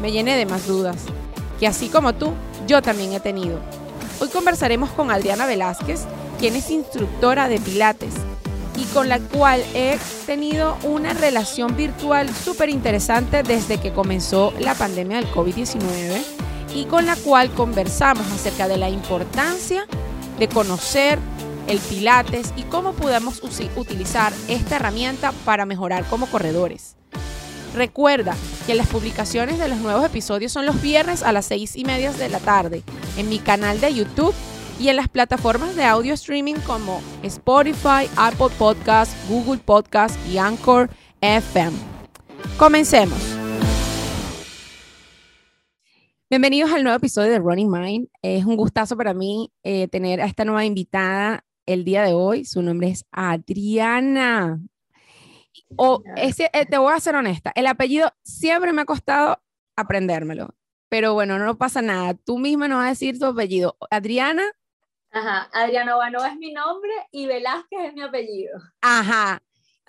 me 0.00 0.12
llené 0.12 0.36
de 0.36 0.46
más 0.46 0.66
dudas, 0.66 0.96
que 1.58 1.66
así 1.66 1.88
como 1.88 2.14
tú, 2.14 2.32
yo 2.66 2.82
también 2.82 3.12
he 3.12 3.20
tenido. 3.20 3.58
Hoy 4.20 4.28
conversaremos 4.28 4.90
con 4.90 5.10
Adriana 5.10 5.46
Velázquez, 5.46 6.02
quien 6.38 6.56
es 6.56 6.70
instructora 6.70 7.48
de 7.48 7.60
Pilates 7.60 8.14
y 8.76 8.84
con 8.86 9.08
la 9.08 9.18
cual 9.18 9.62
he 9.74 9.98
tenido 10.26 10.76
una 10.82 11.12
relación 11.12 11.76
virtual 11.76 12.34
súper 12.34 12.68
interesante 12.68 13.42
desde 13.42 13.78
que 13.78 13.92
comenzó 13.92 14.52
la 14.58 14.74
pandemia 14.74 15.18
del 15.18 15.30
COVID-19 15.30 16.22
y 16.74 16.86
con 16.86 17.06
la 17.06 17.16
cual 17.16 17.50
conversamos 17.50 18.26
acerca 18.32 18.68
de 18.68 18.78
la 18.78 18.88
importancia 18.88 19.86
de 20.38 20.48
conocer 20.48 21.18
el 21.68 21.78
Pilates 21.78 22.52
y 22.56 22.62
cómo 22.62 22.92
podemos 22.92 23.42
utilizar 23.76 24.32
esta 24.48 24.76
herramienta 24.76 25.32
para 25.44 25.66
mejorar 25.66 26.04
como 26.06 26.26
corredores. 26.26 26.96
Recuerda 27.74 28.36
que 28.66 28.74
las 28.74 28.86
publicaciones 28.86 29.58
de 29.58 29.68
los 29.68 29.78
nuevos 29.78 30.04
episodios 30.04 30.52
son 30.52 30.66
los 30.66 30.82
viernes 30.82 31.22
a 31.22 31.32
las 31.32 31.46
seis 31.46 31.74
y 31.74 31.84
media 31.84 32.12
de 32.12 32.28
la 32.28 32.38
tarde 32.38 32.82
en 33.16 33.30
mi 33.30 33.38
canal 33.38 33.80
de 33.80 33.94
YouTube 33.94 34.34
y 34.78 34.88
en 34.88 34.96
las 34.96 35.08
plataformas 35.08 35.74
de 35.74 35.84
audio 35.84 36.12
streaming 36.12 36.56
como 36.66 37.00
Spotify, 37.22 38.10
Apple 38.16 38.54
Podcast, 38.58 39.16
Google 39.28 39.58
Podcast 39.64 40.18
y 40.28 40.36
Anchor 40.36 40.90
FM. 41.22 41.72
Comencemos. 42.58 43.18
Bienvenidos 46.28 46.72
al 46.72 46.82
nuevo 46.82 46.96
episodio 46.96 47.30
de 47.30 47.38
Running 47.38 47.70
Mind. 47.70 48.08
Es 48.20 48.44
un 48.44 48.56
gustazo 48.56 48.98
para 48.98 49.14
mí 49.14 49.50
eh, 49.62 49.88
tener 49.88 50.20
a 50.20 50.26
esta 50.26 50.44
nueva 50.44 50.66
invitada 50.66 51.44
el 51.64 51.84
día 51.84 52.02
de 52.02 52.12
hoy. 52.12 52.44
Su 52.44 52.60
nombre 52.60 52.88
es 52.88 53.06
Adriana. 53.12 54.60
O 55.76 56.02
eh, 56.16 56.66
te 56.66 56.78
voy 56.78 56.92
a 56.92 57.00
ser 57.00 57.14
honesta, 57.16 57.52
el 57.54 57.66
apellido 57.66 58.12
siempre 58.22 58.72
me 58.72 58.82
ha 58.82 58.84
costado 58.84 59.42
aprendérmelo, 59.76 60.54
pero 60.88 61.14
bueno, 61.14 61.38
no 61.38 61.56
pasa 61.56 61.82
nada. 61.82 62.14
Tú 62.14 62.38
misma 62.38 62.68
nos 62.68 62.78
vas 62.78 62.86
a 62.86 62.90
decir 62.90 63.18
tu 63.18 63.26
apellido. 63.26 63.76
Adriana. 63.90 64.44
Ajá, 65.10 65.48
Adriana 65.52 65.96
Obanova 65.96 66.28
es 66.28 66.36
mi 66.36 66.52
nombre 66.52 66.90
y 67.10 67.26
Velázquez 67.26 67.80
es 67.88 67.94
mi 67.94 68.02
apellido. 68.02 68.58
Ajá, 68.80 69.42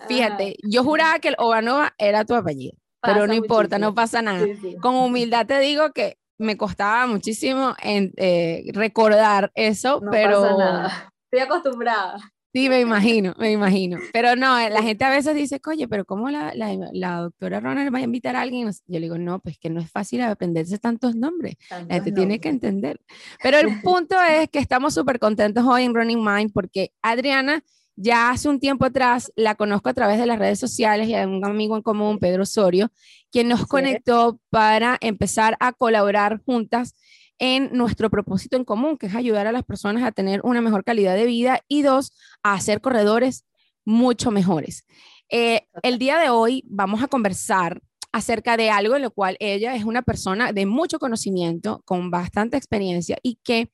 fíjate, 0.06 0.56
yo 0.62 0.84
juraba 0.84 1.18
que 1.18 1.28
el 1.28 1.36
Obanova 1.38 1.94
era 1.98 2.24
tu 2.24 2.34
apellido, 2.34 2.76
pero 3.00 3.26
no 3.26 3.32
importa, 3.32 3.78
no 3.78 3.94
pasa 3.94 4.20
nada. 4.20 4.44
Con 4.80 4.96
humildad 4.96 5.46
te 5.46 5.58
digo 5.60 5.92
que 5.92 6.18
me 6.38 6.56
costaba 6.56 7.06
muchísimo 7.06 7.74
en, 7.80 8.12
eh, 8.16 8.64
recordar 8.74 9.50
eso, 9.54 10.02
pero... 10.10 10.42
Pasa 10.42 10.56
nada. 10.56 11.12
Estoy 11.24 11.40
acostumbrada. 11.40 12.18
Sí, 12.54 12.68
me 12.68 12.80
imagino, 12.80 13.34
me 13.36 13.50
imagino. 13.50 13.98
Pero 14.12 14.36
no, 14.36 14.56
la 14.68 14.80
gente 14.80 15.04
a 15.04 15.10
veces 15.10 15.34
dice, 15.34 15.60
oye, 15.66 15.88
pero 15.88 16.04
¿cómo 16.04 16.30
la, 16.30 16.52
la, 16.54 17.16
doctora 17.18 17.58
Ronald 17.58 17.92
va 17.92 17.98
a 17.98 18.02
invitar 18.02 18.36
a 18.36 18.42
alguien? 18.42 18.70
Yo 18.70 19.00
le 19.00 19.00
digo, 19.00 19.18
no, 19.18 19.40
pues 19.40 19.58
que 19.58 19.70
no 19.70 19.80
es 19.80 19.90
fácil 19.90 20.20
aprenderse 20.20 20.78
tantos 20.78 21.16
nombres. 21.16 21.56
la 21.68 21.96
gente 21.96 22.12
tiene 22.12 22.38
que 22.38 22.48
entender. 22.48 23.00
Pero 23.42 23.58
el 23.58 23.80
punto 23.80 24.14
es 24.30 24.48
que 24.50 24.60
estamos 24.60 24.94
súper 24.94 25.18
contentos 25.18 25.64
hoy 25.66 25.82
en 25.82 25.96
Running 25.96 26.24
Mind 26.24 26.52
porque 26.52 26.92
Adriana 27.02 27.64
ya 27.96 28.30
hace 28.30 28.48
un 28.48 28.60
tiempo 28.60 28.84
atrás 28.84 29.32
la 29.34 29.56
conozco 29.56 29.88
a 29.88 29.94
través 29.94 30.20
de 30.20 30.26
las 30.26 30.38
redes 30.38 30.60
sociales 30.60 31.08
y 31.08 31.16
a 31.16 31.26
un 31.26 31.44
amigo 31.44 31.74
en 31.74 31.82
común, 31.82 32.20
Pedro 32.20 32.44
Osorio, 32.44 32.92
quien 33.32 33.48
nos 33.48 33.66
conectó 33.66 34.38
para 34.50 34.96
empezar 35.00 35.56
a 35.58 35.72
colaborar 35.72 36.40
juntas 36.46 36.94
en 37.38 37.70
nuestro 37.72 38.10
propósito 38.10 38.56
en 38.56 38.64
común, 38.64 38.96
que 38.96 39.06
es 39.06 39.14
ayudar 39.14 39.46
a 39.46 39.52
las 39.52 39.64
personas 39.64 40.02
a 40.02 40.12
tener 40.12 40.40
una 40.44 40.60
mejor 40.60 40.84
calidad 40.84 41.14
de 41.14 41.26
vida 41.26 41.60
y 41.68 41.82
dos, 41.82 42.12
a 42.42 42.54
hacer 42.54 42.80
corredores 42.80 43.44
mucho 43.84 44.30
mejores. 44.30 44.84
Eh, 45.30 45.66
el 45.82 45.98
día 45.98 46.18
de 46.18 46.30
hoy 46.30 46.64
vamos 46.66 47.02
a 47.02 47.08
conversar 47.08 47.82
acerca 48.12 48.56
de 48.56 48.70
algo 48.70 48.94
en 48.94 49.02
lo 49.02 49.10
cual 49.10 49.36
ella 49.40 49.74
es 49.74 49.84
una 49.84 50.02
persona 50.02 50.52
de 50.52 50.66
mucho 50.66 50.98
conocimiento, 50.98 51.82
con 51.84 52.10
bastante 52.10 52.56
experiencia 52.56 53.18
y 53.22 53.38
que 53.42 53.70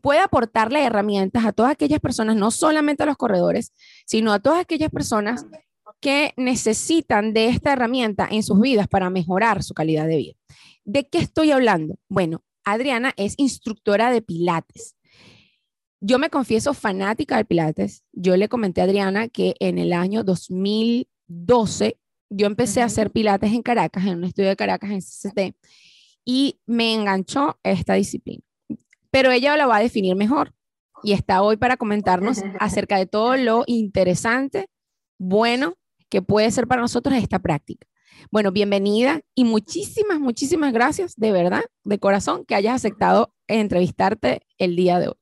puede 0.00 0.20
aportarle 0.20 0.84
herramientas 0.84 1.44
a 1.44 1.52
todas 1.52 1.72
aquellas 1.72 2.00
personas, 2.00 2.36
no 2.36 2.50
solamente 2.50 3.02
a 3.02 3.06
los 3.06 3.16
corredores, 3.16 3.72
sino 4.06 4.32
a 4.32 4.38
todas 4.38 4.60
aquellas 4.60 4.90
personas 4.90 5.46
que 6.00 6.32
necesitan 6.36 7.32
de 7.32 7.46
esta 7.48 7.72
herramienta 7.72 8.28
en 8.30 8.42
sus 8.42 8.60
vidas 8.60 8.88
para 8.88 9.10
mejorar 9.10 9.62
su 9.62 9.74
calidad 9.74 10.06
de 10.06 10.16
vida. 10.16 10.34
¿De 10.84 11.08
qué 11.08 11.18
estoy 11.18 11.50
hablando? 11.50 11.96
Bueno, 12.08 12.42
Adriana 12.64 13.12
es 13.16 13.34
instructora 13.36 14.10
de 14.10 14.22
Pilates. 14.22 14.96
Yo 16.00 16.18
me 16.18 16.30
confieso 16.30 16.72
fanática 16.72 17.36
de 17.36 17.44
Pilates. 17.44 18.04
Yo 18.12 18.36
le 18.36 18.48
comenté 18.48 18.80
a 18.80 18.84
Adriana 18.84 19.28
que 19.28 19.54
en 19.60 19.78
el 19.78 19.92
año 19.92 20.24
2012 20.24 21.98
yo 22.30 22.46
empecé 22.46 22.80
a 22.80 22.86
hacer 22.86 23.10
Pilates 23.10 23.52
en 23.52 23.62
Caracas, 23.62 24.06
en 24.06 24.18
un 24.18 24.24
estudio 24.24 24.48
de 24.48 24.56
Caracas 24.56 24.90
en 24.90 25.00
CCT, 25.00 25.56
y 26.24 26.60
me 26.66 26.94
enganchó 26.94 27.58
esta 27.62 27.94
disciplina. 27.94 28.42
Pero 29.10 29.30
ella 29.32 29.56
lo 29.56 29.68
va 29.68 29.76
a 29.76 29.82
definir 29.82 30.14
mejor 30.16 30.54
y 31.02 31.12
está 31.12 31.42
hoy 31.42 31.56
para 31.56 31.76
comentarnos 31.76 32.38
acerca 32.60 32.98
de 32.98 33.06
todo 33.06 33.36
lo 33.36 33.64
interesante, 33.66 34.68
bueno 35.18 35.74
que 36.08 36.22
puede 36.22 36.50
ser 36.50 36.66
para 36.66 36.82
nosotros 36.82 37.14
esta 37.14 37.38
práctica. 37.38 37.86
Bueno, 38.30 38.52
bienvenida 38.52 39.20
y 39.34 39.44
muchísimas, 39.44 40.20
muchísimas 40.20 40.72
gracias 40.72 41.16
de 41.16 41.32
verdad, 41.32 41.62
de 41.84 41.98
corazón, 41.98 42.44
que 42.44 42.54
hayas 42.54 42.74
aceptado 42.74 43.32
entrevistarte 43.46 44.42
el 44.58 44.76
día 44.76 44.98
de 44.98 45.08
hoy. 45.08 45.14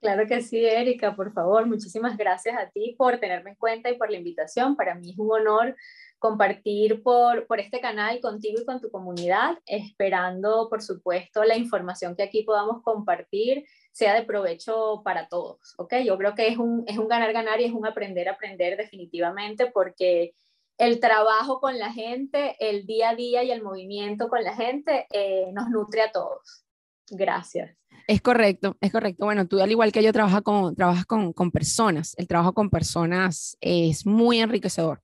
Claro 0.00 0.26
que 0.26 0.40
sí, 0.40 0.64
Erika, 0.64 1.14
por 1.14 1.32
favor, 1.34 1.66
muchísimas 1.66 2.16
gracias 2.16 2.56
a 2.56 2.70
ti 2.70 2.94
por 2.96 3.18
tenerme 3.18 3.50
en 3.50 3.56
cuenta 3.56 3.90
y 3.90 3.98
por 3.98 4.10
la 4.10 4.16
invitación. 4.16 4.74
Para 4.74 4.94
mí 4.94 5.10
es 5.10 5.18
un 5.18 5.30
honor 5.30 5.76
compartir 6.18 7.02
por, 7.02 7.46
por 7.46 7.60
este 7.60 7.80
canal 7.80 8.18
contigo 8.20 8.62
y 8.62 8.64
con 8.64 8.80
tu 8.80 8.90
comunidad, 8.90 9.58
esperando, 9.66 10.68
por 10.70 10.80
supuesto, 10.80 11.44
la 11.44 11.56
información 11.56 12.16
que 12.16 12.22
aquí 12.22 12.44
podamos 12.44 12.82
compartir 12.82 13.66
sea 13.92 14.14
de 14.14 14.22
provecho 14.22 15.02
para 15.04 15.28
todos, 15.28 15.74
¿ok? 15.76 15.96
Yo 16.04 16.16
creo 16.16 16.34
que 16.34 16.48
es 16.48 16.56
un, 16.56 16.84
es 16.86 16.96
un 16.96 17.08
ganar-ganar 17.08 17.60
y 17.60 17.64
es 17.64 17.72
un 17.72 17.86
aprender-aprender 17.86 18.78
definitivamente 18.78 19.66
porque 19.66 20.32
el 20.80 20.98
trabajo 20.98 21.60
con 21.60 21.78
la 21.78 21.92
gente, 21.92 22.56
el 22.58 22.86
día 22.86 23.10
a 23.10 23.14
día 23.14 23.44
y 23.44 23.50
el 23.50 23.62
movimiento 23.62 24.28
con 24.28 24.42
la 24.42 24.56
gente 24.56 25.06
eh, 25.12 25.52
nos 25.52 25.68
nutre 25.68 26.00
a 26.00 26.10
todos. 26.10 26.64
Gracias. 27.10 27.76
Es 28.08 28.22
correcto, 28.22 28.78
es 28.80 28.90
correcto. 28.90 29.26
Bueno, 29.26 29.46
tú 29.46 29.60
al 29.60 29.70
igual 29.70 29.92
que 29.92 30.02
yo 30.02 30.10
trabajas 30.10 30.40
con, 30.40 30.74
trabajas 30.74 31.04
con, 31.04 31.34
con 31.34 31.50
personas. 31.50 32.14
El 32.16 32.26
trabajo 32.26 32.54
con 32.54 32.70
personas 32.70 33.58
es 33.60 34.06
muy 34.06 34.40
enriquecedor. 34.40 35.02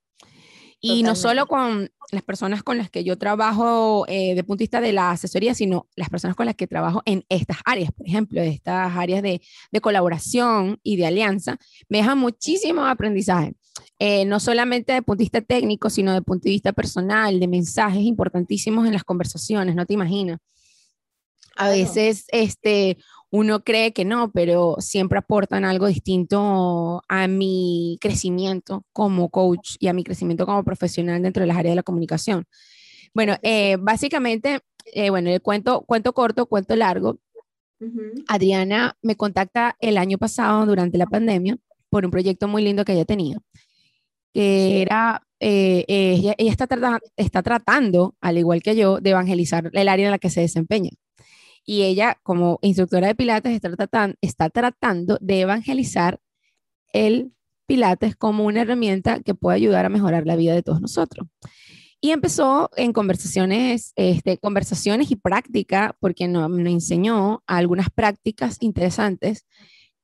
Y 0.80 1.02
no 1.02 1.14
solo 1.14 1.46
con 1.46 1.90
las 2.12 2.22
personas 2.22 2.62
con 2.62 2.78
las 2.78 2.90
que 2.90 3.02
yo 3.04 3.18
trabajo 3.18 4.06
eh, 4.08 4.34
de 4.34 4.44
punto 4.44 4.60
de 4.60 4.64
vista 4.64 4.80
de 4.80 4.92
la 4.92 5.10
asesoría, 5.10 5.54
sino 5.54 5.88
las 5.96 6.08
personas 6.08 6.36
con 6.36 6.46
las 6.46 6.54
que 6.54 6.66
trabajo 6.66 7.02
en 7.04 7.24
estas 7.28 7.58
áreas, 7.64 7.90
por 7.92 8.06
ejemplo, 8.06 8.40
estas 8.40 8.96
áreas 8.96 9.22
de, 9.22 9.42
de 9.72 9.80
colaboración 9.80 10.78
y 10.82 10.96
de 10.96 11.06
alianza, 11.06 11.58
me 11.88 11.98
deja 11.98 12.14
muchísimo 12.14 12.84
aprendizaje. 12.86 13.54
Eh, 13.98 14.24
no 14.24 14.40
solamente 14.40 14.92
de 14.92 15.02
punto 15.02 15.18
de 15.18 15.24
vista 15.24 15.40
técnico, 15.40 15.90
sino 15.90 16.12
de 16.12 16.22
punto 16.22 16.44
de 16.44 16.50
vista 16.50 16.72
personal, 16.72 17.40
de 17.40 17.48
mensajes 17.48 18.02
importantísimos 18.02 18.86
en 18.86 18.92
las 18.92 19.04
conversaciones, 19.04 19.74
no 19.74 19.86
te 19.86 19.94
imaginas. 19.94 20.38
A 21.56 21.70
veces 21.70 22.26
este, 22.28 22.98
uno 23.30 23.64
cree 23.64 23.92
que 23.92 24.04
no, 24.04 24.30
pero 24.30 24.76
siempre 24.78 25.18
aportan 25.18 25.64
algo 25.64 25.86
distinto 25.86 27.02
a 27.08 27.26
mi 27.28 27.96
crecimiento 28.00 28.84
como 28.92 29.30
coach 29.30 29.76
y 29.80 29.88
a 29.88 29.94
mi 29.94 30.04
crecimiento 30.04 30.44
como 30.44 30.62
profesional 30.64 31.22
dentro 31.22 31.40
de 31.40 31.46
las 31.46 31.56
áreas 31.56 31.72
de 31.72 31.76
la 31.76 31.82
comunicación. 31.82 32.44
Bueno, 33.14 33.36
eh, 33.42 33.78
básicamente, 33.80 34.60
eh, 34.92 35.08
bueno, 35.08 35.30
el 35.30 35.40
cuento, 35.40 35.82
cuento 35.86 36.12
corto, 36.12 36.46
cuento 36.46 36.76
largo. 36.76 37.18
Adriana 38.26 38.96
me 39.02 39.16
contacta 39.16 39.76
el 39.80 39.98
año 39.98 40.16
pasado 40.16 40.64
durante 40.64 40.96
la 40.96 41.06
pandemia 41.06 41.58
por 41.90 42.06
un 42.06 42.10
proyecto 42.10 42.48
muy 42.48 42.62
lindo 42.62 42.86
que 42.86 42.92
ella 42.92 43.04
tenía 43.04 43.38
que 44.32 44.82
era, 44.82 45.22
eh, 45.40 45.84
eh, 45.88 46.34
ella, 46.38 46.50
está, 46.50 46.68
está 47.16 47.42
tratando, 47.42 48.14
al 48.20 48.38
igual 48.38 48.62
que 48.62 48.76
yo, 48.76 49.00
de 49.00 49.10
evangelizar 49.10 49.70
el 49.72 49.88
área 49.88 50.06
en 50.06 50.10
la 50.10 50.18
que 50.18 50.30
se 50.30 50.40
desempeña. 50.40 50.90
Y 51.64 51.82
ella, 51.82 52.18
como 52.22 52.58
instructora 52.62 53.08
de 53.08 53.14
Pilates, 53.14 53.52
está, 53.52 53.74
tratando, 53.74 54.16
está 54.20 54.50
tratando 54.50 55.18
de 55.20 55.40
evangelizar 55.40 56.20
el 56.92 57.32
Pilates 57.66 58.14
como 58.14 58.44
una 58.44 58.62
herramienta 58.62 59.20
que 59.20 59.34
puede 59.34 59.56
ayudar 59.56 59.84
a 59.84 59.88
mejorar 59.88 60.26
la 60.26 60.36
vida 60.36 60.54
de 60.54 60.62
todos 60.62 60.80
nosotros. 60.80 61.26
Y 62.00 62.10
empezó 62.10 62.70
en 62.76 62.92
conversaciones, 62.92 63.92
este, 63.96 64.38
conversaciones 64.38 65.10
y 65.10 65.16
práctica, 65.16 65.96
porque 65.98 66.28
nos, 66.28 66.48
me 66.48 66.70
enseñó 66.70 67.42
algunas 67.46 67.90
prácticas 67.90 68.58
interesantes 68.60 69.46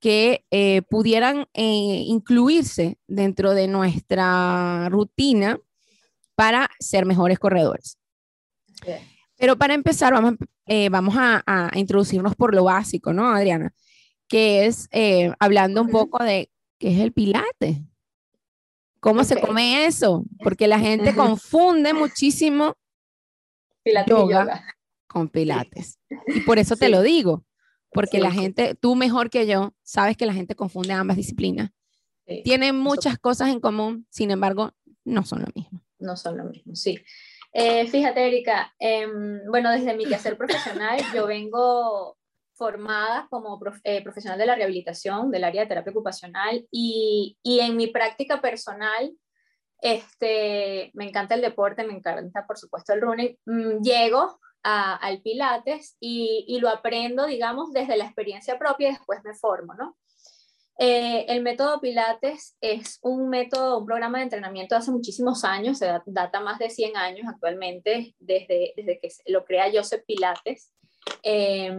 que 0.02 0.44
eh, 0.50 0.82
pudieran 0.82 1.46
eh, 1.54 2.02
incluirse 2.06 2.99
dentro 3.06 3.54
de 3.54 3.69
nuestra 3.69 4.88
rutina 4.88 5.60
para 6.34 6.69
ser 6.81 7.06
mejores 7.06 7.38
corredores. 7.38 7.99
Pero 9.38 9.56
para 9.56 9.75
empezar, 9.75 10.12
vamos, 10.12 10.34
eh, 10.66 10.88
vamos 10.88 11.14
a, 11.16 11.70
introducirnos 11.76 12.34
por 12.34 12.52
lo 12.52 12.64
básico, 12.64 13.12
¿no, 13.12 13.31
Adriana? 13.31 13.72
Que 14.26 14.66
es 14.66 14.88
hablando 15.38 15.82
un 15.82 15.90
poco 15.90 16.25
de 16.25 16.50
qué 16.78 16.94
es 16.94 16.99
el 16.99 17.12
pilate. 17.12 17.84
¿Cómo 18.99 19.22
se 19.22 19.40
come 19.40 19.87
eso? 19.87 20.25
Porque 20.40 20.66
la 20.66 20.81
gente 20.81 21.14
confunde 21.14 21.94
muchísimo 21.94 22.75
yoga, 24.08 24.64
con 25.06 25.28
pilates. 25.28 26.00
Y 26.26 26.40
por 26.40 26.58
eso 26.58 26.76
te 26.76 26.88
lo 26.88 27.02
digo, 27.02 27.44
porque 27.92 28.20
la 28.20 28.30
gente, 28.30 28.74
tú 28.74 28.94
mejor 28.94 29.30
que 29.30 29.46
yo, 29.46 29.74
sabes 29.82 30.16
que 30.16 30.26
la 30.26 30.32
gente 30.32 30.54
confunde 30.54 30.92
ambas 30.92 31.16
disciplinas. 31.16 31.70
Tienen 32.44 32.76
muchas 32.76 33.18
cosas 33.18 33.48
en 33.48 33.60
común, 33.60 34.06
sin 34.10 34.30
embargo, 34.30 34.72
no 35.04 35.24
son 35.24 35.40
lo 35.40 35.48
mismo. 35.54 35.82
No 35.98 36.16
son 36.16 36.38
lo 36.38 36.44
mismo, 36.44 36.74
sí. 36.74 36.98
Eh, 37.52 37.86
fíjate, 37.86 38.26
Erika, 38.26 38.72
em, 38.78 39.40
bueno, 39.48 39.70
desde 39.70 39.94
mi 39.94 40.06
quehacer 40.06 40.38
profesional, 40.38 40.98
yo 41.14 41.26
vengo 41.26 42.16
formada 42.54 43.26
como 43.28 43.60
eh, 43.84 44.02
profesional 44.02 44.38
de 44.38 44.46
la 44.46 44.54
rehabilitación 44.54 45.30
del 45.30 45.44
área 45.44 45.62
de 45.62 45.68
terapia 45.68 45.90
ocupacional 45.90 46.66
y, 46.70 47.36
y, 47.42 47.60
en 47.60 47.76
mi 47.76 47.88
práctica 47.88 48.40
personal, 48.40 49.12
este, 49.80 50.90
me 50.94 51.08
encanta 51.08 51.34
el 51.34 51.40
deporte, 51.40 51.84
me 51.84 51.94
encanta 51.94 52.46
por 52.46 52.56
supuesto 52.56 52.94
el 52.94 53.00
running, 53.00 53.36
mm, 53.44 53.82
al 54.62 55.20
Pilates 55.23 55.97
y, 56.00 56.59
lo 56.61 56.69
aprendo, 56.69 57.26
digamos, 57.26 57.73
desde 57.73 57.97
la 57.97 58.05
experiencia 58.05 58.59
propia 58.59 58.88
y 58.88 58.93
después 58.93 59.20
me 59.25 59.35
formo, 59.35 59.75
¿no? 59.75 59.97
Eh, 60.79 61.26
el 61.29 61.43
método 61.43 61.81
Pilates 61.81 62.56
es 62.61 62.99
un 63.03 63.29
método, 63.29 63.79
un 63.79 63.87
programa 63.87 64.19
de 64.19 64.25
entrenamiento 64.25 64.75
de 64.75 64.81
hace 64.81 64.91
muchísimos 64.91 65.44
años, 65.44 65.79
se 65.79 65.93
data 66.06 66.41
más 66.41 66.59
de 66.59 66.70
100 66.70 66.97
años 66.97 67.26
actualmente, 67.29 68.14
desde, 68.19 68.73
desde 68.76 68.99
que 68.99 69.09
lo 69.26 69.44
crea 69.44 69.70
Joseph 69.73 70.05
Pilates. 70.06 70.73
Eh, 71.23 71.70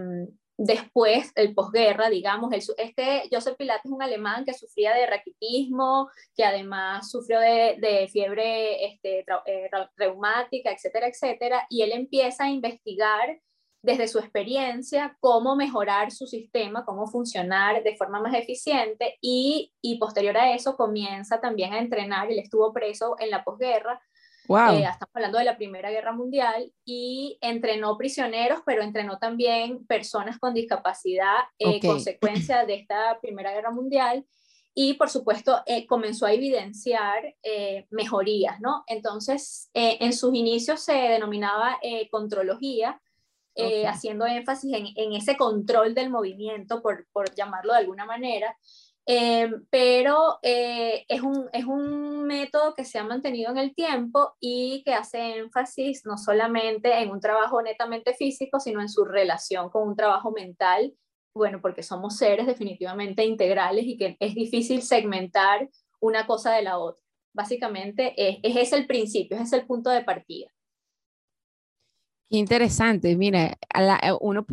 después, 0.58 1.32
el 1.36 1.54
posguerra, 1.54 2.10
digamos, 2.10 2.52
el, 2.54 2.62
este 2.78 3.30
Joseph 3.32 3.58
Pilates 3.58 3.86
es 3.86 3.92
un 3.92 4.02
alemán 4.02 4.46
que 4.46 4.54
sufría 4.54 4.94
de 4.94 5.06
raquitismo, 5.06 6.10
que 6.36 6.46
además 6.46 7.10
sufrió 7.10 7.40
de, 7.40 8.10
fiebre 8.12 8.86
este, 8.86 9.26
eh, 9.46 9.70
reumática, 9.96 10.72
etcétera, 10.72 11.08
etcétera, 11.08 11.66
y 11.70 11.82
él 11.82 11.92
empieza 11.92 12.46
a 12.46 12.50
investigar 12.50 13.40
desde 13.84 14.08
su 14.08 14.18
experiencia 14.18 15.18
cómo 15.20 15.58
mejorar 15.58 16.12
su 16.12 16.26
sistema, 16.26 16.86
cómo 16.86 17.06
funcionar 17.06 17.84
de 17.84 17.98
forma 17.98 18.22
más 18.22 18.34
eficiente 18.34 19.18
y, 19.20 19.74
y 19.82 19.98
posterior 19.98 20.38
a 20.38 20.54
eso 20.54 20.78
comienza 20.78 21.42
también 21.42 21.74
a 21.74 21.80
entrenar, 21.80 22.32
él 22.32 22.40
estuvo 22.40 22.72
preso 22.72 23.18
en 23.20 23.30
la 23.30 23.44
posguerra, 23.44 24.02
Wow. 24.48 24.74
Eh, 24.74 24.84
estamos 24.84 25.12
hablando 25.14 25.38
de 25.38 25.46
la 25.46 25.56
Primera 25.56 25.90
Guerra 25.90 26.12
Mundial 26.12 26.72
y 26.84 27.38
entrenó 27.42 27.98
prisioneros, 27.98 28.60
pero 28.66 28.82
entrenó 28.82 29.18
también 29.18 29.86
personas 29.86 30.38
con 30.38 30.54
discapacidad, 30.54 31.44
eh, 31.60 31.80
consecuencia 31.80 32.66
de 32.66 32.76
esta 32.76 33.20
Primera 33.22 33.54
Guerra 33.54 33.72
Mundial. 33.72 34.26
Y 34.76 34.96
por 34.96 35.10
supuesto 35.10 35.62
eh, 35.68 35.86
comenzó 35.86 36.26
a 36.26 36.34
evidenciar 36.34 37.36
eh, 37.44 37.86
mejorías, 37.92 38.60
¿no? 38.60 38.84
Entonces, 38.88 39.70
en 39.74 40.14
sus 40.14 40.34
inicios 40.34 40.82
se 40.82 40.94
denominaba 40.94 41.78
contrología, 42.10 43.00
haciendo 43.88 44.26
énfasis 44.26 44.74
en, 44.74 44.88
en, 44.96 45.14
ese 45.14 45.38
control 45.38 45.94
del 45.94 46.10
movimiento, 46.10 46.82
por, 46.82 47.06
por 47.14 47.34
llamarlo 47.36 47.74
de 47.74 47.80
alguna 47.80 48.06
manera. 48.06 48.58
Eh, 49.06 49.52
pero 49.70 50.40
eh, 50.42 51.04
es, 51.10 51.22
un, 51.22 51.50
es 51.52 51.66
un 51.66 52.24
método 52.26 52.74
que 52.74 52.86
se 52.86 53.00
ha 53.00 53.04
mantenido 53.04 53.52
en 53.52 53.58
el 53.58 53.76
tiempo 53.76 54.36
y 54.40 54.82
que 54.86 54.94
hace 54.94 55.40
énfasis 55.40 56.06
no 56.06 56.18
solamente 56.18 57.02
en 57.02 57.12
un 57.12 57.20
trabajo 57.20 57.62
netamente 57.62 58.14
físico, 58.14 58.60
sino 58.62 58.82
en 58.82 58.88
su 58.88 59.04
relación 59.04 59.70
con 59.70 59.90
un 59.90 59.96
trabajo 59.96 60.32
mental, 60.32 60.94
bueno, 61.36 61.60
porque 61.62 61.84
somos 61.84 62.16
seres 62.18 62.48
definitivamente 62.48 63.26
integrales 63.26 63.86
y 63.86 63.98
que 63.98 64.16
es 64.20 64.36
difícil 64.36 64.82
segmentar 64.82 65.70
una 66.00 66.26
cosa 66.26 66.54
de 66.54 66.62
la 66.62 66.78
otra. 66.78 67.04
Básicamente 67.34 68.14
es, 68.16 68.38
es 68.42 68.56
ese 68.56 68.78
el 68.78 68.88
principio, 68.88 69.36
es 69.36 69.44
ese 69.44 69.58
el 69.58 69.66
punto 69.66 69.90
de 69.90 70.04
partida. 70.04 70.48
Interesante, 72.30 73.16
mira, 73.16 73.58
uno 74.22 74.46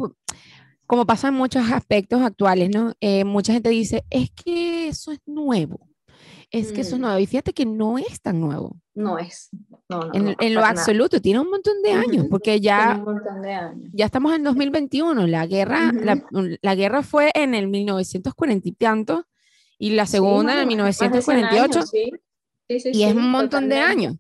como 0.91 1.07
pasa 1.07 1.29
en 1.29 1.35
muchos 1.35 1.71
aspectos 1.71 2.21
actuales, 2.21 2.69
¿no? 2.69 2.95
Eh, 3.01 3.23
mucha 3.23 3.53
gente 3.53 3.69
dice, 3.69 4.05
es 4.11 4.29
que 4.33 4.89
eso 4.89 5.13
es 5.13 5.21
nuevo, 5.25 5.89
es 6.51 6.73
que 6.73 6.81
eso 6.81 6.97
es 6.97 6.99
mm. 6.99 7.03
nuevo. 7.03 7.19
Y 7.21 7.27
fíjate 7.27 7.53
que 7.53 7.65
no 7.65 7.97
es 7.97 8.21
tan 8.21 8.41
nuevo. 8.41 8.77
No 8.93 9.17
es. 9.17 9.51
en, 10.13 10.53
lo 10.53 10.65
absoluto, 10.65 11.21
tiene 11.21 11.39
un 11.39 11.49
montón 11.49 11.81
de 11.83 11.93
años, 11.93 12.27
porque 12.29 12.61
ya, 12.61 13.01
ya 13.93 14.05
estamos 14.05 14.35
en 14.35 14.43
2021. 14.43 15.29
La 15.29 15.47
guerra, 15.47 15.93
la, 15.93 16.75
guerra 16.75 17.05
fue 17.05 17.31
en 17.37 17.55
el 17.55 17.69
1940 17.69 18.69
y 18.69 18.73
tanto, 18.73 19.29
y 19.79 19.91
la 19.91 20.07
segunda 20.07 20.55
en 20.55 20.59
el 20.59 20.67
1948. 20.67 21.83
sí. 21.83 22.11
y 22.67 23.05
es 23.05 23.15
un 23.15 23.31
montón 23.31 23.69
de 23.69 23.79
años. 23.79 24.17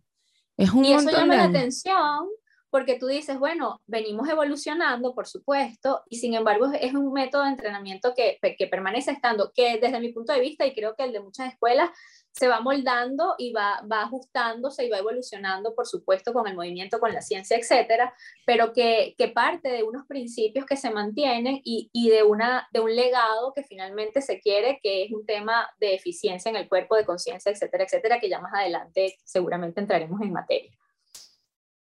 Es 0.56 0.70
un 0.70 0.84
y 0.84 0.93
eso 0.93 1.11
llama 1.11 1.34
la 1.34 1.44
atención 1.46 2.28
porque 2.70 2.99
tú 2.99 3.06
dices, 3.06 3.38
bueno, 3.38 3.81
venimos 3.87 4.28
evolucionando, 4.28 5.14
por 5.14 5.26
supuesto, 5.26 6.02
y 6.08 6.17
sin 6.17 6.34
embargo 6.34 6.70
es 6.72 6.94
un 6.94 7.12
método 7.12 7.44
de 7.44 7.50
entrenamiento 7.50 8.14
que, 8.14 8.38
que 8.56 8.67
permanece 8.67 9.11
estando, 9.11 9.52
que 9.52 9.78
desde 9.78 10.00
mi 10.00 10.12
punto 10.12 10.32
de 10.32 10.40
vista, 10.40 10.67
y 10.67 10.75
creo 10.75 10.94
que 10.94 11.05
el 11.05 11.12
de 11.12 11.20
muchas 11.20 11.52
escuelas, 11.52 11.90
se 12.32 12.49
va 12.49 12.61
moldando 12.61 13.34
y 13.38 13.52
va, 13.52 13.82
va 13.90 14.02
ajustándose 14.02 14.84
y 14.84 14.90
va 14.90 14.99
evolucionando, 14.99 15.75
por 15.75 15.87
supuesto, 15.87 16.32
con 16.32 16.46
el 16.46 16.55
movimiento, 16.55 17.00
con 17.00 17.12
la 17.12 17.22
ciencia, 17.22 17.56
etcétera, 17.56 18.14
pero 18.46 18.73
que, 18.73 19.14
que 19.19 19.28
parte 19.28 19.69
de 19.69 19.82
unos 19.82 20.06
principios 20.06 20.64
que 20.64 20.76
se 20.76 20.90
mantienen 20.90 21.61
y, 21.64 21.90
y, 21.93 22.11
de, 22.11 22.23
una, 22.23 22.69
de 22.73 22.81
un 22.81 22.94
legado 22.94 23.52
que 23.52 23.64
finalmente 23.64 24.23
se 24.23 24.40
quiere, 24.40 24.78
que 24.82 25.05
es 25.05 25.12
un 25.12 25.26
tema 25.26 25.69
de 25.81 25.94
eficiencia 25.94 26.50
en 26.50 26.56
el 26.56 26.69
cuerpo, 26.69 26.96
de 26.96 27.05
conciencia, 27.05 27.50
etcétera, 27.50 27.84
etcétera, 27.84 28.20
que 28.20 28.28
ya 28.28 28.40
más 28.40 28.55
adelante 28.55 29.16
seguramente 29.25 29.81
entraremos 29.81 30.20
en 30.20 30.32
materia. 30.32 30.80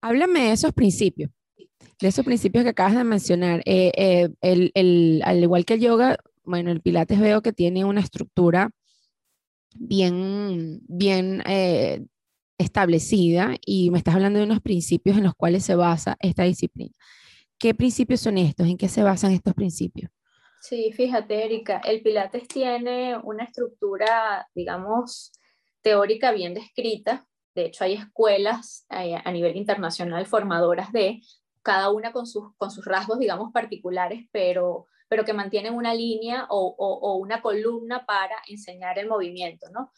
Háblame 0.03 0.41
de 0.41 0.51
esos 0.51 0.73
principios, 0.73 1.31
de 2.01 2.07
esos 2.09 2.25
principios 2.25 2.65
que 2.65 2.71
acabas 2.71 2.93
de 2.93 3.05
mencionar. 3.05 3.61
Eh, 3.65 4.29
eh, 4.41 5.21
al 5.23 5.41
igual 5.41 5.63
que 5.63 5.75
el 5.75 5.79
yoga, 5.79 6.17
bueno, 6.43 6.71
el 6.71 6.81
pilates 6.81 7.21
veo 7.21 7.41
que 7.41 7.53
tiene 7.53 7.85
una 7.85 8.01
estructura 8.01 8.71
bien, 9.75 10.81
bien 10.89 11.41
eh, 11.47 12.03
establecida 12.57 13.55
y 13.65 13.91
me 13.91 13.97
estás 13.97 14.15
hablando 14.15 14.39
de 14.39 14.45
unos 14.45 14.59
principios 14.59 15.15
en 15.15 15.23
los 15.23 15.35
cuales 15.35 15.63
se 15.63 15.75
basa 15.75 16.17
esta 16.19 16.43
disciplina. 16.43 16.91
¿Qué 17.57 17.73
principios 17.73 18.19
son 18.19 18.37
estos? 18.37 18.67
¿En 18.67 18.75
qué 18.75 18.89
se 18.89 19.03
basan 19.03 19.31
estos 19.31 19.53
principios? 19.53 20.11
Sí, 20.59 20.91
fíjate, 20.91 21.45
Erika, 21.45 21.77
el 21.77 22.01
Pilates 22.01 22.49
tiene 22.49 23.17
una 23.19 23.45
estructura, 23.45 24.49
digamos, 24.53 25.31
teórica 25.81 26.33
bien 26.33 26.53
descrita, 26.53 27.25
de 27.55 27.65
hecho, 27.65 27.83
hay 27.83 27.93
escuelas 27.93 28.85
eh, 28.89 29.15
a 29.23 29.31
nivel 29.31 29.55
internacional 29.55 30.25
formadoras 30.25 30.91
de 30.91 31.21
cada 31.61 31.89
una 31.91 32.11
con 32.11 32.27
sus, 32.27 32.51
rasgos, 32.85 33.19
digamos, 33.19 33.51
particulares, 33.53 34.27
pero, 34.31 34.87
que 35.25 35.33
mantienen 35.33 35.75
una 35.75 35.93
línea 35.93 36.47
o, 36.49 36.75
o, 36.75 37.17
una 37.17 37.39
columna 37.43 38.03
para 38.03 38.35
enseñar 38.47 38.97
el 38.97 39.07
movimiento, 39.07 39.69
¿no? 39.69 39.91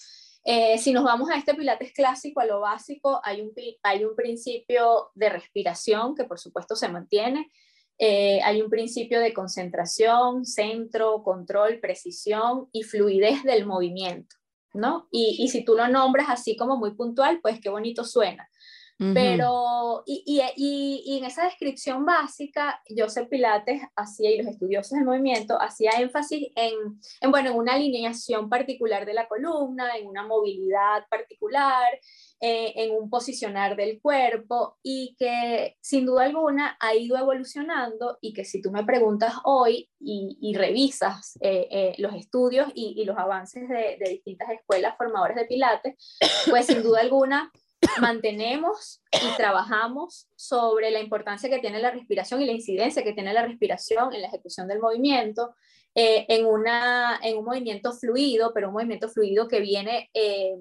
Eh, 0.43 0.77
si 0.77 0.91
nos 0.91 1.05
vamos 1.05 1.29
a 1.29 1.37
este 1.37 1.55
pilates 1.55 1.93
clásico, 1.93 2.41
a 2.41 2.45
lo 2.45 2.59
básico, 2.59 3.21
hay 3.23 3.41
un, 3.41 3.51
hay 3.81 4.03
un 4.03 4.15
principio 4.15 5.09
de 5.15 5.29
respiración 5.29 6.15
que 6.15 6.25
por 6.25 6.37
supuesto 6.37 6.75
se 6.75 6.89
mantiene, 6.89 7.49
eh, 7.97 8.41
hay 8.43 8.61
un 8.61 8.69
principio 8.69 9.19
de 9.21 9.33
concentración, 9.33 10.45
centro, 10.45 11.23
control, 11.23 11.79
precisión 11.79 12.67
y 12.71 12.83
fluidez 12.83 13.41
del 13.43 13.65
movimiento. 13.65 14.35
¿No? 14.75 15.07
Y, 15.11 15.37
y, 15.39 15.47
si 15.49 15.63
tú 15.63 15.75
lo 15.75 15.87
nombras 15.87 16.27
así 16.29 16.55
como 16.55 16.77
muy 16.77 16.91
puntual, 16.91 17.39
pues 17.41 17.59
qué 17.59 17.69
bonito 17.69 18.03
suena. 18.03 18.49
Pero, 18.97 20.03
y, 20.05 20.23
y, 20.25 21.03
y, 21.05 21.17
en 21.17 21.25
esa 21.25 21.43
descripción 21.43 22.05
básica, 22.05 22.81
Joseph 22.95 23.27
Pilates 23.29 23.81
hacía, 23.93 24.31
y 24.31 24.37
los 24.37 24.47
estudiosos 24.47 24.91
del 24.91 25.03
movimiento, 25.03 25.61
hacía 25.61 25.91
énfasis 25.99 26.47
en, 26.55 26.73
en, 27.19 27.31
bueno, 27.31 27.49
en 27.49 27.57
una 27.57 27.73
alineación 27.73 28.49
particular 28.49 29.05
de 29.05 29.13
la 29.13 29.27
columna, 29.27 29.97
en 29.97 30.07
una 30.07 30.25
movilidad 30.25 31.05
particular, 31.09 31.91
eh, 32.39 32.71
en 32.77 32.95
un 32.95 33.09
posicionar 33.09 33.75
del 33.75 33.99
cuerpo, 33.99 34.77
y 34.81 35.13
que 35.19 35.75
sin 35.81 36.05
duda 36.05 36.23
alguna 36.23 36.77
ha 36.79 36.95
ido 36.95 37.17
evolucionando, 37.17 38.17
y 38.21 38.31
que 38.31 38.45
si 38.45 38.61
tú 38.61 38.71
me 38.71 38.85
preguntas 38.85 39.33
hoy 39.43 39.89
y, 39.99 40.37
y 40.39 40.55
revisas 40.55 41.37
eh, 41.41 41.67
eh, 41.69 41.95
los 41.97 42.13
estudios 42.13 42.69
y, 42.73 43.03
los 43.03 43.17
avances 43.17 43.67
de, 43.67 43.97
de 43.99 44.09
distintas 44.09 44.49
escuelas 44.51 44.95
formadoras 44.97 45.35
de 45.35 45.45
Pilates, 45.45 45.95
pues 46.49 46.67
sin 46.67 46.81
duda 46.81 47.01
alguna 47.01 47.51
mantenemos 48.01 49.01
y 49.11 49.35
trabajamos 49.37 50.27
sobre 50.35 50.91
la 50.91 50.99
importancia 50.99 51.49
que 51.49 51.59
tiene 51.59 51.79
la 51.79 51.91
respiración 51.91 52.41
y 52.41 52.45
la 52.45 52.51
incidencia 52.51 53.03
que 53.03 53.13
tiene 53.13 53.33
la 53.33 53.45
respiración 53.45 54.13
en 54.13 54.21
la 54.21 54.27
ejecución 54.27 54.67
del 54.67 54.79
movimiento, 54.79 55.55
eh, 55.93 56.25
en, 56.29 56.45
una, 56.45 57.19
en 57.23 57.37
un 57.37 57.45
movimiento 57.45 57.93
fluido, 57.93 58.51
pero 58.53 58.67
un 58.67 58.73
movimiento 58.73 59.09
fluido 59.09 59.47
que 59.47 59.59
viene, 59.59 60.09
eh, 60.13 60.55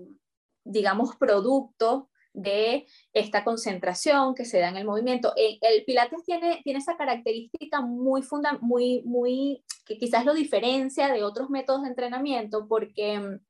digamos, 0.64 1.16
producto 1.16 2.11
de 2.33 2.87
esta 3.12 3.45
concentración 3.45 4.35
que 4.35 4.45
se 4.45 4.59
da 4.59 4.69
en 4.69 4.76
el 4.76 4.85
movimiento. 4.85 5.33
El, 5.37 5.59
el 5.61 5.85
Pilates 5.85 6.25
tiene, 6.25 6.61
tiene 6.64 6.81
esa 6.81 6.97
característica 6.97 7.81
muy, 7.81 8.23
funda, 8.23 8.59
muy, 8.61 9.02
muy, 9.04 9.64
que 9.87 9.99
quizás 9.99 10.25
lo 10.25 10.35
diferencia 10.35 11.12
de 11.12 11.23
otros 11.23 11.49
métodos 11.49 11.83
de 11.83 11.88
entrenamiento 11.88 12.66
porque 12.69 13.19
mm, 13.19 13.40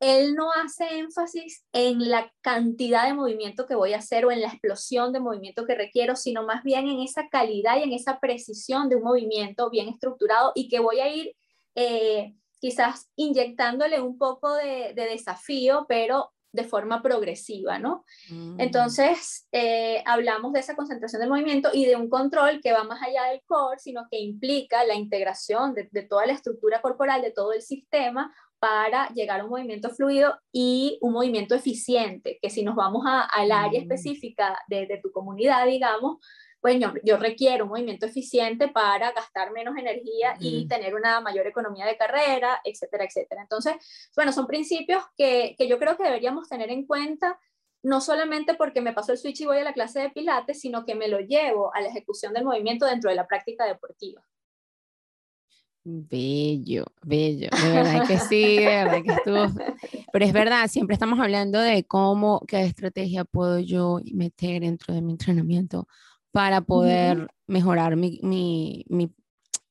él 0.00 0.34
no 0.34 0.50
hace 0.52 0.98
énfasis 0.98 1.64
en 1.72 2.10
la 2.10 2.32
cantidad 2.40 3.06
de 3.06 3.14
movimiento 3.14 3.66
que 3.66 3.74
voy 3.74 3.92
a 3.92 3.98
hacer 3.98 4.24
o 4.24 4.30
en 4.30 4.40
la 4.40 4.48
explosión 4.48 5.12
de 5.12 5.20
movimiento 5.20 5.66
que 5.66 5.74
requiero, 5.74 6.16
sino 6.16 6.44
más 6.44 6.62
bien 6.62 6.88
en 6.88 7.00
esa 7.00 7.28
calidad 7.28 7.78
y 7.78 7.82
en 7.82 7.92
esa 7.92 8.18
precisión 8.20 8.88
de 8.88 8.96
un 8.96 9.04
movimiento 9.04 9.70
bien 9.70 9.88
estructurado 9.88 10.52
y 10.54 10.68
que 10.68 10.80
voy 10.80 11.00
a 11.00 11.14
ir 11.14 11.34
eh, 11.74 12.34
quizás 12.60 13.10
inyectándole 13.16 14.00
un 14.00 14.18
poco 14.18 14.54
de, 14.54 14.92
de 14.94 15.06
desafío, 15.06 15.86
pero 15.88 16.34
de 16.54 16.64
forma 16.64 17.02
progresiva, 17.02 17.80
¿no? 17.80 18.04
Mm. 18.30 18.60
Entonces, 18.60 19.48
eh, 19.50 20.02
hablamos 20.06 20.52
de 20.52 20.60
esa 20.60 20.76
concentración 20.76 21.20
del 21.20 21.28
movimiento 21.28 21.70
y 21.72 21.84
de 21.84 21.96
un 21.96 22.08
control 22.08 22.60
que 22.62 22.72
va 22.72 22.84
más 22.84 23.02
allá 23.02 23.24
del 23.24 23.42
core, 23.44 23.80
sino 23.80 24.06
que 24.08 24.20
implica 24.20 24.84
la 24.84 24.94
integración 24.94 25.74
de, 25.74 26.02
toda 26.04 26.26
la 26.26 26.32
estructura 26.32 26.80
corporal, 26.80 27.22
de 27.22 27.32
todo 27.32 27.52
el 27.52 27.60
sistema, 27.60 28.32
para 28.64 29.10
llegar 29.10 29.40
a 29.40 29.44
un 29.44 29.50
movimiento 29.50 29.90
fluido 29.90 30.40
y 30.50 30.96
un 31.02 31.12
movimiento 31.12 31.54
eficiente, 31.54 32.38
que 32.40 32.48
si 32.48 32.62
nos 32.62 32.74
vamos 32.74 33.04
al 33.04 33.52
área 33.52 33.78
mm. 33.78 33.82
específica 33.82 34.58
de, 34.68 34.86
de 34.86 34.96
tu 35.02 35.12
comunidad, 35.12 35.66
digamos, 35.66 36.16
pues 36.62 36.80
yo, 37.04 37.18
requiero 37.18 37.64
un 37.64 37.72
movimiento 37.72 38.06
eficiente 38.06 38.68
para 38.68 39.12
gastar 39.12 39.52
menos 39.52 39.76
energía 39.76 40.36
y 40.40 40.66
tener 40.66 40.94
una 40.94 41.20
mayor 41.20 41.46
economía 41.46 41.84
de 41.84 41.98
carrera, 41.98 42.58
etcétera, 42.64 43.04
etcétera. 43.04 43.42
Entonces, 43.42 43.74
bueno, 44.16 44.32
son 44.32 44.46
principios 44.46 45.04
que, 45.14 45.54
que 45.58 45.68
yo 45.68 45.78
creo 45.78 45.98
que 45.98 46.04
deberíamos 46.04 46.48
tener 46.48 46.70
en 46.70 46.86
cuenta 46.86 47.38
no 47.82 48.00
solamente 48.00 48.54
porque 48.54 48.80
me 48.80 48.94
paso 48.94 49.12
el 49.12 49.18
switch 49.18 49.42
y 49.42 49.44
voy 49.44 49.58
a 49.58 49.64
la 49.64 49.74
clase 49.74 50.00
de 50.00 50.08
pilates, 50.08 50.58
sino 50.58 50.86
que 50.86 50.94
me 50.94 51.08
lo 51.08 51.20
llevo 51.20 51.70
a 51.74 51.82
la 51.82 51.88
ejecución 51.88 52.32
del 52.32 52.46
movimiento 52.46 52.86
dentro 52.86 53.10
de 53.10 53.16
la 53.16 53.26
práctica 53.26 53.66
deportiva. 53.66 54.24
Bello, 55.86 56.86
bello, 57.02 57.50
de 57.62 57.70
verdad 57.70 58.06
que 58.06 58.18
sí, 58.18 58.56
de 58.56 58.64
verdad 58.64 59.02
que 59.02 59.12
estuvo. 59.12 59.46
Pero 60.14 60.24
es 60.24 60.32
verdad, 60.32 60.66
siempre 60.68 60.94
estamos 60.94 61.20
hablando 61.20 61.60
de 61.60 61.84
cómo, 61.84 62.40
qué 62.48 62.62
estrategia 62.62 63.26
puedo 63.26 63.58
yo 63.58 64.00
meter 64.14 64.62
dentro 64.62 64.94
de 64.94 65.02
mi 65.02 65.12
entrenamiento 65.12 65.86
para 66.32 66.62
poder 66.62 67.28
mejorar 67.46 67.96
mi, 67.96 68.18
mi, 68.22 68.86
mi, 68.88 69.14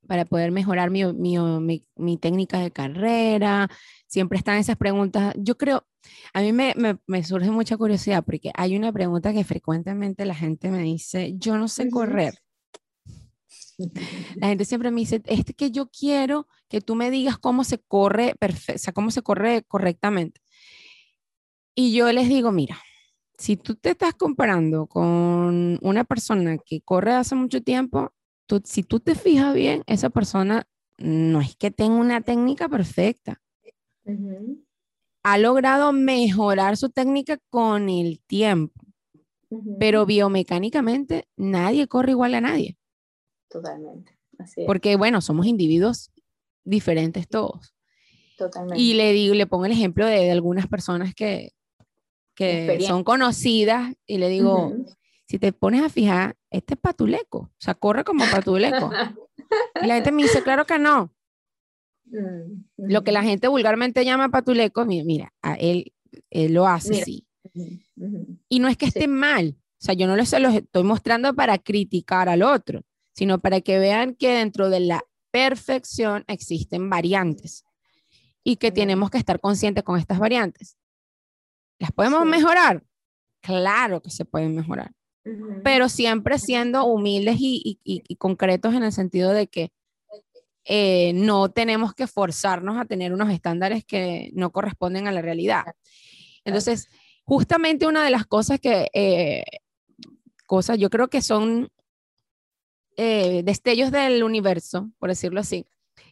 para 0.07 0.25
poder 0.25 0.51
mejorar 0.51 0.91
mi, 0.91 1.03
mi, 1.13 1.83
mi, 1.95 2.17
técnica 2.17 2.59
de 2.59 2.69
carrera. 2.69 3.67
Siempre 4.05 4.37
están 4.37 4.59
esas 4.59 4.77
preguntas. 4.77 5.33
Yo 5.35 5.57
creo, 5.57 5.83
a 6.33 6.41
mí 6.41 6.53
me, 6.53 6.75
me, 6.77 6.99
me, 7.07 7.23
surge 7.23 7.49
mucha 7.49 7.75
curiosidad 7.75 8.23
porque 8.23 8.51
hay 8.53 8.77
una 8.77 8.91
pregunta 8.91 9.33
que 9.33 9.43
frecuentemente 9.43 10.25
la 10.25 10.35
gente 10.35 10.69
me 10.69 10.83
dice, 10.83 11.33
yo 11.37 11.57
no 11.57 11.67
sé 11.67 11.89
correr. 11.89 12.35
La 14.35 14.47
gente 14.47 14.65
siempre 14.65 14.91
me 14.91 15.01
dice, 15.01 15.21
es 15.25 15.43
que 15.55 15.71
yo 15.71 15.89
quiero 15.89 16.47
que 16.67 16.81
tú 16.81 16.95
me 16.95 17.11
digas 17.11 17.37
cómo 17.37 17.63
se 17.63 17.79
corre, 17.79 18.35
o 18.41 18.77
sea, 18.77 18.93
cómo 18.93 19.11
se 19.11 19.21
corre 19.21 19.63
correctamente. 19.63 20.41
Y 21.75 21.93
yo 21.93 22.11
les 22.11 22.29
digo, 22.29 22.51
mira, 22.51 22.79
si 23.37 23.57
tú 23.57 23.75
te 23.75 23.91
estás 23.91 24.13
comparando 24.13 24.87
con 24.87 25.79
una 25.81 26.03
persona 26.03 26.57
que 26.57 26.81
corre 26.81 27.13
hace 27.13 27.35
mucho 27.35 27.61
tiempo, 27.61 28.13
tú, 28.45 28.61
si 28.63 28.83
tú 28.83 28.99
te 28.99 29.15
fijas 29.15 29.53
bien, 29.53 29.83
esa 29.87 30.09
persona 30.09 30.67
no 30.97 31.41
es 31.41 31.55
que 31.55 31.71
tenga 31.71 31.95
una 31.95 32.21
técnica 32.21 32.69
perfecta. 32.69 33.41
Ha 35.23 35.37
logrado 35.37 35.93
mejorar 35.93 36.77
su 36.77 36.89
técnica 36.89 37.37
con 37.49 37.89
el 37.89 38.19
tiempo, 38.27 38.81
pero 39.79 40.05
biomecánicamente 40.05 41.27
nadie 41.37 41.87
corre 41.87 42.11
igual 42.11 42.35
a 42.35 42.41
nadie. 42.41 42.77
Totalmente. 43.53 44.17
Porque, 44.65 44.95
bueno, 44.95 45.21
somos 45.21 45.45
individuos 45.45 46.11
diferentes 46.65 47.27
todos. 47.27 47.75
Totalmente. 48.35 48.81
Y 48.81 48.95
le 48.95 49.13
digo, 49.13 49.35
le 49.35 49.45
pongo 49.45 49.65
el 49.65 49.71
ejemplo 49.71 50.07
de 50.07 50.31
algunas 50.31 50.67
personas 50.67 51.13
que, 51.13 51.51
que 52.35 52.79
son 52.81 53.03
conocidas 53.03 53.93
y 54.07 54.17
le 54.17 54.27
digo, 54.29 54.73
si 55.27 55.37
te 55.37 55.53
pones 55.53 55.83
a 55.83 55.89
fijar, 55.89 56.35
este 56.49 56.73
es 56.73 56.79
patuleco, 56.79 57.37
o 57.37 57.51
sea, 57.59 57.75
corre 57.75 58.03
como 58.03 58.25
patuleco. 58.31 58.91
y 59.83 59.85
la 59.85 59.95
gente 59.95 60.11
me 60.11 60.23
dice, 60.23 60.41
claro 60.41 60.65
que 60.65 60.79
no. 60.79 61.13
Mm, 62.05 62.63
lo 62.77 63.03
que 63.03 63.11
la 63.11 63.21
gente 63.21 63.47
vulgarmente 63.47 64.03
llama 64.03 64.29
patuleco, 64.29 64.83
mira, 64.85 65.05
mira 65.05 65.33
él, 65.59 65.93
él, 66.31 66.53
lo 66.53 66.67
hace 66.67 67.01
así. 67.01 67.27
Y 68.49 68.59
no 68.59 68.67
es 68.67 68.77
que 68.77 68.87
esté 68.87 69.07
mal, 69.07 69.55
o 69.59 69.85
sea, 69.85 69.93
yo 69.93 70.07
no 70.07 70.25
se 70.25 70.39
los 70.39 70.55
estoy 70.55 70.83
mostrando 70.83 71.35
para 71.35 71.59
criticar 71.59 72.29
al 72.29 72.41
otro, 72.41 72.81
sino 73.13 73.39
para 73.39 73.61
que 73.61 73.79
vean 73.79 74.15
que 74.15 74.33
dentro 74.33 74.69
de 74.69 74.81
la 74.81 75.03
perfección 75.31 76.23
existen 76.27 76.89
variantes 76.89 77.63
y 78.43 78.57
que 78.57 78.71
tenemos 78.71 79.09
que 79.09 79.17
estar 79.17 79.39
conscientes 79.39 79.83
con 79.83 79.97
estas 79.97 80.19
variantes. 80.19 80.77
¿Las 81.79 81.91
podemos 81.91 82.25
mejorar? 82.25 82.83
Claro 83.41 84.01
que 84.01 84.09
se 84.09 84.25
pueden 84.25 84.55
mejorar, 84.55 84.93
pero 85.63 85.89
siempre 85.89 86.39
siendo 86.39 86.85
humildes 86.85 87.37
y, 87.39 87.79
concretos 88.17 88.73
en 88.73 88.83
el 88.83 88.93
sentido 88.93 89.31
de 89.31 89.47
que 89.47 89.71
eh, 90.65 91.11
no 91.13 91.51
tenemos 91.51 91.93
que 91.93 92.07
forzarnos 92.07 92.77
a 92.77 92.85
tener 92.85 93.11
unos 93.11 93.29
estándares 93.31 93.83
que 93.83 94.31
no 94.33 94.51
corresponden 94.51 95.07
a 95.07 95.11
la 95.11 95.21
realidad. 95.21 95.65
Entonces, 96.45 96.87
justamente 97.25 97.85
una 97.85 98.03
de 98.03 98.11
las 98.11 98.25
cosas 98.25 98.61
que, 98.61 98.89
eh, 98.93 99.43
cosas 100.45 100.77
yo 100.77 100.89
creo 100.89 101.09
que 101.09 101.21
son 101.21 101.69
eh, 102.97 103.41
destellos 103.43 103.91
del 103.91 104.23
universo, 104.23 104.91
por 104.99 105.09
decirlo 105.09 105.39
así, 105.39 105.65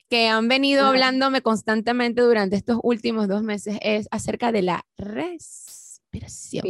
que 0.10 0.28
han 0.28 0.48
venido 0.48 0.86
hablándome 0.86 1.42
constantemente 1.42 2.22
durante 2.22 2.56
estos 2.56 2.80
últimos 2.84 3.28
dos 3.28 3.44
meses 3.44 3.78
es 3.82 4.08
acerca 4.12 4.52
de 4.52 4.62
la 4.62 4.86
respiración. 4.98 6.66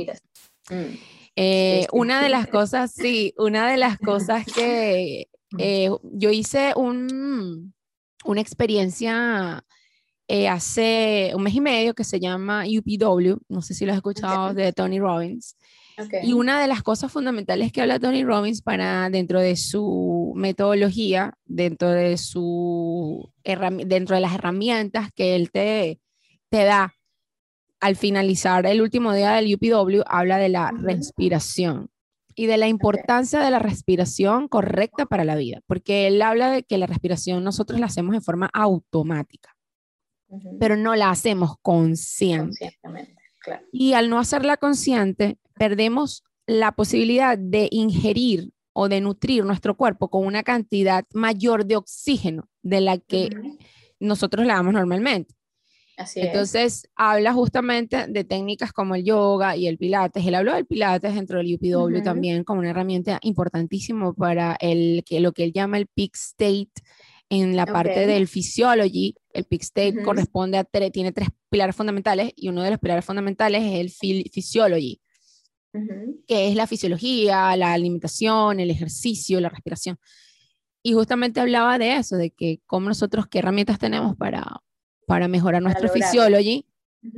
Mm. 0.70 0.98
Eh, 1.36 1.88
una 1.92 2.22
de 2.22 2.30
las 2.30 2.48
cosas, 2.48 2.92
sí, 2.92 3.34
una 3.38 3.70
de 3.70 3.78
las 3.78 3.98
cosas 3.98 4.46
que 4.46 5.28
mm. 5.52 5.58
eh, 5.60 5.90
yo 6.04 6.30
hice 6.30 6.74
un, 6.76 7.74
una 8.24 8.42
experiencia 8.42 9.64
eh, 10.28 10.48
hace 10.48 11.32
un 11.36 11.44
mes 11.44 11.56
y 11.56 11.62
medio 11.62 11.94
que 11.94 12.04
se 12.04 12.20
llama 12.20 12.66
UPW, 12.66 13.38
no 13.50 13.62
sé 13.62 13.74
si 13.74 13.86
lo 13.86 13.92
has 13.92 13.98
escuchado, 13.98 14.54
de 14.54 14.72
Tony 14.72 15.00
Robbins. 15.00 15.58
Y 16.24 16.34
una 16.34 16.62
de 16.62 16.68
las 16.68 16.84
cosas 16.84 17.12
fundamentales 17.12 17.72
que 17.72 17.82
habla 17.82 18.00
Tony 18.00 18.24
Robbins 18.24 18.62
para 18.62 19.10
dentro 19.10 19.40
de 19.40 19.56
su 19.56 20.34
metodología, 20.36 21.34
dentro 21.46 21.90
de, 21.90 22.18
su, 22.18 23.32
dentro 23.44 24.16
de 24.16 24.22
las 24.22 24.34
herramientas 24.34 25.12
que 25.14 25.36
él 25.36 25.52
te, 25.52 26.00
te 26.50 26.64
da 26.64 26.94
al 27.80 27.96
finalizar 27.96 28.66
el 28.66 28.82
último 28.82 29.14
día 29.14 29.34
del 29.34 29.54
UPW, 29.56 30.04
habla 30.06 30.38
de 30.38 30.50
la 30.50 30.72
respiración 30.72 31.90
y 32.36 32.46
de 32.46 32.58
la 32.58 32.68
importancia 32.68 33.40
de 33.40 33.52
la 33.52 33.60
respiración 33.60 34.48
correcta 34.48 35.06
para 35.06 35.26
la 35.26 35.36
vida, 35.36 35.62
porque 35.66 36.08
él 36.08 36.22
habla 36.22 36.52
de 36.52 36.64
que 36.64 36.78
la 36.78 36.88
respiración 36.88 37.44
nosotros 37.44 37.80
la 37.80 37.88
hacemos 37.88 38.14
de 38.14 38.22
forma 38.22 38.50
automática, 38.54 39.58
pero 40.60 40.78
no 40.78 40.96
la 40.96 41.10
hacemos 41.10 41.56
conscientemente. 41.62 43.16
Y 43.72 43.94
al 43.94 44.10
no 44.10 44.20
hacerla 44.20 44.58
consciente, 44.58 45.38
perdemos 45.56 46.24
la 46.48 46.74
posibilidad 46.74 47.38
de 47.38 47.68
ingerir 47.72 48.52
o 48.74 48.90
de 48.90 49.02
nutrir 49.02 49.46
nuestro 49.46 49.76
cuerpo 49.76 50.10
con 50.10 50.26
una 50.26 50.44
cantidad 50.44 51.06
mayor 51.14 51.66
de 51.66 51.76
oxígeno 51.76 52.50
de 52.62 52.82
la 52.82 52.98
que 52.98 53.30
nosotros 54.00 54.46
le 54.46 54.54
damos 54.54 54.74
normalmente. 54.74 55.36
Entonces, 56.16 56.90
habla 56.96 57.34
justamente 57.34 58.08
de 58.08 58.24
técnicas 58.24 58.74
como 58.74 58.96
el 58.96 59.04
yoga 59.04 59.56
y 59.56 59.68
el 59.68 59.78
pilates. 59.78 60.26
Él 60.26 60.36
habló 60.36 60.54
del 60.54 60.66
pilates 60.66 61.14
dentro 61.14 61.38
del 61.38 61.54
UPW 61.56 62.02
también 62.02 62.44
como 62.44 62.60
una 62.60 62.72
herramienta 62.72 63.20
importantísima 63.22 64.12
para 64.14 64.58
el, 64.60 65.04
que, 65.06 65.20
lo 65.20 65.32
que 65.32 65.44
él 65.44 65.54
llama 65.54 65.78
el 65.78 65.88
peak 65.88 66.16
state 66.16 66.72
en 67.30 67.56
la 67.56 67.66
parte 67.66 68.08
del 68.08 68.28
physiology. 68.28 69.16
El 69.32 69.46
peak 69.46 69.62
state 69.62 70.02
corresponde 70.02 70.58
a, 70.58 70.64
tiene 70.64 71.12
tres 71.12 71.30
pilares 71.50 71.76
fundamentales 71.76 72.32
y 72.36 72.50
uno 72.50 72.64
de 72.64 72.72
los 72.72 72.80
pilares 72.80 73.06
fundamentales 73.06 73.62
es 73.64 73.80
el 73.80 74.30
physiology 74.32 75.01
que 76.28 76.50
es 76.50 76.56
la 76.56 76.68
fisiología, 76.68 77.56
la 77.56 77.74
alimentación, 77.74 78.60
el 78.60 78.70
ejercicio, 78.72 79.40
la 79.40 79.50
respiración. 79.50 79.98
Y 80.84 80.94
justamente 80.94 81.40
hablaba 81.40 81.78
de 81.78 81.98
eso, 81.98 82.18
de 82.18 82.32
que 82.32 82.62
cómo 82.66 82.88
nosotros, 82.90 83.28
qué 83.28 83.40
herramientas 83.40 83.80
tenemos 83.80 84.16
para, 84.16 84.62
para 85.06 85.28
mejorar 85.28 85.62
nuestra 85.62 85.90
fisiología 85.90 86.62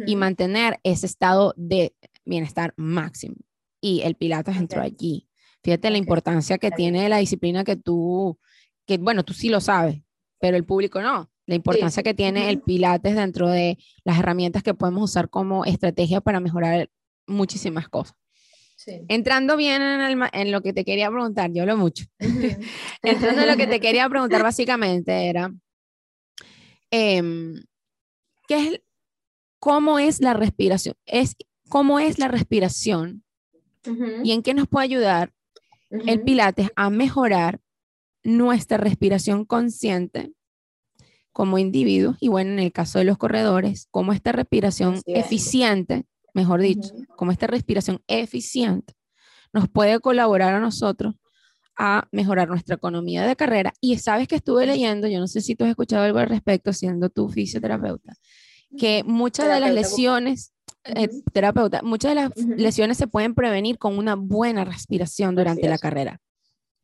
y 0.06 0.16
mantener 0.16 0.80
ese 0.84 1.06
estado 1.06 1.54
de 1.58 1.96
bienestar 2.26 2.74
máximo. 2.78 3.36
Y 3.82 4.02
el 4.02 4.16
Pilates 4.16 4.58
entró 4.58 4.82
allí. 4.82 5.28
Fíjate 5.64 5.90
la 5.90 5.98
importancia 5.98 6.58
que 6.58 6.72
tiene 6.72 7.08
la 7.08 7.18
disciplina 7.18 7.64
que 7.64 7.78
tú, 7.78 8.38
que 8.86 8.98
bueno, 8.98 9.24
tú 9.24 9.34
sí 9.34 9.50
lo 9.50 9.62
sabes, 9.62 10.02
pero 10.40 10.58
el 10.58 10.66
público 10.66 11.02
no. 11.02 11.30
La 11.46 11.56
importancia 11.56 12.04
que 12.04 12.14
tiene 12.14 12.50
el 12.50 12.62
Pilates 12.62 13.16
dentro 13.16 13.50
de 13.50 13.78
las 14.04 14.20
herramientas 14.20 14.64
que 14.64 14.74
podemos 14.74 15.10
usar 15.10 15.30
como 15.30 15.66
estrategia 15.66 16.22
para 16.22 16.40
mejorar 16.40 16.90
muchísimas 17.28 17.90
cosas. 17.90 18.16
Entrando 19.08 19.58
bien 19.58 19.82
en, 19.82 20.52
lo 20.52 20.62
que 20.62 20.74
te 20.74 20.86
quería 20.86 21.10
preguntar, 21.10 21.52
yo 21.54 21.66
lo 21.66 21.78
mucho. 21.78 22.06
Entrando 23.04 23.42
en 23.42 23.48
lo 23.48 23.58
que 23.58 23.68
te 23.68 23.80
quería 23.80 24.10
preguntar 24.10 24.44
básicamente 24.44 25.30
era, 25.30 25.54
em, 26.92 27.64
¿qué 28.48 28.58
es, 28.58 28.82
¿cómo 29.60 30.00
es 30.00 30.22
la 30.22 30.34
respiración? 30.34 30.96
Es, 31.06 31.36
¿Cómo 31.70 32.00
es 32.00 32.20
la 32.20 32.28
respiración? 32.28 33.24
¿Y 34.24 34.32
en 34.32 34.44
qué 34.44 34.54
nos 34.54 34.68
puede 34.68 34.86
ayudar 34.86 35.34
el 35.90 36.22
Pilates 36.22 36.70
a 36.76 36.90
mejorar 36.90 37.60
nuestra 38.24 38.78
respiración 38.78 39.44
consciente 39.44 40.32
como 41.32 41.58
individuos? 41.58 42.16
Y 42.22 42.30
bueno, 42.30 42.52
en 42.52 42.60
el 42.60 42.72
caso 42.72 43.00
de 43.00 43.06
los 43.06 43.18
corredores, 43.18 43.88
cómo 43.92 44.14
esta 44.14 44.32
respiración 44.32 45.02
eficiente 45.06 46.06
mejor 46.34 46.62
dicho, 46.62 46.94
como 47.16 47.32
esta 47.32 47.48
respiración 47.48 48.02
eficiente 48.08 48.94
nos 49.54 49.70
puede 49.70 50.00
colaborar 50.00 50.56
a 50.56 50.60
nosotros 50.60 51.16
a 51.78 52.08
mejorar 52.12 52.48
nuestra 52.50 52.76
economía 52.76 53.26
de 53.26 53.36
carrera. 53.36 53.74
Y 53.80 53.98
sabes 53.98 54.28
que 54.28 54.36
estuve 54.36 54.66
leyendo, 54.66 55.08
yo 55.08 55.20
no 55.20 55.28
sé 55.28 55.42
si 55.42 55.56
tú 55.56 55.64
has 55.64 55.72
escuchado 55.72 56.04
algo 56.04 56.20
al 56.20 56.30
respecto, 56.30 56.74
siendo 56.74 57.10
tu 57.10 57.30
fisioterapeuta, 57.30 58.14
que 58.78 59.04
muchas 59.06 59.48
de 59.48 59.60
las 59.60 59.74
lesiones, 59.74 60.54
eh, 60.84 61.10
terapeuta, 61.32 61.82
muchas 61.82 62.12
de 62.12 62.16
las 62.16 62.36
lesiones 62.36 62.98
se 62.98 63.08
pueden 63.08 63.34
prevenir 63.34 63.78
con 63.78 63.98
una 63.98 64.16
buena 64.16 64.66
respiración 64.66 65.36
durante 65.36 65.68
la 65.68 65.78
carrera. 65.78 66.20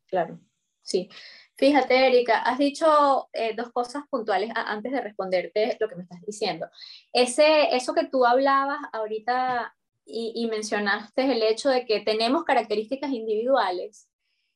Claro, 0.06 0.40
sí. 0.82 1.08
Fíjate, 1.60 2.06
Erika, 2.06 2.38
has 2.38 2.56
dicho 2.56 3.28
eh, 3.34 3.54
dos 3.54 3.70
cosas 3.70 4.04
puntuales 4.08 4.50
antes 4.54 4.92
de 4.92 5.00
responderte 5.02 5.76
lo 5.78 5.90
que 5.90 5.94
me 5.94 6.04
estás 6.04 6.22
diciendo. 6.22 6.66
Ese, 7.12 7.76
eso 7.76 7.92
que 7.92 8.06
tú 8.06 8.24
hablabas 8.24 8.78
ahorita 8.94 9.76
y, 10.06 10.46
mencionaste 10.46 11.30
el 11.30 11.42
hecho 11.42 11.68
de 11.68 11.84
que 11.84 12.00
tenemos 12.00 12.44
características 12.44 13.10
individuales, 13.10 14.08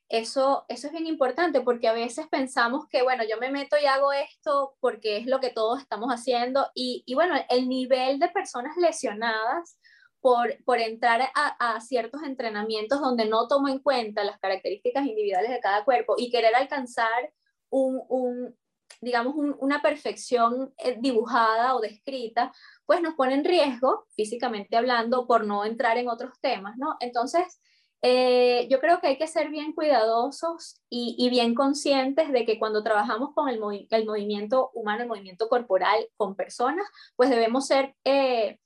eso, 0.08 0.64
eso 0.68 0.86
es 0.86 0.92
bien 0.94 1.06
importante 1.06 1.60
porque 1.60 1.88
a 1.88 1.92
veces 1.92 2.26
pensamos 2.28 2.88
que, 2.88 3.02
bueno, 3.02 3.22
yo 3.28 3.36
me 3.36 3.50
meto 3.50 3.76
y 3.76 3.84
hago 3.84 4.10
esto 4.14 4.74
porque 4.80 5.18
es 5.18 5.26
lo 5.26 5.40
que 5.40 5.50
todos 5.50 5.80
estamos 5.80 6.08
haciendo 6.08 6.70
y, 6.74 7.02
y 7.04 7.12
bueno, 7.12 7.34
el 7.50 7.68
nivel 7.68 8.18
de 8.18 8.30
personas 8.30 8.78
lesionadas 8.78 9.76
por, 10.24 10.78
entrar 10.78 11.20
a, 11.34 11.80
ciertos 11.82 12.22
entrenamientos 12.22 12.98
donde 12.98 13.26
no 13.26 13.46
tomo 13.46 13.68
en 13.68 13.80
cuenta 13.80 14.24
las 14.24 14.38
características 14.38 15.04
individuales 15.04 15.50
de 15.50 15.60
cada 15.60 15.84
cuerpo 15.84 16.14
y 16.16 16.30
querer 16.30 16.54
alcanzar 16.54 17.30
un, 17.68 18.56
digamos, 19.02 19.34
una 19.58 19.82
perfección 19.82 20.72
eh, 20.78 20.96
dibujada 20.98 21.76
o 21.76 21.80
descrita, 21.82 22.52
pues 22.86 23.02
nos 23.02 23.16
pone 23.16 23.34
en 23.34 23.44
riesgo, 23.44 24.06
físicamente 24.16 24.78
hablando, 24.78 25.26
por 25.26 25.44
no 25.44 25.66
entrar 25.66 25.98
en 25.98 26.08
otros 26.08 26.40
temas, 26.40 26.78
¿no? 26.78 26.96
Entonces, 27.00 27.60
eh, 28.00 28.66
yo 28.70 28.80
creo 28.80 29.00
que 29.02 29.08
hay 29.08 29.18
que 29.18 29.26
ser 29.26 29.50
bien 29.50 29.74
cuidadosos 29.74 30.80
y, 30.88 31.28
bien 31.28 31.54
conscientes 31.54 32.32
de 32.32 32.46
que 32.46 32.58
cuando 32.58 32.82
trabajamos 32.82 33.34
con 33.34 33.50
el, 33.50 33.60
el, 33.90 34.06
movimiento 34.06 34.70
humano, 34.72 35.02
el 35.02 35.08
movimiento 35.08 35.50
corporal 35.50 36.08
con 36.16 36.34
personas, 36.34 36.86
pues 37.14 37.28
debemos 37.28 37.66
ser 37.66 37.94
eh, 38.04 38.58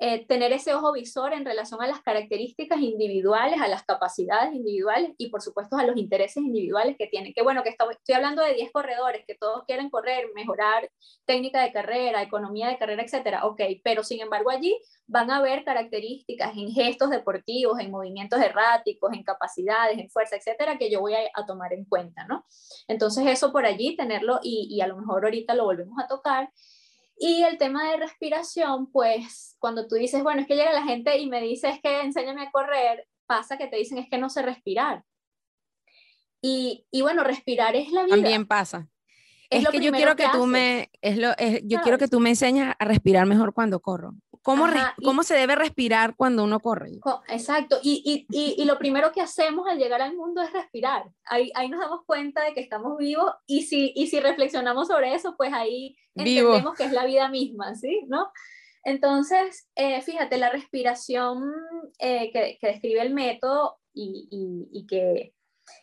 eh, 0.00 0.24
tener 0.26 0.52
ese 0.52 0.74
ojo 0.74 0.92
visor 0.92 1.32
en 1.32 1.44
relación 1.44 1.82
a 1.82 1.88
las 1.88 2.00
características 2.02 2.80
individuales, 2.80 3.60
a 3.60 3.66
las 3.66 3.82
capacidades 3.82 4.54
individuales 4.54 5.10
y 5.18 5.28
por 5.28 5.42
supuesto 5.42 5.76
a 5.76 5.84
los 5.84 5.96
intereses 5.96 6.36
individuales 6.36 6.96
que 6.96 7.08
tienen. 7.08 7.34
Que 7.34 7.42
bueno, 7.42 7.64
que 7.64 7.70
estoy, 7.70 7.96
hablando 8.14 8.42
de 8.42 8.54
10 8.54 8.70
corredores 8.70 9.24
que 9.26 9.34
todos 9.34 9.64
quieren 9.66 9.90
correr, 9.90 10.26
mejorar 10.36 10.88
técnica 11.24 11.62
de 11.62 11.72
carrera, 11.72 12.22
economía 12.22 12.68
de 12.68 12.78
carrera, 12.78 13.02
etcétera. 13.02 13.44
Ok, 13.44 13.60
pero 13.82 14.04
sin 14.04 14.20
embargo 14.20 14.50
allí 14.50 14.78
van 15.08 15.32
a 15.32 15.38
haber 15.38 15.64
características 15.64 16.56
en 16.56 16.70
gestos 16.70 17.10
deportivos, 17.10 17.80
en 17.80 17.90
movimientos 17.90 18.40
erráticos, 18.40 19.12
en 19.12 19.24
capacidades, 19.24 19.98
en 19.98 20.10
fuerza, 20.10 20.36
etcétera, 20.36 20.78
que 20.78 20.90
yo 20.90 21.00
voy 21.00 21.14
a, 21.14 21.46
tomar 21.46 21.72
en 21.72 21.84
cuenta, 21.86 22.24
¿no? 22.26 22.44
Entonces 22.88 23.26
eso 23.26 23.50
por 23.52 23.64
allí, 23.64 23.96
tenerlo 23.96 24.38
y, 24.42 24.68
y 24.70 24.80
a 24.80 24.86
lo 24.86 24.96
mejor 24.96 25.24
ahorita 25.24 25.54
lo 25.54 25.64
volvemos 25.64 25.98
a 25.98 26.06
tocar. 26.06 26.50
Y 27.18 27.42
el 27.42 27.58
tema 27.58 27.90
de 27.90 27.96
respiración, 27.96 28.90
pues 28.92 29.56
cuando 29.58 29.88
tú 29.88 29.96
dices, 29.96 30.22
bueno, 30.22 30.40
es 30.40 30.46
que 30.46 30.54
llega 30.54 30.72
la 30.72 30.84
gente 30.84 31.18
y 31.18 31.28
me 31.28 31.40
dice, 31.40 31.68
es 31.68 31.80
que 31.80 32.00
enséñame 32.00 32.42
a 32.42 32.50
correr, 32.50 33.06
pasa 33.26 33.58
que 33.58 33.66
te 33.66 33.76
dicen, 33.76 33.98
es 33.98 34.08
que 34.08 34.18
no 34.18 34.30
sé 34.30 34.42
respirar. 34.42 35.04
Y, 36.40 36.86
y 36.92 37.02
bueno, 37.02 37.24
respirar 37.24 37.74
es 37.74 37.90
la 37.90 38.04
vida. 38.04 38.14
También 38.14 38.46
pasa. 38.46 38.88
Es, 39.50 39.64
lo 39.64 39.70
que 39.70 39.80
yo 39.80 39.92
quiero 39.92 40.14
que, 40.14 40.26
tú 40.30 40.46
me, 40.46 40.90
es 41.00 41.16
lo, 41.16 41.30
yo 41.64 41.80
quiero 41.80 41.96
que 41.96 42.08
tú 42.08 42.20
me 42.20 42.30
enseñes 42.30 42.74
a 42.78 42.84
respirar 42.84 43.26
mejor 43.26 43.54
cuando 43.54 43.80
corro. 43.80 44.14
¿Cómo, 44.42 44.66
¿Cómo 45.02 45.22
se 45.22 45.34
debe 45.34 45.56
respirar 45.56 46.14
cuando 46.16 46.44
uno 46.44 46.60
corre? 46.60 46.92
Exacto, 47.28 47.78
y, 47.82 48.26
y, 48.30 48.56
y, 48.60 48.64
lo 48.64 48.78
primero 48.78 49.12
que 49.12 49.20
hacemos 49.20 49.66
al 49.68 49.78
llegar 49.78 50.00
al 50.00 50.16
mundo 50.16 50.42
es 50.42 50.52
respirar. 50.52 51.04
Ahí, 51.24 51.50
ahí 51.54 51.68
nos 51.68 51.80
damos 51.80 52.04
cuenta 52.06 52.44
de 52.44 52.54
que 52.54 52.60
estamos 52.60 52.96
vivos 52.98 53.30
y 53.46 53.62
si, 53.62 53.92
y 53.94 54.06
si 54.06 54.20
reflexionamos 54.20 54.88
sobre 54.88 55.14
eso, 55.14 55.34
pues 55.36 55.52
ahí 55.52 55.96
entendemos 56.14 56.74
que 56.74 56.84
es 56.84 56.92
la 56.92 57.04
vida 57.04 57.28
misma, 57.28 57.74
¿sí? 57.74 58.04
¿No? 58.08 58.30
Entonces, 58.84 59.68
eh, 59.74 60.00
fíjate, 60.02 60.38
la 60.38 60.50
respiración 60.50 61.52
eh, 61.98 62.30
que, 62.32 62.58
que, 62.60 62.66
describe 62.68 63.02
el 63.02 63.12
método 63.12 63.78
y, 63.92 64.28
y 64.72 64.86
que 64.86 65.34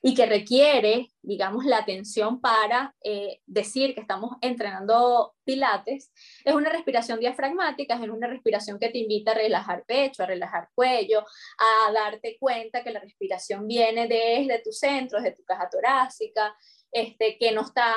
y 0.02 0.13
que 0.13 0.26
requiere, 0.26 1.10
digamos, 1.21 1.65
la 1.65 1.80
atención 1.80 2.39
para 2.41 2.95
eh, 3.04 3.41
decir 3.45 3.95
que 3.95 4.02
estamos 4.02 4.38
entrenando 4.41 5.34
pilates, 5.43 6.12
es 6.43 6.54
una 6.54 6.69
respiración 6.69 7.19
diafragmática, 7.19 7.95
es 7.95 8.10
una 8.10 8.28
respiración 8.28 8.80
que 8.80 8.89
te 8.89 9.00
invita 9.00 9.32
a 9.32 9.36
relajar 9.36 9.84
pecho, 9.86 10.24
a 10.24 10.28
relajar 10.28 10.69
cuello, 10.74 11.24
a 11.58 11.91
darte 11.91 12.38
cuenta 12.39 12.84
que 12.84 12.91
la 12.91 13.00
respiración 13.00 13.67
viene 13.67 14.08
desde 14.08 14.62
tu 14.63 14.71
centro, 14.71 15.19
desde 15.19 15.36
tu 15.36 15.43
caja 15.43 15.69
torácica, 15.69 16.56
este, 16.91 17.38
que, 17.38 17.52
no 17.52 17.62
está, 17.62 17.93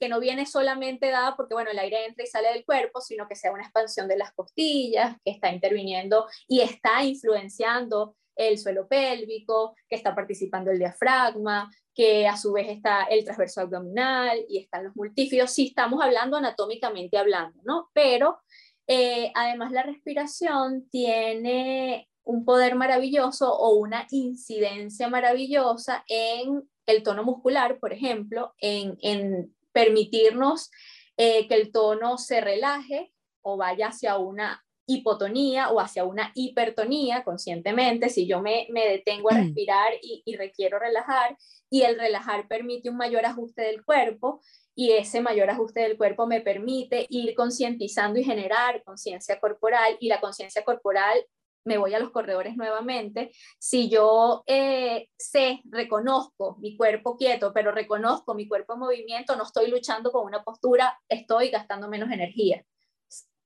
que 0.00 0.08
no 0.08 0.18
viene 0.18 0.44
solamente 0.44 1.08
dada 1.08 1.36
porque 1.36 1.54
bueno, 1.54 1.70
el 1.70 1.78
aire 1.78 2.06
entra 2.06 2.24
y 2.24 2.26
sale 2.26 2.48
del 2.52 2.64
cuerpo, 2.64 3.00
sino 3.00 3.28
que 3.28 3.36
sea 3.36 3.52
una 3.52 3.62
expansión 3.62 4.08
de 4.08 4.16
las 4.16 4.32
costillas, 4.32 5.16
que 5.24 5.30
está 5.30 5.52
interviniendo 5.52 6.26
y 6.48 6.60
está 6.60 7.04
influenciando 7.04 8.16
el 8.48 8.58
suelo 8.58 8.88
pélvico, 8.88 9.74
que 9.88 9.96
está 9.96 10.14
participando 10.14 10.70
el 10.70 10.78
diafragma, 10.78 11.70
que 11.94 12.26
a 12.26 12.36
su 12.36 12.52
vez 12.52 12.68
está 12.68 13.04
el 13.04 13.24
transverso 13.24 13.60
abdominal 13.60 14.44
y 14.48 14.58
están 14.58 14.84
los 14.84 14.96
multífidos, 14.96 15.50
si 15.52 15.68
estamos 15.68 16.02
hablando 16.02 16.36
anatómicamente 16.36 17.18
hablando, 17.18 17.60
¿no? 17.64 17.90
Pero 17.92 18.40
eh, 18.86 19.30
además 19.34 19.72
la 19.72 19.82
respiración 19.82 20.88
tiene 20.90 22.08
un 22.24 22.44
poder 22.44 22.74
maravilloso 22.74 23.52
o 23.52 23.74
una 23.74 24.06
incidencia 24.10 25.08
maravillosa 25.08 26.04
en 26.08 26.68
el 26.86 27.02
tono 27.02 27.22
muscular, 27.22 27.78
por 27.78 27.92
ejemplo, 27.92 28.54
en, 28.58 29.54
permitirnos 29.72 30.70
eh, 31.16 31.46
que 31.46 31.54
el 31.54 31.70
tono 31.70 32.18
se 32.18 32.40
relaje 32.40 33.12
o 33.42 33.56
vaya 33.56 33.88
hacia 33.88 34.18
una 34.18 34.64
hipotonía 34.94 35.70
o 35.70 35.80
hacia 35.80 36.04
una 36.04 36.32
hipertonía 36.34 37.22
conscientemente, 37.22 38.08
si 38.08 38.26
yo 38.26 38.40
me, 38.42 38.66
detengo 38.72 39.30
a 39.30 39.34
mm. 39.34 39.38
respirar 39.38 39.92
y, 40.02 40.22
y, 40.24 40.36
requiero 40.36 40.78
relajar, 40.78 41.36
y 41.70 41.82
el 41.82 41.98
relajar 41.98 42.48
permite 42.48 42.90
un 42.90 42.96
mayor 42.96 43.24
ajuste 43.24 43.62
del 43.62 43.84
cuerpo, 43.84 44.40
y 44.74 44.92
ese 44.92 45.20
mayor 45.20 45.50
ajuste 45.50 45.80
del 45.80 45.96
cuerpo 45.96 46.26
me 46.26 46.40
permite 46.40 47.06
ir 47.08 47.34
concientizando 47.34 48.18
y 48.18 48.24
generar 48.24 48.82
conciencia 48.82 49.38
corporal, 49.38 49.96
y 50.00 50.08
la 50.08 50.20
conciencia 50.20 50.64
corporal, 50.64 51.24
me 51.64 51.78
voy 51.78 51.94
a 51.94 51.98
los 51.98 52.10
corredores 52.10 52.56
nuevamente, 52.56 53.30
si 53.58 53.88
yo 53.88 54.42
eh, 54.46 55.08
sé, 55.16 55.60
reconozco 55.66 56.56
mi 56.58 56.76
cuerpo 56.76 57.16
quieto, 57.16 57.52
pero 57.52 57.70
reconozco 57.70 58.34
mi 58.34 58.48
cuerpo 58.48 58.74
en 58.74 58.80
movimiento, 58.80 59.36
no 59.36 59.44
estoy 59.44 59.70
luchando 59.70 60.10
con 60.10 60.24
una 60.24 60.42
postura, 60.42 60.98
estoy 61.08 61.50
gastando 61.50 61.88
menos 61.88 62.10
energía. 62.10 62.64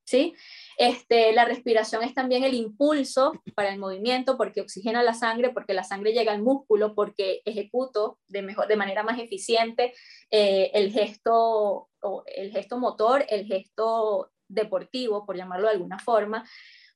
¿Sí? 0.05 0.35
Este, 0.79 1.33
la 1.33 1.45
respiración 1.45 2.03
es 2.03 2.15
también 2.15 2.45
el 2.45 2.55
impulso 2.55 3.33
para 3.55 3.71
el 3.71 3.79
movimiento 3.79 4.37
porque 4.37 4.61
oxigena 4.61 5.03
la 5.03 5.15
sangre, 5.15 5.51
porque 5.51 5.75
la 5.75 5.85
sangre 5.85 6.13
llega 6.13 6.33
al 6.33 6.43
músculo, 6.43 6.95
porque 6.95 7.43
ejecuto 7.45 8.19
de, 8.29 8.43
mejor, 8.43 8.69
de 8.69 8.77
manera 8.77 9.03
más 9.03 9.19
eficiente 9.19 9.95
eh, 10.31 10.71
el, 10.75 10.93
gesto, 10.93 11.89
el 12.27 12.53
gesto 12.53 12.79
motor, 12.79 13.25
el 13.29 13.47
gesto 13.47 14.31
deportivo, 14.49 15.25
por 15.27 15.37
llamarlo 15.37 15.67
de 15.67 15.75
alguna 15.75 15.99
forma. 15.99 16.49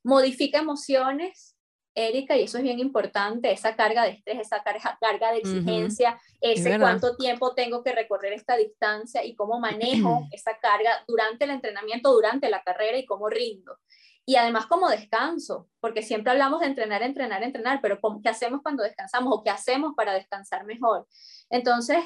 Modifica 0.05 0.59
emociones, 0.59 1.58
Erika, 1.99 2.37
y 2.37 2.45
eso 2.45 2.59
es 2.59 2.65
bien 2.65 2.79
importante, 2.79 3.51
esa 3.51 3.75
carga 3.75 4.05
de 4.05 4.11
estrés, 4.11 4.39
esa 4.41 4.63
carga, 4.63 4.97
carga 5.01 5.33
de 5.33 5.39
exigencia, 5.39 6.21
ese 6.41 6.79
cuánto 6.79 7.17
tiempo 7.17 7.55
tengo 7.55 7.83
que 7.83 7.93
recorrer 7.93 8.33
esta 8.33 8.57
distancia 8.57 9.25
y 9.25 9.35
cómo 9.35 9.59
manejo 9.59 10.27
esa 10.33 10.59
carga 10.59 11.05
durante 11.09 11.45
el 11.45 11.51
entrenamiento, 11.51 12.13
durante 12.13 12.49
la 12.49 12.63
carrera 12.63 12.99
y 12.99 13.07
cómo 13.07 13.29
rindo. 13.29 13.79
y 14.25 14.37
además 14.37 14.67
como 14.67 14.89
descanso, 14.89 15.69
porque 15.81 16.03
siempre 16.03 16.31
hablamos 16.33 16.61
de 16.61 16.67
entrenar, 16.67 17.03
entrenar, 17.03 17.43
entrenar, 17.43 17.81
pero 17.81 17.99
¿qué 18.23 18.29
hacemos 18.29 18.61
cuando 18.63 18.83
descansamos 18.83 19.35
o 19.35 19.43
qué 19.43 19.51
hacemos 19.51 19.95
para 19.97 20.13
descansar 20.13 20.67
mejor? 20.67 21.07
Entonces, 21.51 21.99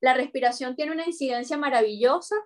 la 0.00 0.14
respiración 0.14 0.76
tiene 0.76 0.92
una 0.92 1.06
incidencia 1.06 1.56
maravillosa 1.56 2.36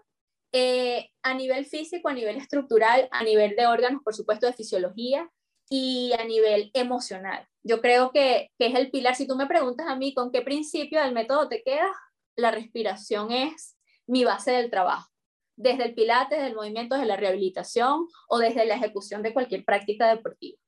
eh, 0.53 1.11
a 1.23 1.35
nivel 1.35 1.67
físico, 1.67 2.09
a 2.09 2.15
nivel 2.15 2.37
estructural, 2.37 3.09
a 3.11 3.25
nivel 3.25 3.57
de 3.57 3.67
órganos, 3.67 4.03
por 4.05 4.15
supuesto, 4.15 4.47
de 4.47 4.53
fisiología 4.53 5.29
y 5.69 6.13
a 6.19 6.25
nivel 6.25 6.71
emocional. 6.75 7.47
Yo 7.63 7.81
creo 7.81 8.11
que, 8.13 8.51
que 8.59 8.67
es 8.67 8.75
el 8.75 8.91
pilar. 8.91 9.15
Si 9.15 9.27
tú 9.27 9.37
me 9.37 9.47
preguntas 9.47 9.87
a 9.89 9.97
mí 9.97 10.15
con 10.15 10.31
qué 10.31 10.43
principio 10.43 11.01
del 11.01 11.15
método 11.15 11.49
te 11.49 11.63
quedas, 11.63 11.97
la 12.37 12.51
respiración 12.51 13.33
es 13.33 13.77
mi 14.07 14.25
base 14.25 14.51
del 14.53 14.71
trabajo 14.71 15.15
desde 15.57 15.85
el 15.85 15.95
pilates, 15.95 16.39
desde 16.39 16.51
el 16.51 16.57
movimiento, 16.57 16.95
desde 16.95 17.09
la 17.09 17.17
rehabilitación 17.17 18.07
o 18.29 18.39
desde 18.39 18.67
la 18.67 18.75
ejecución 18.75 19.23
de 19.23 19.33
cualquier 19.33 19.65
práctica 19.65 20.09
deportiva. 20.09 20.59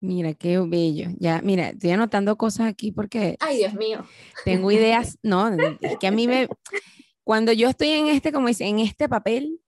Mira, 0.00 0.34
qué 0.34 0.58
bello. 0.58 1.08
Ya, 1.18 1.40
mira, 1.42 1.70
estoy 1.70 1.90
anotando 1.90 2.36
cosas 2.36 2.68
aquí 2.68 2.92
porque... 2.92 3.36
Ay, 3.40 3.58
Dios 3.58 3.74
mío. 3.74 4.04
Tengo 4.44 4.70
ideas, 4.70 5.18
no, 5.22 5.48
es 5.80 5.98
que 5.98 6.06
a 6.06 6.10
mí 6.10 6.28
me... 6.28 6.48
Cuando 7.24 7.50
yo 7.50 7.68
estoy 7.68 7.88
en 7.88 8.06
este, 8.06 8.30
como 8.30 8.46
dice, 8.46 8.66
en 8.66 8.78
este 8.78 9.08
papel, 9.08 9.58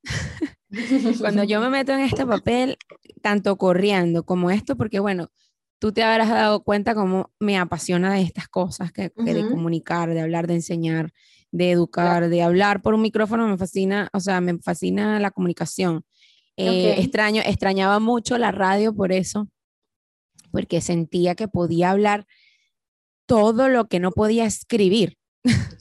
cuando 1.21 1.45
yo 1.45 1.61
me 1.61 1.71
meto 1.71 1.93
en 1.93 2.01
este 2.01 2.27
papel, 2.27 2.77
tanto 3.23 3.57
corriendo 3.57 4.25
como 4.25 4.51
esto, 4.51 4.77
porque 4.77 5.01
bueno, 5.01 5.31
tú 5.79 5.93
te 5.93 6.03
habrás 6.03 6.29
dado 6.29 6.63
cuenta 6.63 6.95
cómo 6.95 7.33
me 7.39 7.59
apasiona 7.59 8.15
de 8.15 8.23
estas 8.23 8.49
cosas, 8.49 8.93
que, 8.93 9.13
de 9.17 9.49
comunicar, 9.49 10.11
de 10.11 10.21
hablar, 10.21 10.47
de 10.47 10.55
enseñar, 10.55 11.13
de 11.51 11.71
educar, 11.71 12.29
de 12.29 12.43
hablar 12.43 12.83
por 12.83 12.95
un 12.95 13.03
micrófono, 13.03 13.47
me 13.47 13.57
fascina, 13.57 14.09
o 14.13 14.21
sea, 14.21 14.41
me 14.41 14.59
fascina 14.59 15.19
la 15.21 15.31
comunicación. 15.31 16.05
Eh, 16.57 16.97
extraño, 16.99 17.41
extrañaba 17.45 18.01
mucho 18.01 18.37
la 18.37 18.51
radio 18.51 18.93
por 18.93 19.13
eso, 19.13 19.49
porque 20.51 20.81
sentía 20.81 21.37
que 21.37 21.47
podía 21.47 21.91
hablar 21.91 22.27
todo 23.27 23.69
lo 23.69 23.89
que 23.89 24.01
no 24.01 24.11
podía 24.11 24.45
escribir. 24.45 25.17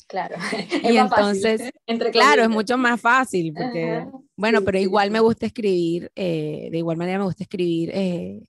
Claro. 0.08 0.36
y 0.84 0.97
entonces, 0.97 1.71
claro, 2.12 2.43
es 2.43 2.50
mucho 2.50 2.78
más 2.78 3.02
fácil, 3.02 3.54
porque, 3.54 4.06
bueno, 4.38 4.62
pero 4.63 4.80
igual 4.80 5.12
me 5.12 5.19
gusta 5.19 5.47
escribir, 5.47 6.12
eh, 6.15 6.69
de 6.71 6.78
igual 6.78 6.97
manera 6.97 7.17
me 7.19 7.26
gusta 7.26 7.43
escribir, 7.43 7.91
eh, 7.93 8.45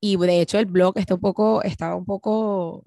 y 0.00 0.16
de 0.16 0.40
hecho 0.40 0.58
el 0.58 0.66
blog 0.66 0.98
está 0.98 1.14
un 1.14 1.20
poco, 1.20 1.62
estaba 1.62 1.94
un 1.94 2.04
poco 2.04 2.84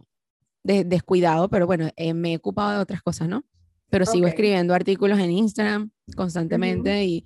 descuidado, 0.63 1.49
pero 1.49 1.65
bueno, 1.65 1.89
me 2.15 2.34
he 2.34 2.38
ocupado 2.38 2.71
de 2.73 2.80
otras 2.80 3.01
cosas, 3.01 3.27
¿no? 3.27 3.43
pero 3.91 4.06
sigo 4.06 4.25
escribiendo 4.25 4.73
artículos 4.73 5.19
en 5.19 5.32
Instagram 5.32 5.91
constantemente 6.15 7.04
y, 7.06 7.25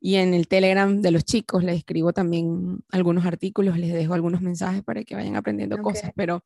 y, 0.00 0.16
en 0.16 0.34
el 0.34 0.48
Telegram 0.48 1.00
de 1.00 1.10
los 1.10 1.24
chicos 1.24 1.62
les 1.62 1.76
escribo 1.76 2.12
también 2.12 2.80
algunos 2.90 3.26
artículos, 3.26 3.78
les 3.78 3.92
dejo 3.92 4.14
algunos 4.14 4.40
mensajes 4.40 4.82
para 4.82 5.04
que 5.04 5.14
vayan 5.14 5.36
aprendiendo 5.36 5.78
cosas, 5.78 6.10
pero 6.16 6.42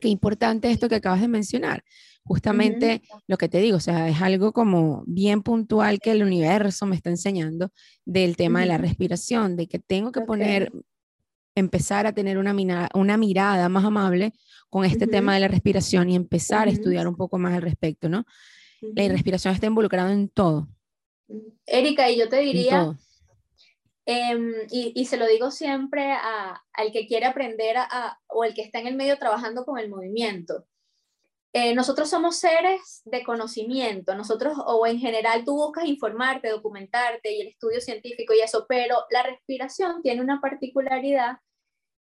qué 0.00 0.08
importante 0.08 0.70
esto 0.70 0.88
que 0.88 0.96
acabas 0.96 1.20
de 1.20 1.28
mencionar. 1.28 1.84
Justamente 2.24 3.02
lo 3.28 3.36
que 3.36 3.48
te 3.48 3.58
digo, 3.58 3.76
o 3.76 3.80
sea, 3.80 4.08
es 4.08 4.20
algo 4.20 4.52
como 4.52 5.04
bien 5.06 5.42
puntual 5.42 6.00
que 6.00 6.10
el 6.10 6.24
universo 6.24 6.84
me 6.84 6.96
está 6.96 7.10
enseñando 7.10 7.70
del 8.04 8.36
tema 8.36 8.60
de 8.60 8.66
la 8.66 8.78
respiración, 8.78 9.56
de 9.56 9.68
que 9.68 9.78
tengo 9.78 10.10
que 10.10 10.22
poner 10.22 10.72
empezar 11.54 12.06
a 12.06 12.12
tener 12.12 12.38
una, 12.38 12.88
una 12.94 13.16
mirada 13.16 13.68
más 13.68 13.84
amable 13.84 14.32
con 14.68 14.84
este 14.84 15.06
tema 15.06 15.34
de 15.34 15.40
la 15.40 15.48
respiración 15.48 16.10
y 16.10 16.16
empezar 16.16 16.68
a 16.68 16.70
estudiar 16.70 17.08
un 17.08 17.16
poco 17.16 17.38
más 17.38 17.54
al 17.54 17.62
respecto, 17.62 18.08
¿no? 18.08 18.26
La 18.80 19.08
respiración 19.08 19.54
está 19.54 19.66
involucrada 19.66 20.12
en 20.12 20.28
todo. 20.28 20.68
Erika, 21.64 22.10
y 22.10 22.18
yo 22.18 22.28
te 22.28 22.40
diría, 22.40 22.94
em, 24.06 24.54
y, 24.70 25.04
se 25.04 25.16
lo 25.16 25.26
digo 25.26 25.50
siempre 25.50 26.12
al 26.12 26.92
que 26.92 27.06
quiere 27.06 27.26
aprender 27.26 27.76
o 28.28 28.44
el 28.44 28.54
que 28.54 28.62
está 28.62 28.78
en 28.78 28.86
el 28.86 28.96
medio 28.96 29.18
trabajando 29.18 29.64
con 29.64 29.78
el 29.78 29.90
movimiento, 29.90 30.64
eh, 31.58 31.74
nosotros 31.74 32.10
somos 32.10 32.36
seres 32.36 33.00
de 33.06 33.24
conocimiento, 33.24 34.14
nosotros 34.14 34.58
o 34.66 34.86
en 34.86 34.98
general 34.98 35.42
tú 35.42 35.54
buscas 35.54 35.86
informarte, 35.86 36.50
documentarte 36.50 37.32
y 37.32 37.40
el 37.40 37.46
estudio 37.48 37.80
científico 37.80 38.34
y 38.34 38.40
eso, 38.40 38.66
pero 38.68 38.98
la 39.10 39.22
respiración 39.22 40.02
tiene 40.02 40.20
una 40.20 40.42
particularidad 40.42 41.38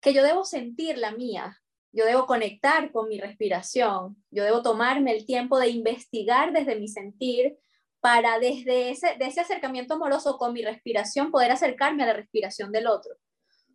que 0.00 0.12
yo 0.12 0.24
debo 0.24 0.44
sentir 0.44 0.98
la 0.98 1.12
mía, 1.12 1.56
yo 1.92 2.04
debo 2.04 2.26
conectar 2.26 2.90
con 2.90 3.08
mi 3.08 3.20
respiración, 3.20 4.20
yo 4.32 4.42
debo 4.42 4.62
tomarme 4.62 5.12
el 5.12 5.24
tiempo 5.24 5.60
de 5.60 5.68
investigar 5.68 6.52
desde 6.52 6.74
mi 6.74 6.88
sentir 6.88 7.56
para 8.00 8.38
desde 8.38 8.90
ese, 8.90 9.16
de 9.18 9.26
ese 9.26 9.40
acercamiento 9.40 9.94
amoroso 9.94 10.36
con 10.38 10.52
mi 10.52 10.62
respiración 10.62 11.30
poder 11.30 11.50
acercarme 11.50 12.04
a 12.04 12.06
la 12.06 12.12
respiración 12.12 12.72
del 12.72 12.86
otro. 12.86 13.14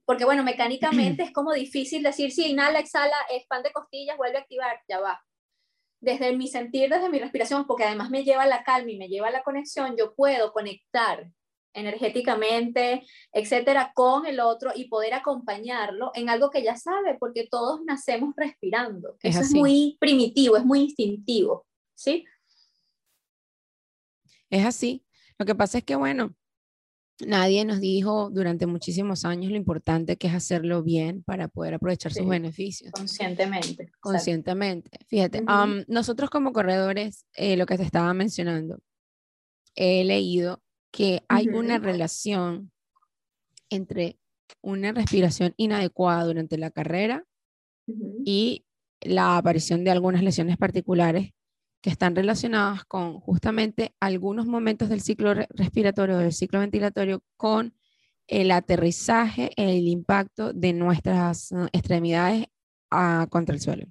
Porque 0.05 0.25
bueno, 0.25 0.43
mecánicamente 0.43 1.23
es 1.23 1.31
como 1.31 1.53
difícil 1.53 2.03
decir, 2.03 2.31
sí, 2.31 2.47
inhala, 2.47 2.79
exhala, 2.79 3.15
expande 3.31 3.71
costillas, 3.71 4.17
vuelve 4.17 4.37
a 4.37 4.41
activar, 4.41 4.79
ya 4.87 4.99
va. 4.99 5.21
Desde 6.01 6.35
mi 6.35 6.47
sentir, 6.47 6.89
desde 6.89 7.09
mi 7.09 7.19
respiración, 7.19 7.65
porque 7.65 7.85
además 7.85 8.09
me 8.09 8.25
lleva 8.25 8.43
a 8.43 8.47
la 8.47 8.63
calma 8.63 8.91
y 8.91 8.97
me 8.97 9.07
lleva 9.07 9.29
a 9.29 9.31
la 9.31 9.43
conexión, 9.43 9.95
yo 9.97 10.13
puedo 10.13 10.51
conectar 10.51 11.29
energéticamente, 11.73 13.03
etcétera, 13.31 13.91
con 13.95 14.25
el 14.25 14.39
otro 14.39 14.71
y 14.75 14.89
poder 14.89 15.13
acompañarlo 15.13 16.11
en 16.13 16.29
algo 16.29 16.49
que 16.49 16.63
ya 16.63 16.75
sabe, 16.75 17.17
porque 17.19 17.47
todos 17.49 17.81
nacemos 17.85 18.33
respirando. 18.35 19.15
Es 19.21 19.35
Eso 19.35 19.45
es 19.45 19.53
muy 19.53 19.97
primitivo, 19.99 20.57
es 20.57 20.65
muy 20.65 20.81
instintivo, 20.81 21.65
¿sí? 21.95 22.25
Es 24.53 24.65
así. 24.65 25.03
Lo 25.39 25.47
que 25.47 25.55
pasa 25.55 25.79
es 25.79 25.83
que, 25.83 25.95
bueno, 25.95 26.35
nadie 27.25 27.65
nos 27.65 27.79
dijo 27.79 28.29
durante 28.29 28.67
muchísimos 28.67 29.25
años 29.25 29.51
lo 29.51 29.57
importante 29.57 30.15
que 30.15 30.27
es 30.27 30.33
hacerlo 30.35 30.83
bien 30.83 31.23
para 31.23 31.47
poder 31.47 31.73
aprovechar 31.73 32.13
sus 32.13 32.27
beneficios. 32.27 32.91
Conscientemente. 32.91 33.91
Conscientemente. 33.99 34.91
Fíjate, 35.07 35.43
nosotros 35.87 36.29
como 36.29 36.53
corredores, 36.53 37.25
eh, 37.33 37.57
lo 37.57 37.65
que 37.65 37.77
te 37.77 37.83
estaba 37.83 38.13
mencionando, 38.13 38.79
he 39.73 40.03
leído 40.03 40.61
que 40.91 41.23
hay 41.29 41.47
una 41.47 41.79
relación 41.79 42.71
entre 43.71 44.19
una 44.61 44.91
respiración 44.91 45.55
inadecuada 45.57 46.25
durante 46.25 46.59
la 46.59 46.69
carrera 46.69 47.25
y 48.23 48.65
la 49.01 49.37
aparición 49.37 49.83
de 49.83 49.89
algunas 49.89 50.21
lesiones 50.21 50.57
particulares 50.57 51.31
que 51.83 51.89
están 51.89 52.15
relacionadas 52.15 52.85
con 52.85 53.19
justamente 53.19 53.93
algunos 53.99 54.45
momentos 54.45 54.87
del 54.87 55.01
ciclo 55.01 55.33
respiratorio, 55.33 56.17
del 56.17 56.31
ciclo 56.31 56.61
ventilatorio, 56.61 57.21
con 57.35 57.73
el 58.25 58.51
aterrizaje, 58.51 59.51
el 59.57 59.89
impacto 59.89 60.53
de 60.53 60.71
nuestras 60.71 61.51
uh, 61.51 61.67
extremidades 61.73 62.45
ah, 62.89 63.27
contra 63.29 63.53
el 63.53 63.59
suelo. 63.59 63.85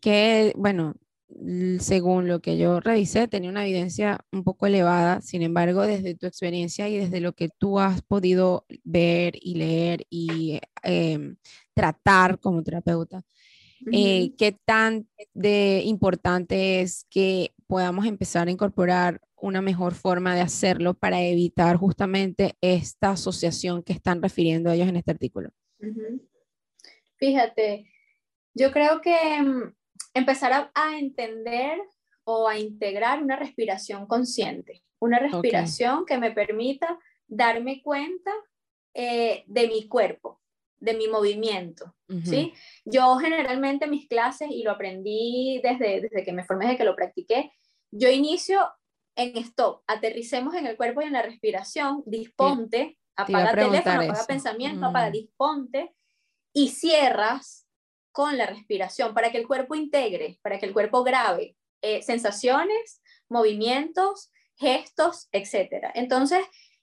Que, 0.00 0.54
bueno, 0.56 0.94
según 1.78 2.26
lo 2.26 2.40
que 2.40 2.56
yo 2.56 2.80
revisé, 2.80 3.28
tenía 3.28 3.50
una 3.50 3.66
evidencia 3.66 4.24
un 4.32 4.42
poco 4.42 4.66
elevada. 4.66 5.20
Sin 5.20 5.42
embargo, 5.42 5.82
desde 5.82 6.14
tu 6.14 6.26
experiencia 6.26 6.88
y 6.88 6.96
desde 6.96 7.20
lo 7.20 7.34
que 7.34 7.50
tú 7.50 7.80
has 7.80 8.00
podido 8.00 8.64
ver 8.82 9.34
y 9.42 9.56
leer 9.56 10.06
y 10.08 10.58
em, 10.82 11.36
tratar 11.74 12.40
como 12.40 12.62
terapeuta, 12.62 13.22
eh, 13.90 14.34
¿qué 14.36 14.52
tan 14.64 15.08
de 15.34 15.82
importante 15.84 16.80
es 16.80 17.06
que 17.10 17.52
podamos 17.66 18.06
empezar 18.06 18.48
a 18.48 18.50
incorporar 18.50 19.20
una 19.36 19.62
mejor 19.62 19.94
forma 19.94 20.34
de 20.34 20.40
hacerlo 20.40 20.94
para 20.94 21.20
evitar 21.22 21.76
justamente 21.76 22.54
esta 22.60 23.10
asociación 23.10 23.82
que 23.82 23.92
están 23.92 24.22
refiriendo 24.22 24.70
ellos 24.70 24.88
en 24.88 24.96
este 24.96 25.10
artículo? 25.10 25.50
Fíjate, 27.16 27.90
yo 28.54 28.70
creo 28.72 29.00
que 29.00 29.36
em, 29.36 29.74
empezar 30.14 30.70
a, 30.74 30.98
entender 30.98 31.80
o 32.24 32.46
a 32.46 32.58
integrar 32.58 33.22
una 33.22 33.36
respiración 33.36 34.06
consciente, 34.06 34.84
una 35.00 35.18
respiración 35.18 36.04
que 36.04 36.18
me 36.18 36.30
permita 36.30 36.98
darme 37.26 37.82
cuenta 37.82 38.30
eh, 38.94 39.44
de 39.46 39.68
mi 39.68 39.88
cuerpo, 39.88 40.41
de 40.82 40.94
mi 40.94 41.06
movimiento, 41.06 41.94
¿sí? 42.24 42.52
Yo 42.84 43.16
generalmente 43.16 43.86
mis 43.86 44.08
clases, 44.08 44.50
y 44.50 44.64
lo 44.64 44.72
aprendí 44.72 45.60
desde, 45.62 46.00
desde 46.00 46.24
que 46.24 46.32
me 46.32 46.44
formé, 46.44 46.66
desde 46.66 46.78
que 46.78 46.84
lo 46.84 46.96
practiqué, 46.96 47.52
yo 47.92 48.10
inicio 48.10 48.68
en 49.14 49.36
stop, 49.36 49.82
aterricemos 49.86 50.54
en 50.54 50.66
el 50.66 50.76
cuerpo 50.76 51.00
y 51.00 51.04
en 51.04 51.12
la 51.12 51.22
respiración, 51.22 52.02
disponte, 52.04 52.98
apaga 53.14 53.54
teléfono, 53.54 54.00
apaga 54.02 54.26
pensamiento, 54.26 54.86
apaga, 54.86 55.10
mm. 55.10 55.12
disponte, 55.12 55.94
y 56.52 56.68
cierras 56.70 57.68
con 58.10 58.36
la 58.36 58.46
respiración 58.46 59.14
para 59.14 59.30
que 59.30 59.38
el 59.38 59.46
cuerpo 59.46 59.76
integre, 59.76 60.40
para 60.42 60.58
que 60.58 60.66
el 60.66 60.72
cuerpo 60.72 61.04
grabe 61.04 61.56
eh, 61.80 62.02
sensaciones, 62.02 63.00
movimientos, 63.28 64.32
gestos, 64.56 65.28
etc. 65.30 65.92
Entonces, 65.94 66.40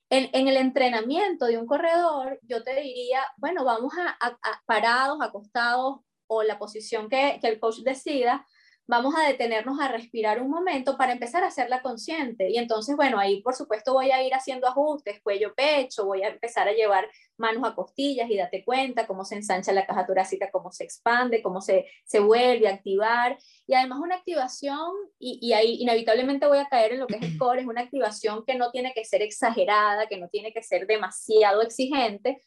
en, 0.09 0.47
el 0.47 0.57
entrenamiento 0.57 1.45
de 1.45 1.57
un 1.57 1.67
corredor, 1.67 2.39
yo 2.43 2.63
te 2.63 2.81
diría, 2.81 3.21
bueno, 3.37 3.63
vamos 3.63 3.93
a, 3.97 4.59
parados, 4.65 5.19
acostados 5.21 5.99
o 6.27 6.43
la 6.43 6.57
posición 6.57 7.09
que, 7.09 7.39
que 7.41 7.47
el 7.47 7.59
coach 7.59 7.79
decida, 7.83 8.45
vamos 8.89 9.13
a 9.15 9.27
detenernos 9.27 9.79
a 9.79 9.87
respirar 9.87 10.41
un 10.41 10.49
momento 10.49 10.97
para 10.97 11.11
empezar 11.11 11.43
a 11.43 11.47
hacerla 11.47 11.83
consciente. 11.83 12.49
Y 12.49 12.57
entonces, 12.57 12.95
bueno, 12.95 13.19
ahí 13.19 13.39
por 13.43 13.53
supuesto 13.53 13.93
voy 13.93 14.09
a 14.09 14.23
ir 14.23 14.33
haciendo 14.33 14.67
ajustes, 14.67 15.21
cuello, 15.21 15.53
pecho, 15.53 16.05
voy 16.05 16.23
a 16.23 16.29
empezar 16.29 16.67
a 16.67 16.73
llevar 16.73 17.07
manos 17.37 17.63
a 17.69 17.75
costillas 17.75 18.31
y 18.31 18.37
date 18.37 18.65
cuenta 18.65 19.05
cómo 19.05 19.25
se 19.25 19.35
ensancha 19.35 19.73
la 19.73 19.85
caja 19.85 20.07
torácica, 20.07 20.49
cómo 20.49 20.71
se 20.71 20.85
expande, 20.85 21.43
cómo 21.43 21.61
se, 21.61 21.85
se 22.03 22.19
vuelve 22.19 22.67
a 22.67 22.73
activar. 22.73 23.37
Y 23.67 23.75
además 23.75 23.99
una 23.99 24.15
activación, 24.15 24.89
y, 25.19 25.37
y 25.39 25.53
ahí 25.53 25.77
inevitablemente 25.81 26.47
voy 26.47 26.57
a 26.57 26.65
caer 26.65 26.93
en 26.93 26.99
lo 27.01 27.05
que 27.05 27.17
es 27.17 27.21
el 27.21 27.37
core, 27.37 27.61
es 27.61 27.67
una 27.67 27.81
activación 27.81 28.43
que 28.43 28.55
no 28.55 28.71
tiene 28.71 28.93
que 28.95 29.05
ser 29.05 29.21
exagerada, 29.21 30.07
que 30.07 30.17
no 30.17 30.29
tiene 30.29 30.51
que 30.51 30.63
ser 30.63 30.87
demasiado 30.87 31.61
exigente, 31.61 32.41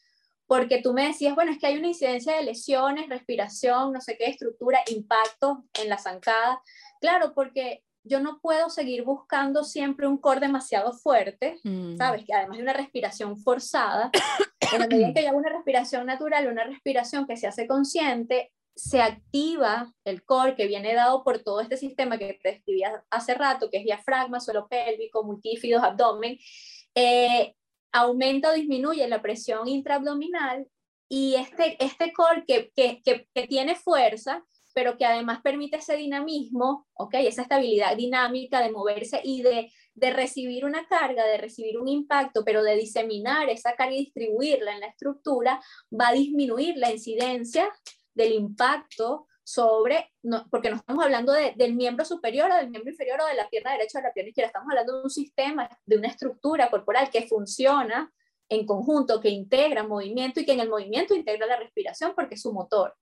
porque 0.46 0.82
tú 0.82 0.92
me 0.92 1.06
decías, 1.06 1.34
bueno, 1.34 1.52
es 1.52 1.58
que 1.58 1.66
hay 1.66 1.78
una 1.78 1.88
incidencia 1.88 2.36
de 2.36 2.42
lesiones, 2.42 3.08
respiración, 3.08 3.92
no 3.92 4.00
sé 4.00 4.16
qué, 4.18 4.26
estructura, 4.26 4.80
impacto 4.90 5.64
en 5.80 5.88
la 5.88 5.98
zancada. 5.98 6.60
Claro, 7.00 7.32
porque 7.34 7.82
yo 8.04 8.20
no 8.20 8.40
puedo 8.40 8.68
seguir 8.68 9.04
buscando 9.04 9.64
siempre 9.64 10.06
un 10.06 10.18
core 10.18 10.40
demasiado 10.40 10.92
fuerte, 10.92 11.60
mm. 11.62 11.96
¿sabes? 11.96 12.24
Que 12.24 12.34
además 12.34 12.58
de 12.58 12.62
una 12.64 12.72
respiración 12.72 13.38
forzada, 13.38 14.10
en 14.72 14.80
la 14.80 14.86
medida 14.88 15.12
que 15.14 15.22
yo 15.22 15.28
hago 15.28 15.38
una 15.38 15.52
respiración 15.52 16.06
natural, 16.06 16.48
una 16.48 16.64
respiración 16.64 17.26
que 17.26 17.36
se 17.36 17.46
hace 17.46 17.66
consciente, 17.66 18.52
se 18.74 19.02
activa 19.02 19.92
el 20.04 20.24
core 20.24 20.54
que 20.56 20.66
viene 20.66 20.94
dado 20.94 21.22
por 21.24 21.40
todo 21.40 21.60
este 21.60 21.76
sistema 21.76 22.18
que 22.18 22.38
te 22.42 22.52
describí 22.52 22.82
hace 23.10 23.34
rato, 23.34 23.70
que 23.70 23.78
es 23.78 23.84
diafragma, 23.84 24.40
suelo 24.40 24.66
pélvico, 24.66 25.24
multífidos, 25.24 25.82
abdomen, 25.82 26.38
eh, 26.94 27.54
aumenta 27.92 28.50
o 28.50 28.54
disminuye 28.54 29.06
la 29.08 29.22
presión 29.22 29.68
intraabdominal 29.68 30.66
y 31.08 31.34
este, 31.34 31.76
este 31.84 32.12
core 32.12 32.44
que, 32.46 32.72
que, 32.74 33.02
que, 33.04 33.46
tiene 33.46 33.76
fuerza, 33.76 34.42
pero 34.74 34.96
que 34.96 35.04
además 35.04 35.42
permite 35.42 35.76
ese 35.76 35.96
dinamismo, 35.96 36.86
¿okay? 36.94 37.26
esa 37.26 37.42
estabilidad 37.42 37.96
dinámica 37.96 38.62
de 38.62 38.72
moverse 38.72 39.20
y 39.22 39.42
de, 39.42 39.70
de 39.94 40.10
recibir 40.10 40.64
una 40.64 40.86
carga, 40.86 41.26
de 41.26 41.36
recibir 41.36 41.78
un 41.78 41.88
impacto, 41.88 42.44
pero 42.44 42.62
de 42.62 42.76
diseminar 42.76 43.50
esa 43.50 43.74
carga 43.74 43.94
y 43.94 44.04
distribuirla 44.04 44.72
en 44.72 44.80
la 44.80 44.86
estructura, 44.86 45.60
va 45.92 46.08
a 46.08 46.14
disminuir 46.14 46.78
la 46.78 46.90
incidencia 46.90 47.70
del 48.14 48.32
impacto 48.32 49.26
sobre, 49.44 50.12
porque 50.50 50.70
no 50.70 50.76
estamos 50.76 51.04
hablando 51.04 51.32
del 51.32 51.74
miembro 51.74 52.04
superior 52.04 52.50
o 52.50 52.56
del 52.56 52.70
miembro 52.70 52.90
inferior 52.90 53.20
o 53.20 53.26
de 53.26 53.34
la 53.34 53.48
pierna 53.48 53.72
derecha 53.72 53.98
o 53.98 54.02
de 54.02 54.08
la 54.08 54.14
pierna 54.14 54.28
izquierda, 54.30 54.48
estamos 54.48 54.68
hablando 54.70 54.98
de 54.98 55.02
un 55.04 55.10
sistema, 55.10 55.68
de 55.84 55.96
una 55.96 56.08
estructura 56.08 56.70
corporal 56.70 57.10
que 57.10 57.26
funciona 57.26 58.12
en 58.48 58.66
conjunto, 58.66 59.20
que 59.20 59.30
integra 59.30 59.82
movimiento 59.82 60.40
y 60.40 60.44
que 60.44 60.52
en 60.52 60.60
el 60.60 60.68
movimiento 60.68 61.14
integra 61.14 61.46
la 61.46 61.56
respiración 61.56 62.12
porque 62.14 62.34
es 62.34 62.42
su 62.42 62.52
motor. 62.52 62.94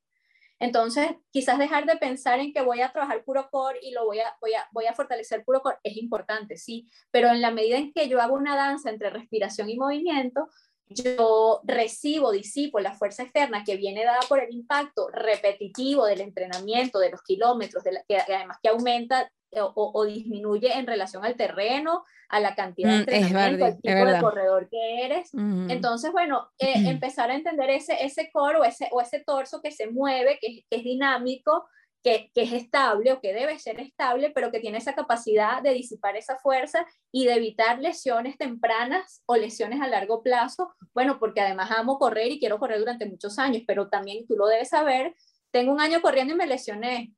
Entonces, 0.61 1.09
quizás 1.31 1.59
dejar 1.59 1.87
de 1.87 1.97
pensar 1.97 2.39
en 2.39 2.53
que 2.53 2.61
voy 2.61 2.83
a 2.83 2.93
trabajar 2.93 3.25
puro 3.25 3.49
core 3.51 3.79
y 3.83 3.93
lo 3.93 4.05
voy 4.05 4.21
a, 4.21 4.37
voy 4.43 4.53
a, 4.53 4.69
voy 4.73 4.87
a 4.87 4.95
fortalecer 4.95 5.43
puro 5.43 5.63
core 5.63 5.79
es 5.83 5.97
importante, 5.97 6.59
sí, 6.59 6.87
pero 7.11 7.29
en 7.29 7.41
la 7.41 7.51
medida 7.51 7.79
en 7.79 7.93
que 7.93 8.09
yo 8.09 8.21
hago 8.21 8.35
una 8.35 8.57
danza 8.57 8.91
entre 8.91 9.09
respiración 9.09 9.71
y 9.71 9.79
movimiento, 9.79 10.49
yo 10.91 11.61
recibo, 11.65 12.33
disipo 12.33 12.81
la 12.81 12.95
fuerza 12.95 13.23
externa 13.23 13.65
que 13.65 13.77
viene 13.77 14.05
dada 14.05 14.21
por 14.29 14.41
el 14.41 14.53
impacto 14.53 15.09
repetitivo 15.13 16.05
del 16.05 16.21
entrenamiento, 16.21 16.99
de 16.99 17.11
los 17.11 17.23
kilómetros, 17.23 17.85
de 17.85 18.03
que 18.09 18.19
además 18.19 18.59
que 18.63 18.69
aumenta 18.69 19.31
o, 19.53 20.05
disminuye 20.05 20.73
en 20.79 20.87
relación 20.87 21.25
al 21.25 21.35
terreno, 21.35 22.05
a 22.29 22.39
la 22.39 22.55
cantidad 22.55 22.91
de 22.91 22.97
mm, 22.99 23.01
entrenamiento, 23.01 23.65
al 23.65 23.81
tipo 23.81 24.07
de 24.07 24.21
corredor 24.21 24.69
que 24.69 25.05
eres. 25.05 25.31
Entonces, 25.35 26.13
bueno, 26.13 26.49
eh, 26.59 26.89
empezar 26.89 27.31
a 27.31 27.35
entender 27.35 27.71
ese, 27.71 28.05
ese 28.05 28.31
core 28.31 28.59
o 28.59 28.65
ese, 28.65 28.89
o 28.93 29.01
ese 29.01 29.21
torso 29.21 29.61
que 29.61 29.73
se 29.73 29.89
mueve, 29.89 30.39
que, 30.41 30.65
que 30.71 30.77
es 30.77 30.85
dinámico, 30.85 31.67
que, 32.03 32.31
es 32.35 32.53
estable 32.53 33.13
o 33.13 33.21
que 33.21 33.33
debe 33.33 33.59
ser 33.59 33.81
estable, 33.81 34.31
pero 34.31 34.51
que 34.51 34.61
tiene 34.61 34.79
esa 34.79 34.95
capacidad 34.95 35.63
de 35.63 35.75
disipar 35.75 36.17
esa 36.17 36.39
fuerza 36.39 36.87
y 37.13 37.27
de 37.27 37.35
evitar 37.35 37.79
lesiones 37.79 38.39
tempranas 38.39 39.23
o 39.27 39.37
lesiones 39.37 39.81
a 39.81 39.89
largo 39.89 40.23
plazo. 40.23 40.73
Bueno, 40.95 41.19
porque 41.19 41.41
además 41.41 41.71
amo 41.71 41.99
correr 41.99 42.33
y 42.33 42.39
quiero 42.39 42.59
correr 42.59 42.79
durante 42.79 43.07
muchos 43.07 43.39
años, 43.39 43.63
pero 43.67 43.89
también 43.89 44.27
tú 44.27 44.37
lo 44.37 44.47
debes 44.47 44.71
saber, 44.71 45.15
tengo 45.51 45.73
un 45.73 45.81
año 45.81 46.01
corriendo 46.01 46.35
y 46.35 46.37
me 46.37 46.47
lesioné. 46.47 47.13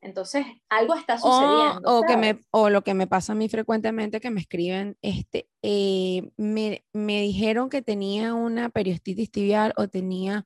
Entonces, 0.00 0.44
algo 0.68 0.94
está 0.94 1.16
sucediendo. 1.16 1.80
O, 1.84 2.02
que 2.02 2.16
me, 2.16 2.40
o 2.50 2.70
lo 2.70 2.82
que 2.82 2.92
me 2.92 3.06
pasa 3.06 3.32
a 3.32 3.36
mí 3.36 3.48
frecuentemente 3.48 4.20
que 4.20 4.30
me 4.30 4.40
escriben, 4.40 4.96
este, 5.00 5.48
eh, 5.62 6.28
me, 6.36 6.84
me 6.92 7.20
dijeron 7.20 7.70
que 7.70 7.82
tenía 7.82 8.34
una 8.34 8.68
periostitis 8.68 9.30
tibial 9.30 9.72
o 9.76 9.86
tenía 9.86 10.44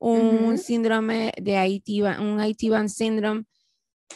un 0.00 0.58
síndrome 0.58 1.32
de 1.40 1.68
IT, 1.68 2.02
un 2.18 2.42
IT 2.42 2.70
band 2.70 2.88
syndrome, 2.88 3.44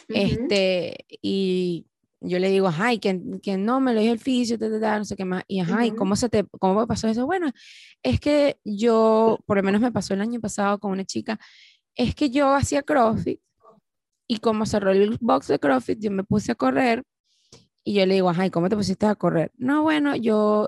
este, 0.09 1.05
y 1.21 1.85
yo 2.19 2.39
le 2.39 2.49
digo, 2.49 2.69
ay, 2.75 2.99
que, 2.99 3.21
que 3.41 3.57
no, 3.57 3.79
me 3.79 3.93
lo 3.93 4.01
dijo 4.01 4.13
el 4.13 4.19
fisio, 4.19 4.57
no 4.59 5.05
sé 5.05 5.15
qué 5.15 5.25
más, 5.25 5.43
y 5.47 5.59
ajá, 5.59 5.83
cómo 5.95 6.15
se 6.15 6.27
te, 6.27 6.43
cómo 6.59 6.85
pasó 6.87 7.07
eso? 7.07 7.25
Bueno, 7.25 7.51
es 8.01 8.19
que 8.19 8.59
yo, 8.63 9.39
por 9.45 9.57
lo 9.57 9.63
menos 9.63 9.79
me 9.79 9.91
pasó 9.91 10.13
el 10.13 10.21
año 10.21 10.41
pasado 10.41 10.79
con 10.79 10.91
una 10.91 11.05
chica, 11.05 11.39
es 11.93 12.15
que 12.15 12.29
yo 12.29 12.53
hacía 12.53 12.81
CrossFit, 12.81 13.39
y 14.27 14.39
como 14.39 14.65
cerró 14.65 14.91
el 14.91 15.17
box 15.21 15.47
de 15.47 15.59
CrossFit, 15.59 15.99
yo 15.99 16.09
me 16.09 16.23
puse 16.23 16.51
a 16.51 16.55
correr, 16.55 17.03
y 17.83 17.93
yo 17.93 18.05
le 18.07 18.15
digo, 18.15 18.31
ay, 18.35 18.49
¿cómo 18.49 18.69
te 18.69 18.75
pusiste 18.75 19.05
a 19.05 19.13
correr? 19.13 19.51
No, 19.55 19.83
bueno, 19.83 20.15
yo 20.15 20.67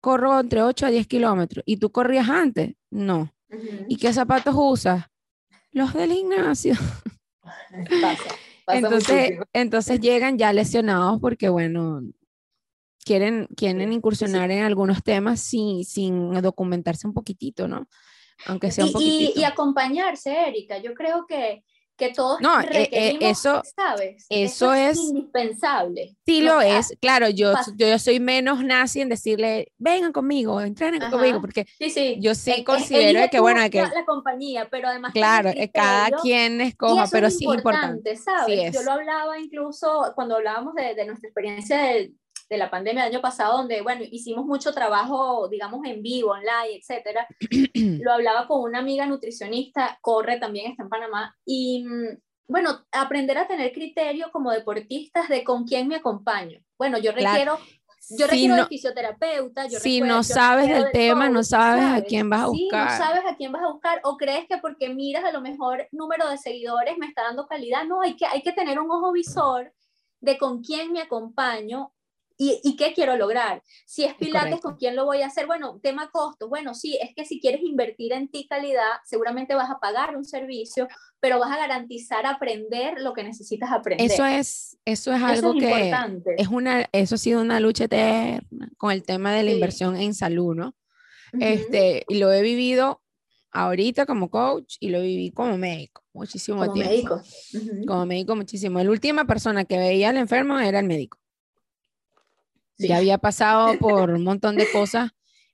corro 0.00 0.38
entre 0.38 0.62
8 0.62 0.86
a 0.86 0.90
10 0.90 1.08
kilómetros, 1.08 1.64
¿y 1.66 1.78
tú 1.78 1.90
corrías 1.90 2.28
antes? 2.28 2.74
No. 2.90 3.33
¿Y 3.88 3.96
qué 3.96 4.12
zapatos 4.12 4.54
usas? 4.56 5.06
Los 5.72 5.92
del 5.94 6.12
gimnasio. 6.12 6.74
entonces, 8.68 9.38
entonces 9.52 10.00
llegan 10.00 10.38
ya 10.38 10.52
lesionados 10.52 11.20
porque, 11.20 11.48
bueno, 11.48 12.02
quieren, 13.04 13.48
quieren 13.56 13.92
incursionar 13.92 14.50
en 14.50 14.64
algunos 14.64 15.02
temas 15.02 15.40
sin, 15.40 15.84
sin 15.84 16.32
documentarse 16.40 17.06
un 17.06 17.14
poquitito, 17.14 17.68
¿no? 17.68 17.88
Aunque 18.46 18.70
sea 18.70 18.86
un 18.86 18.92
poquitito. 18.92 19.40
y 19.40 19.44
acompañarse, 19.44 20.48
Erika. 20.48 20.78
Yo 20.78 20.94
creo 20.94 21.26
que 21.26 21.64
que 21.96 22.12
todos 22.12 22.40
no, 22.40 22.60
eh, 22.60 22.88
eh, 22.90 23.18
eso, 23.20 23.62
¿sabes? 23.76 24.26
Eso, 24.28 24.74
es 24.74 24.98
indispensable. 24.98 26.16
Sí 26.26 26.40
lo 26.40 26.60
es, 26.60 26.96
claro, 27.00 27.28
yo, 27.28 27.52
yo 27.76 27.98
soy 27.98 28.20
menos 28.20 28.64
nazi 28.64 29.00
en 29.00 29.08
decirle, 29.08 29.72
vengan 29.78 30.12
conmigo, 30.12 30.60
entrenen 30.60 31.10
conmigo, 31.10 31.40
porque 31.40 31.66
yo 32.18 32.34
sí 32.34 32.50
e, 32.50 32.64
considero 32.64 33.28
que, 33.30 33.40
bueno, 33.40 33.60
que... 33.70 33.82
La 33.82 34.04
compañía, 34.04 34.68
pero 34.70 34.88
además... 34.88 35.12
Claro, 35.12 35.50
eh, 35.50 35.70
cada 35.72 36.10
quien 36.18 36.60
escoja, 36.60 37.06
pero 37.10 37.30
sí 37.30 37.46
es 37.46 37.54
importante. 37.54 38.16
¿sabes? 38.16 38.72
Yo 38.72 38.82
lo 38.82 38.92
hablaba 38.92 39.38
incluso 39.38 40.12
cuando 40.14 40.36
hablábamos 40.36 40.74
de, 40.74 40.94
de 40.94 41.06
nuestra 41.06 41.28
experiencia 41.28 41.78
del 41.82 42.14
de 42.48 42.58
la 42.58 42.70
pandemia 42.70 43.04
del 43.04 43.12
año 43.14 43.22
pasado, 43.22 43.58
donde, 43.58 43.82
bueno, 43.82 44.02
hicimos 44.10 44.44
mucho 44.44 44.72
trabajo, 44.72 45.48
digamos, 45.48 45.84
en 45.86 46.02
vivo, 46.02 46.32
online, 46.32 46.76
etcétera. 46.78 47.26
Lo 47.74 48.12
hablaba 48.12 48.46
con 48.46 48.62
una 48.62 48.78
amiga 48.78 49.06
nutricionista, 49.06 49.98
corre 50.00 50.38
también, 50.38 50.70
está 50.70 50.82
en 50.82 50.88
Panamá, 50.88 51.36
y 51.44 51.84
mm, 51.84 52.18
bueno, 52.48 52.84
aprender 52.92 53.38
a 53.38 53.46
tener 53.46 53.72
criterio 53.72 54.30
como 54.30 54.50
deportistas 54.50 55.28
de 55.28 55.44
con 55.44 55.64
quién 55.64 55.88
me 55.88 55.96
acompaño. 55.96 56.60
Bueno, 56.78 56.98
yo 56.98 57.12
requiero... 57.12 57.58
Yo 58.10 58.26
requiero 58.26 58.56
de 58.56 58.66
fisioterapeuta. 58.66 59.66
Yo 59.66 59.78
si 59.80 60.02
no 60.02 60.22
sabes 60.22 60.68
del 60.68 60.92
tema, 60.92 61.30
no 61.30 61.42
sabes, 61.42 61.84
a 61.84 62.02
quién 62.02 62.28
vas 62.28 62.42
a 62.42 62.46
buscar. 62.48 62.90
Sí, 62.90 62.98
no 62.98 63.06
sabes 63.06 63.22
a 63.26 63.34
quién 63.34 63.50
vas 63.50 63.62
a 63.62 63.72
buscar. 63.72 64.00
O 64.04 64.18
crees 64.18 64.46
que 64.46 64.58
porque 64.58 64.90
miras 64.90 65.24
a 65.24 65.32
lo 65.32 65.40
mejor 65.40 65.88
número 65.90 66.28
de 66.28 66.36
seguidores 66.36 66.98
me 66.98 67.06
está 67.06 67.22
dando 67.22 67.46
calidad. 67.46 67.84
No, 67.86 68.02
hay 68.02 68.14
que, 68.14 68.26
hay 68.26 68.42
que 68.42 68.52
tener 68.52 68.78
un 68.78 68.90
ojo 68.90 69.10
visor 69.10 69.72
de 70.20 70.36
con 70.36 70.62
quién 70.62 70.92
me 70.92 71.00
acompaño 71.00 71.93
¿Y, 72.36 72.76
qué 72.76 72.92
quiero 72.94 73.16
lograr? 73.16 73.62
Si 73.86 74.04
es 74.04 74.14
Pilates, 74.14 74.60
¿con 74.60 74.76
quién 74.76 74.96
lo 74.96 75.04
voy 75.04 75.22
a 75.22 75.26
hacer? 75.26 75.46
Bueno, 75.46 75.78
tema 75.82 76.10
costos. 76.10 76.48
Bueno, 76.48 76.74
sí, 76.74 76.98
es 77.00 77.14
que 77.14 77.24
si 77.24 77.40
quieres 77.40 77.62
invertir 77.62 78.12
en 78.12 78.28
ti 78.28 78.46
calidad, 78.48 78.90
seguramente 79.04 79.54
vas 79.54 79.70
a 79.70 79.78
pagar 79.78 80.16
un 80.16 80.24
servicio, 80.24 80.88
pero 81.20 81.38
vas 81.38 81.52
a 81.52 81.58
garantizar 81.58 82.26
aprender 82.26 83.00
lo 83.00 83.12
que 83.12 83.22
necesitas 83.22 83.70
aprender. 83.70 84.10
Eso 84.10 84.26
es, 84.26 84.76
eso 84.84 85.12
es 85.12 85.22
algo 85.22 85.54
que 85.54 85.92
es 86.36 86.48
una, 86.48 86.88
eso 86.92 87.14
ha 87.14 87.18
sido 87.18 87.40
una 87.40 87.60
lucha 87.60 87.84
eterna 87.84 88.42
con 88.78 88.90
el 88.90 89.04
tema 89.04 89.32
de 89.32 89.44
la 89.44 89.52
inversión 89.52 89.96
en 89.96 90.12
salud, 90.14 90.56
¿no? 90.56 90.74
Este, 91.38 92.04
y 92.08 92.18
lo 92.18 92.32
he 92.32 92.42
vivido 92.42 93.00
ahorita 93.52 94.06
como 94.06 94.30
coach 94.30 94.76
y 94.80 94.90
lo 94.90 95.00
viví 95.00 95.30
como 95.30 95.56
médico 95.56 96.04
muchísimo 96.12 96.58
como 96.58 96.72
tiempo. 96.72 96.90
Médico. 96.90 97.22
Como 97.86 98.06
médico 98.06 98.36
muchísimo. 98.36 98.82
La 98.82 98.90
última 98.90 99.26
persona 99.26 99.64
que 99.64 99.78
veía 99.78 100.10
al 100.10 100.16
enfermo 100.16 100.58
era 100.58 100.78
el 100.78 100.86
médico. 100.86 101.18
Ya 102.78 102.96
había 102.96 103.18
pasado 103.18 103.78
por 103.78 104.10
un 104.10 104.24
montón 104.24 104.56
de 104.56 104.70
cosas, 104.70 105.10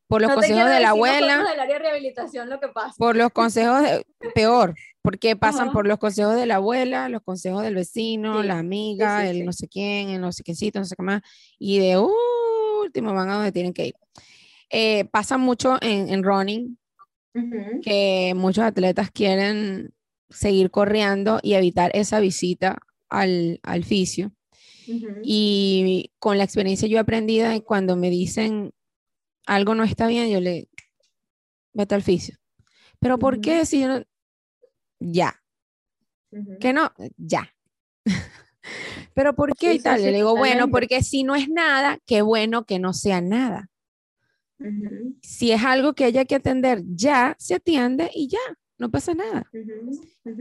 por 0.07 0.23
los 0.23 0.33
consejos 0.33 0.69
de 0.69 0.81
la 0.81 0.91
abuela. 0.91 1.45
Por 2.99 3.17
los 3.17 3.31
consejos, 3.31 3.83
de, 3.83 4.05
peor, 4.35 4.75
porque 5.03 5.37
pasan 5.37 5.73
por 5.73 5.87
los 5.87 5.99
consejos 5.99 6.35
de 6.35 6.47
la 6.47 6.57
abuela, 6.57 7.09
los 7.09 7.23
consejos 7.23 7.63
del 7.63 7.75
vecino, 7.75 8.43
la 8.43 8.59
amiga, 8.59 9.29
el 9.29 9.45
no 9.45 9.53
sé 9.53 9.69
quién, 9.69 10.11
el 10.11 10.21
no 10.21 10.33
sé 10.33 10.43
quiéncito, 10.43 10.79
no 10.79 10.85
sé 10.85 10.97
qué 10.97 11.03
más, 11.03 11.23
y 11.59 11.79
de 11.79 11.97
último 11.99 13.15
van 13.15 13.31
a 13.31 13.35
donde 13.35 13.53
tienen 13.53 13.73
que 13.73 13.87
ir. 13.87 13.95
Eh, 14.71 15.05
pasa 15.07 15.37
mucho 15.37 15.79
en, 15.81 16.09
en 16.09 16.23
running, 16.23 16.79
que 17.83 18.33
muchos 18.35 18.65
atletas 18.65 19.11
quieren 19.13 19.95
seguir 20.29 20.71
corriendo 20.71 21.39
y 21.43 21.55
evitar 21.55 21.93
esa 21.95 22.19
visita 22.19 22.79
al, 23.09 23.61
al 23.63 23.85
fisio 23.85 24.33
y 25.23 26.13
con 26.19 26.39
la 26.39 26.45
experiencia 26.45 26.89
yo 26.89 26.97
he 26.97 27.01
aprendido 27.01 27.47
cuando 27.65 27.97
me 27.97 28.11
dicen 28.11 28.73
algo 29.47 29.75
no 29.75 29.85
está 29.85 30.07
bien, 30.07 30.31
yo 30.31 30.41
le 30.41 30.69
vete 31.73 31.95
al 31.95 32.03
fisio. 32.03 32.37
Pero 32.99 33.19
¿por 33.19 33.41
qué 33.41 33.65
si 33.67 33.81
yo 33.81 33.89
no? 33.89 34.05
Ya. 35.01 35.43
Que 36.61 36.73
no, 36.73 36.93
ya. 37.17 37.53
Pero 39.15 39.35
¿por 39.35 39.57
qué 39.57 39.75
y 39.75 39.81
tal? 39.81 40.03
le 40.03 40.13
digo, 40.13 40.37
bueno, 40.37 40.71
porque 40.71 41.03
si 41.03 41.25
no 41.25 41.35
es 41.35 41.49
nada, 41.49 41.99
qué 42.07 42.23
bueno 42.23 42.65
que 42.65 42.79
no 42.79 42.93
sea 42.93 43.21
nada. 43.21 43.69
Si 45.23 45.53
es 45.53 45.65
algo 45.65 45.95
que 45.95 46.05
haya 46.05 46.27
que 46.27 46.35
atender 46.35 46.83
ya, 46.87 47.35
se 47.39 47.55
atiende 47.55 48.11
y 48.15 48.29
ya, 48.29 48.39
no 48.81 48.91
pasa 48.91 49.15
nada. 49.15 49.49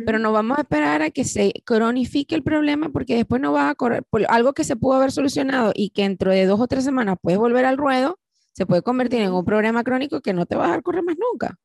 Pero 0.05 0.17
no 0.17 0.31
vamos 0.31 0.57
a 0.57 0.61
esperar 0.61 1.01
a 1.01 1.11
que 1.11 1.25
se 1.25 1.51
cronifique 1.65 2.33
el 2.35 2.41
problema 2.41 2.89
porque 2.89 3.15
después 3.15 3.41
no 3.41 3.51
vas 3.51 3.69
a 3.69 3.75
correr 3.75 4.03
por 4.09 4.25
algo 4.29 4.53
que 4.53 4.63
se 4.63 4.77
pudo 4.77 4.93
haber 4.93 5.11
solucionado 5.11 5.73
y 5.75 5.89
que 5.89 6.03
dentro 6.03 6.31
de 6.31 6.45
dos 6.45 6.59
o 6.59 6.67
tres 6.67 6.85
semanas 6.85 7.17
puedes 7.21 7.37
volver 7.37 7.65
al 7.65 7.77
ruedo, 7.77 8.17
se 8.53 8.65
puede 8.65 8.81
convertir 8.81 9.21
en 9.21 9.33
un 9.33 9.43
problema 9.43 9.83
crónico 9.83 10.21
que 10.21 10.33
no 10.33 10.45
te 10.45 10.55
va 10.55 10.63
a 10.63 10.67
dejar 10.67 10.83
correr 10.83 11.03
más 11.03 11.17
nunca. 11.17 11.57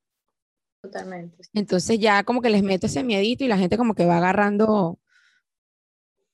Totalmente. 0.83 1.39
Entonces 1.55 1.99
ya 2.01 2.25
como 2.25 2.43
que 2.43 2.51
les 2.51 2.65
meto 2.65 2.87
ese 2.87 3.05
miedito 3.05 3.45
y 3.45 3.49
la 3.49 3.57
gente 3.57 3.79
como 3.79 3.95
que 3.95 4.05
va 4.05 4.19
agarrando 4.19 4.99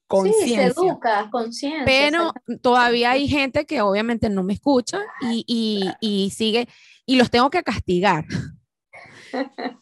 conciencia. 0.07 0.69
Sí, 0.69 0.75
se 0.75 0.81
educa, 0.81 1.29
conciencia. 1.31 1.85
Pero 1.85 2.33
todavía 2.63 3.11
hay 3.11 3.29
gente 3.29 3.67
que 3.67 3.83
obviamente 3.83 4.31
no 4.31 4.43
me 4.43 4.55
escucha 4.55 5.01
y, 5.21 5.45
y, 5.47 5.91
y, 6.01 6.31
sigue, 6.31 6.67
y 7.05 7.17
los 7.17 7.31
tengo 7.31 7.51
que 7.51 7.63
castigar. 7.63 8.25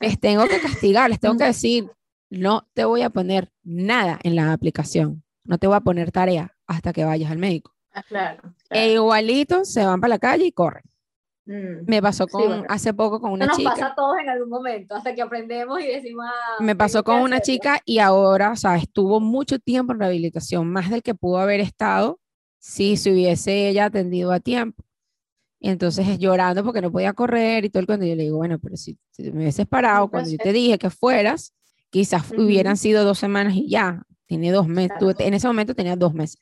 Les 0.01 0.19
tengo 0.21 0.47
que 0.47 0.61
castigar, 0.61 1.11
les 1.11 1.21
tengo 1.21 1.37
que 1.37 1.45
decir, 1.45 1.91
no 2.31 2.69
te 2.75 2.85
voy 2.85 3.03
a 3.03 3.11
poner 3.11 3.51
nada 3.63 4.19
en 4.23 4.37
la 4.37 4.53
aplicación, 4.53 5.23
no 5.45 5.59
te 5.59 5.67
voy 5.67 5.77
a 5.77 5.81
poner 5.81 6.13
tarea 6.13 6.55
hasta 6.67 6.93
que 6.93 7.05
vayas 7.05 7.31
al 7.31 7.39
médico. 7.39 7.75
Ah, 7.93 8.03
claro, 8.03 8.55
E 8.71 8.93
igualito 8.93 9.65
se 9.65 9.85
van 9.85 10.01
para 10.01 10.11
la 10.11 10.19
calle 10.19 10.45
y 10.47 10.53
corren. 10.53 10.85
Mm. 11.47 11.87
Me 11.87 12.03
pasó 12.03 12.27
con, 12.27 12.67
hace 12.69 12.93
poco 12.93 13.21
con 13.21 13.33
una 13.33 13.47
no 13.47 13.49
nos 13.53 13.57
chica. 13.59 13.71
pasa 13.71 13.87
a 13.87 13.95
todos 13.95 14.19
en 14.23 14.29
algún 14.29 14.51
momento, 14.51 14.95
hasta 14.95 15.15
que 15.15 15.23
aprendemos 15.23 15.81
y 15.81 15.87
decimos. 15.87 16.27
Ah, 16.29 16.63
me 16.63 16.77
pasó 16.77 17.03
con 17.03 17.23
una 17.23 17.41
chica 17.41 17.81
y 17.87 17.99
ahora, 18.01 18.53
o 18.53 18.57
sea, 18.57 18.77
estuvo 18.77 19.19
mucho 19.19 19.59
tiempo 19.59 19.95
en 19.95 20.01
rehabilitación, 20.01 20.71
más 20.71 20.91
del 20.91 21.03
que 21.03 21.15
pudo 21.15 21.39
haber 21.39 21.61
estado 21.61 22.21
si 22.59 22.99
se 22.99 23.13
hubiese 23.13 23.69
ella 23.71 23.87
atendido 23.87 24.31
a 24.33 24.41
tiempo. 24.41 24.85
Y 25.61 25.71
entonces 25.71 26.19
llorando 26.19 26.63
porque 26.63 26.81
no 26.81 26.93
podía 26.93 27.13
correr 27.13 27.65
y 27.65 27.71
todo 27.71 27.81
el 27.81 27.87
cuando 27.87 28.07
yo 28.07 28.15
le 28.15 28.25
digo, 28.25 28.37
bueno, 28.37 28.59
pero 28.59 28.77
si, 28.77 28.99
me 29.19 29.43
hubieses 29.43 29.67
parado 29.67 30.09
cuando 30.09 30.31
yo 30.31 30.39
te 30.39 30.53
dije 30.53 30.79
que 30.79 30.91
fueras, 30.91 31.53
quizás 31.91 32.31
hubieran 32.31 32.77
sido 32.77 33.05
dos 33.05 33.19
semanas 33.19 33.55
y 33.57 33.69
ya, 33.69 34.03
tiene 34.27 34.53
dos 34.53 34.69
meses, 34.69 34.97
en 35.19 35.35
ese 35.35 35.47
momento 35.47 35.75
tenía 35.75 35.97
dos 35.97 36.15
meses. 36.15 36.41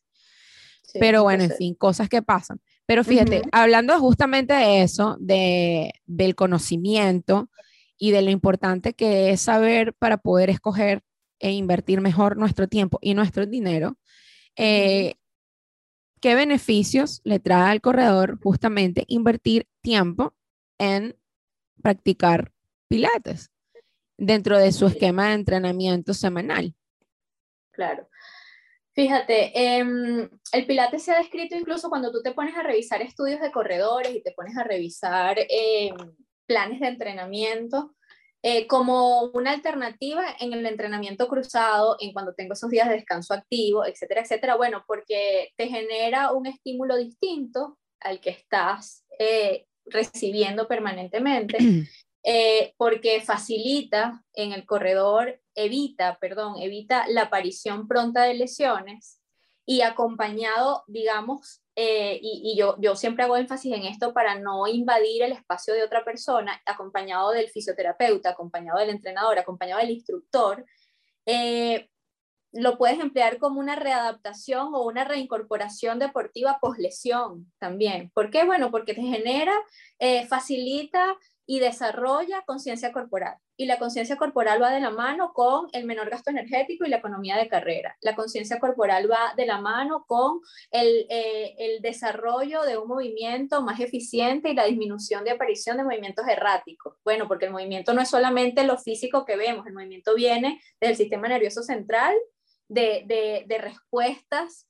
pero 0.99 1.23
bueno, 1.23 1.45
en 1.45 1.51
fin, 1.53 1.75
cosas 1.75 2.09
que 2.09 2.23
pasan. 2.23 2.61
Pero 2.87 3.05
fíjate, 3.05 3.43
hablando 3.53 3.99
justamente 3.99 4.55
de 4.55 4.83
eso, 4.83 5.17
de, 5.19 5.93
del 6.07 6.35
conocimiento 6.35 7.51
y 7.99 8.13
de 8.13 8.23
lo 8.23 8.31
importante 8.31 8.95
que 8.95 9.31
es 9.31 9.41
saber 9.41 9.95
para 9.95 10.19
poder 10.19 10.51
escoger 10.51 11.03
e 11.39 11.53
invertir 11.53 12.01
mejor 12.01 12.37
nuestro 12.37 12.69
tiempo 12.69 12.99
y 13.03 13.15
nuestro 13.15 13.47
dinero, 13.47 13.99
eh, 14.57 15.17
¿qué 16.27 16.35
beneficios 16.35 17.21
le 17.23 17.39
trae 17.39 17.71
al 17.71 17.81
corredor 17.81 18.41
justamente 18.43 19.05
invertir 19.07 19.69
tiempo 19.81 20.35
en 20.77 21.17
practicar 21.81 22.51
pilates 22.89 23.53
dentro 24.19 24.59
de 24.59 24.73
su 24.73 24.89
esquema 24.89 25.29
de 25.29 25.35
entrenamiento 25.35 26.15
semanal? 26.15 26.75
Claro. 27.71 28.09
Fíjate, 28.93 29.53
em, 29.55 30.29
el 30.51 30.67
Pilates 30.67 31.05
se 31.05 31.12
ha 31.12 31.19
descrito 31.19 31.55
incluso 31.55 31.89
cuando 31.89 32.11
tú 32.11 32.21
te 32.25 32.33
pones 32.33 32.57
a 32.57 32.65
revisar 32.65 33.03
estudios 33.03 33.41
de 33.41 33.53
corredores 33.53 34.12
y 34.12 34.21
te 34.21 34.33
pones 34.33 34.57
a 34.57 34.65
revisar 34.65 35.39
em, 35.49 35.95
planes 36.45 36.81
de 36.81 36.89
entrenamiento 36.89 37.95
eh, 38.49 38.69
como 38.69 39.23
una 39.35 39.51
alternativa 39.51 40.25
en 40.39 40.53
el 40.53 40.65
entrenamiento 40.67 41.27
cruzado, 41.27 41.97
en 41.99 42.13
cuando 42.13 42.33
tengo 42.33 42.53
esos 42.53 42.71
días 42.71 42.89
de 42.89 42.95
descanso 42.95 43.35
activo, 43.35 43.85
etcétera, 43.85 44.21
etcétera. 44.21 44.55
Bueno, 44.55 44.85
porque 44.87 45.51
te 45.57 45.67
genera 45.67 46.31
un 46.31 46.47
estímulo 46.47 46.97
distinto 46.97 47.77
al 47.99 48.21
que 48.21 48.31
estás 48.31 49.05
eh, 49.19 49.67
recibiendo 49.85 50.69
permanentemente. 50.69 51.59
Eh, 52.29 52.75
porque 52.77 53.21
facilita 53.21 54.25
en 54.35 54.51
el 54.51 54.67
corredor, 54.67 55.41
evita, 55.55 56.19
perdón, 56.21 56.57
evita 56.61 57.07
la 57.07 57.23
aparición 57.23 57.87
pronta 57.87 58.25
de 58.25 58.35
lesiones 58.35 59.21
y 59.65 59.83
acompañado, 59.83 60.83
digamos, 60.89 61.63
eh, 61.79 62.19
y, 62.23 62.57
yo, 62.57 62.77
yo 62.81 62.97
siempre 62.97 63.25
hago 63.25 63.37
énfasis 63.37 63.75
en 63.75 63.85
esto 63.85 64.15
para 64.15 64.39
no 64.39 64.67
invadir 64.67 65.23
el 65.23 65.33
espacio 65.33 65.75
de 65.75 65.83
otra 65.83 66.05
persona, 66.05 66.59
acompañado 66.65 67.33
del 67.33 67.51
fisioterapeuta, 67.51 68.31
acompañado 68.31 68.79
del 68.79 68.89
entrenador, 68.89 69.39
acompañado 69.39 69.83
del 69.83 69.91
instructor, 69.91 70.65
eh, 71.27 71.91
lo 72.53 72.79
puedes 72.79 72.99
emplear 72.99 73.37
como 73.39 73.61
una 73.61 73.77
readaptación 73.77 74.75
o 74.75 74.87
una 74.87 75.05
reincorporación 75.05 75.99
deportiva 75.99 76.59
post 76.62 76.81
lesión 76.81 77.53
también. 77.59 78.11
¿Por 78.15 78.31
qué? 78.31 78.45
Bueno, 78.45 78.71
porque 78.71 78.95
te 78.95 79.03
genera, 79.03 79.53
facilita 80.27 81.19
y 81.45 81.59
desarrolla 81.59 82.43
conciencia 82.47 82.93
corporal. 82.93 83.37
Y 83.57 83.66
la 83.66 83.79
conciencia 83.79 84.16
corporal 84.16 84.62
va 84.62 84.71
de 84.71 84.81
la 84.81 84.90
mano 84.90 85.33
con 85.33 85.69
el 85.73 85.85
menor 85.85 86.11
gasto 86.11 86.31
energético 86.31 86.85
y 86.85 86.88
la 86.88 86.99
economía 86.99 87.37
de 87.37 87.49
carrera. 87.49 87.97
La 88.01 88.14
conciencia 88.14 88.59
corporal 88.59 89.11
va 89.11 89.33
de 89.37 89.47
la 89.47 89.61
mano 89.61 90.05
con 90.07 90.40
el, 90.71 91.07
eh, 91.09 91.55
el, 91.59 91.81
desarrollo 91.81 92.62
de 92.62 92.77
un 92.77 92.88
movimiento 92.88 93.62
más 93.62 93.81
eficiente 93.81 94.51
y 94.51 94.55
la 94.55 94.66
disminución 94.66 95.25
de 95.25 95.31
aparición 95.31 95.77
de 95.77 95.85
movimientos 95.85 96.27
erráticos. 96.29 96.97
Bueno, 97.05 97.29
porque 97.29 97.47
el 97.47 97.53
movimiento 97.53 97.95
no 97.95 98.03
es 98.03 98.11
solamente 98.11 98.64
lo 98.64 98.79
físico 98.79 99.25
que 99.25 99.37
vemos, 99.37 99.66
el 99.66 99.75
movimiento 99.75 100.14
viene 100.14 100.61
del 100.81 100.97
sistema 100.97 101.29
nervioso 101.29 101.62
central, 101.62 102.14
de 102.69 103.59
respuestas 103.61 104.66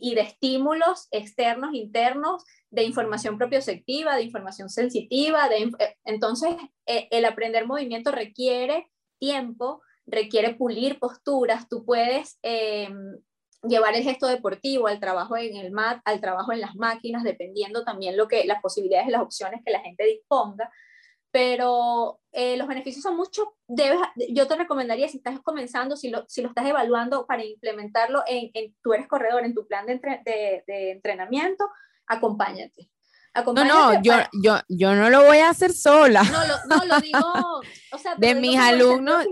y, 0.00 0.14
de 0.14 0.22
estímulos 0.22 1.08
externos, 1.10 1.74
internos, 1.74 2.44
de 2.70 2.84
información 2.84 3.38
propioceptiva, 3.38 4.16
de 4.16 4.22
información 4.22 4.68
sensitiva. 4.68 5.48
De, 5.48 5.72
eh, 5.78 5.96
entonces, 6.04 6.54
eh, 6.86 7.08
el 7.10 7.24
aprender 7.24 7.66
movimiento 7.66 8.12
requiere 8.12 8.90
tiempo, 9.18 9.82
requiere 10.06 10.54
pulir 10.54 10.98
posturas. 10.98 11.68
Tú 11.68 11.84
puedes 11.84 12.38
em, 12.42 13.18
llevar 13.62 13.94
el 13.94 14.02
gesto 14.02 14.26
deportivo 14.26 14.86
al 14.86 15.00
trabajo 15.00 15.36
en 15.36 15.56
el 15.56 15.70
mat, 15.70 16.00
al 16.04 16.20
trabajo 16.20 16.52
en 16.52 16.60
las 16.60 16.74
máquinas, 16.76 17.24
dependiendo 17.24 17.84
también 17.84 18.16
lo 18.16 18.28
que, 18.28 18.44
las 18.44 18.60
posibilidades 18.62 19.08
y 19.08 19.12
las 19.12 19.22
opciones 19.22 19.60
que 19.64 19.72
la 19.72 19.80
gente 19.80 20.04
disponga. 20.04 20.70
Pero 21.32 22.20
eh, 22.32 22.56
los 22.56 22.66
beneficios 22.68 23.02
son 23.02 23.16
muchos. 23.16 23.46
Debes, 23.66 23.98
yo 24.30 24.46
te 24.46 24.56
recomendaría, 24.56 25.08
si 25.08 25.18
estás 25.18 25.40
comenzando, 25.40 25.96
si 25.96 26.10
lo, 26.10 26.24
si 26.28 26.42
lo 26.42 26.48
estás 26.48 26.66
evaluando 26.66 27.26
para 27.26 27.44
implementarlo 27.44 28.22
en, 28.26 28.50
en 28.54 28.74
tú 28.82 28.92
eres 28.92 29.06
corredor, 29.06 29.44
en 29.44 29.54
tu 29.54 29.66
plan 29.66 29.86
de, 29.86 29.94
de, 29.94 30.64
de 30.66 30.90
entrenamiento, 30.92 31.68
acompáñate. 32.06 32.90
no, 33.46 33.64
no, 33.64 34.02
yo, 34.02 34.14
yo, 34.42 34.58
yo 34.68 34.94
no 34.94 35.08
lo 35.08 35.24
voy 35.24 35.38
a 35.38 35.50
hacer 35.50 35.72
sola. 35.72 36.22
No, 36.22 36.46
lo, 36.46 36.76
no, 36.76 36.84
lo 36.84 37.00
digo, 37.00 37.18
o 37.92 37.98
sea, 37.98 38.16
de 38.16 38.34
mis 38.34 38.58
alumnos, 38.58 39.24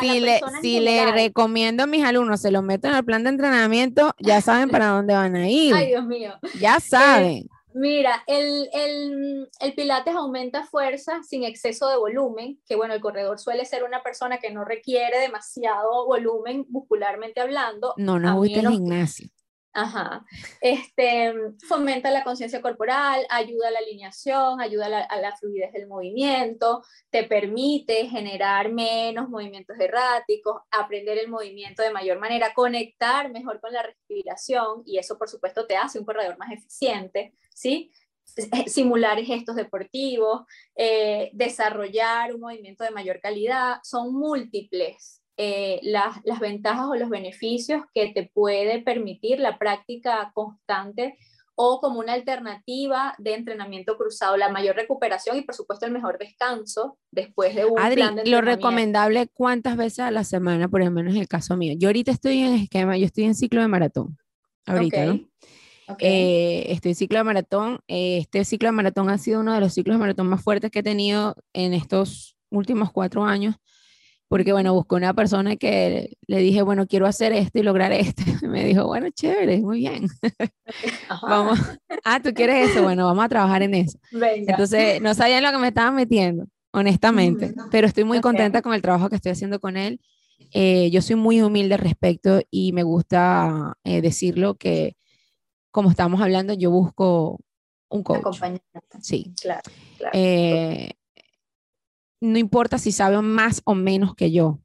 si, 0.00 0.20
le, 0.20 0.40
si 0.62 0.80
le 0.80 1.10
recomiendo 1.10 1.82
a 1.82 1.86
mis 1.86 2.04
alumnos, 2.04 2.40
se 2.40 2.52
lo 2.52 2.62
meto 2.62 2.88
en 2.88 2.94
el 2.94 3.04
plan 3.04 3.24
de 3.24 3.30
entrenamiento, 3.30 4.14
ya 4.18 4.40
saben 4.40 4.70
para 4.70 4.88
dónde 4.88 5.14
van 5.14 5.34
a 5.34 5.48
ir. 5.48 5.74
Ay, 5.74 5.88
Dios 5.88 6.04
mío. 6.04 6.38
Ya 6.60 6.76
eh, 6.76 6.80
saben. 6.80 7.48
Mira, 7.74 8.22
el, 8.26 8.68
el, 8.72 9.50
el, 9.60 9.74
pilates 9.74 10.14
aumenta 10.14 10.64
fuerza 10.64 11.22
sin 11.22 11.44
exceso 11.44 11.88
de 11.88 11.96
volumen, 11.96 12.60
que 12.66 12.76
bueno, 12.76 12.94
el 12.94 13.00
corredor 13.00 13.38
suele 13.38 13.64
ser 13.64 13.84
una 13.84 14.02
persona 14.02 14.38
que 14.38 14.50
no 14.50 14.64
requiere 14.64 15.18
demasiado 15.20 16.06
volumen 16.06 16.66
muscularmente 16.68 17.40
hablando. 17.40 17.94
No, 17.96 18.18
no 18.18 18.36
gusta 18.36 18.60
el 18.60 18.68
gimnasio. 18.68 19.28
Ajá. 19.72 20.24
Este, 20.60 21.32
fomenta 21.68 22.10
la 22.10 22.24
conciencia 22.24 22.60
corporal, 22.60 23.24
ayuda 23.30 23.68
a 23.68 23.70
la 23.70 23.78
alineación, 23.78 24.60
ayuda 24.60 24.86
a 24.86 25.20
la, 25.20 25.36
fluidez 25.36 25.72
del 25.72 25.86
movimiento, 25.86 26.82
te 27.10 27.24
permite 27.24 28.08
generar 28.08 28.72
menos 28.72 29.28
movimientos 29.28 29.76
erráticos, 29.78 30.62
aprender 30.70 31.18
el 31.18 31.28
movimiento 31.28 31.82
de 31.82 31.92
mayor 31.92 32.18
manera, 32.18 32.54
conectar 32.54 33.30
mejor 33.30 33.60
con 33.60 33.72
la 33.72 33.82
respiración 33.82 34.82
y 34.84 34.98
eso 34.98 35.18
por 35.18 35.28
supuesto 35.28 35.66
te 35.66 35.76
hace 35.76 35.98
un 35.98 36.04
corredor 36.04 36.38
más 36.38 36.50
eficiente, 36.50 37.34
¿sí? 37.54 37.92
Eh, 38.36 38.68
simular 38.68 39.22
gestos 39.22 39.56
deportivos, 39.56 40.42
eh, 40.76 41.30
desarrollar 41.32 42.34
un 42.34 42.40
movimiento 42.40 42.84
de 42.84 42.90
mayor 42.90 43.20
calidad, 43.20 43.78
son 43.82 44.14
múltiples 44.14 45.17
eh, 45.40 45.78
las, 45.84 46.40
ventajas 46.40 46.86
o 46.88 46.96
los 46.96 47.08
beneficios 47.08 47.82
que 47.94 48.08
te 48.08 48.28
puede 48.34 48.82
permitir 48.82 49.38
la 49.38 49.56
práctica 49.56 50.32
constante 50.34 51.16
o 51.54 51.80
como 51.80 52.00
una 52.00 52.14
alternativa 52.14 53.14
de 53.18 53.34
entrenamiento 53.34 53.96
cruzado, 53.96 54.36
la 54.36 54.48
mayor 54.48 54.74
recuperación 54.74 55.36
y 55.36 55.42
por 55.42 55.54
supuesto 55.54 55.86
el 55.86 55.92
mejor 55.92 56.18
descanso 56.18 56.98
después 57.12 57.54
de 57.54 57.66
un 57.66 57.78
Adri, 57.78 57.94
plan 57.94 58.16
de 58.16 58.26
lo 58.26 58.40
recomendable 58.40 59.28
cuántas 59.28 59.76
veces 59.76 60.00
a 60.00 60.10
la 60.10 60.24
semana, 60.24 60.66
por 60.66 60.84
lo 60.84 60.90
menos 60.90 61.14
en 61.14 61.20
el 61.20 61.28
caso 61.28 61.56
mío. 61.56 61.74
Yo 61.78 61.88
ahorita 61.88 62.10
estoy 62.10 62.40
en 62.40 62.54
esquema, 62.54 62.96
yo 62.96 63.06
estoy 63.06 63.24
en 63.24 63.36
ciclo 63.36 63.60
de 63.60 63.68
maratón. 63.68 64.18
Ahorita, 64.66 65.06
¿no? 65.06 65.20
Eh, 66.00 66.66
estoy 66.68 66.90
en 66.90 66.96
ciclo 66.96 67.18
de 67.18 67.24
maratón. 67.24 67.78
Eh, 67.86 68.18
este 68.18 68.44
ciclo 68.44 68.68
de 68.68 68.72
maratón 68.72 69.08
ha 69.08 69.18
sido 69.18 69.38
uno 69.38 69.54
de 69.54 69.60
los 69.60 69.72
ciclos 69.72 69.94
de 69.94 70.00
maratón 70.00 70.26
más 70.26 70.42
fuertes 70.42 70.72
que 70.72 70.80
he 70.80 70.82
tenido 70.82 71.36
en 71.52 71.74
estos 71.74 72.36
últimos 72.50 72.90
cuatro 72.90 73.24
años 73.24 73.54
porque 74.28 74.52
bueno, 74.52 74.74
busqué 74.74 74.94
una 74.94 75.14
persona 75.14 75.56
que 75.56 76.16
le 76.26 76.38
dije, 76.38 76.62
bueno, 76.62 76.86
quiero 76.86 77.06
hacer 77.06 77.32
esto 77.32 77.58
y 77.58 77.62
lograr 77.62 77.92
esto. 77.92 78.22
Me 78.46 78.64
dijo, 78.64 78.86
bueno, 78.86 79.08
chévere, 79.10 79.60
muy 79.60 79.80
bien. 79.80 80.08
vamos, 81.22 81.58
ah, 82.04 82.20
tú 82.22 82.32
quieres 82.34 82.70
eso, 82.70 82.82
bueno, 82.82 83.06
vamos 83.06 83.24
a 83.24 83.28
trabajar 83.28 83.62
en 83.62 83.74
eso. 83.74 83.98
Entonces, 84.12 85.00
no 85.00 85.14
sabía 85.14 85.38
en 85.38 85.44
lo 85.44 85.50
que 85.50 85.58
me 85.58 85.68
estaba 85.68 85.90
metiendo, 85.90 86.46
honestamente, 86.72 87.54
pero 87.70 87.86
estoy 87.86 88.04
muy 88.04 88.20
contenta 88.20 88.60
con 88.60 88.74
el 88.74 88.82
trabajo 88.82 89.08
que 89.08 89.16
estoy 89.16 89.32
haciendo 89.32 89.60
con 89.60 89.76
él. 89.76 90.00
Eh, 90.52 90.90
yo 90.90 91.02
soy 91.02 91.16
muy 91.16 91.42
humilde 91.42 91.74
al 91.74 91.80
respecto 91.80 92.40
y 92.50 92.72
me 92.72 92.82
gusta 92.82 93.76
eh, 93.84 94.02
decirlo 94.02 94.54
que, 94.54 94.96
como 95.70 95.90
estamos 95.90 96.20
hablando, 96.20 96.52
yo 96.52 96.70
busco 96.70 97.40
un 97.88 98.02
coach. 98.02 98.40
Sí. 99.00 99.32
Claro, 99.40 99.62
claro. 99.96 100.12
Eh, 100.14 100.92
no 102.20 102.38
importa 102.38 102.78
si 102.78 102.92
sabe 102.92 103.20
más 103.22 103.62
o 103.64 103.74
menos 103.74 104.14
que 104.14 104.30
yo. 104.30 104.60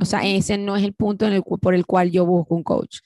O 0.00 0.04
sea, 0.04 0.26
ese 0.26 0.58
no 0.58 0.76
es 0.76 0.84
el 0.84 0.92
punto 0.92 1.26
en 1.26 1.32
el, 1.32 1.42
por 1.42 1.74
el 1.74 1.86
cual 1.86 2.10
yo 2.10 2.26
busco 2.26 2.54
un 2.54 2.62
coach. 2.62 2.98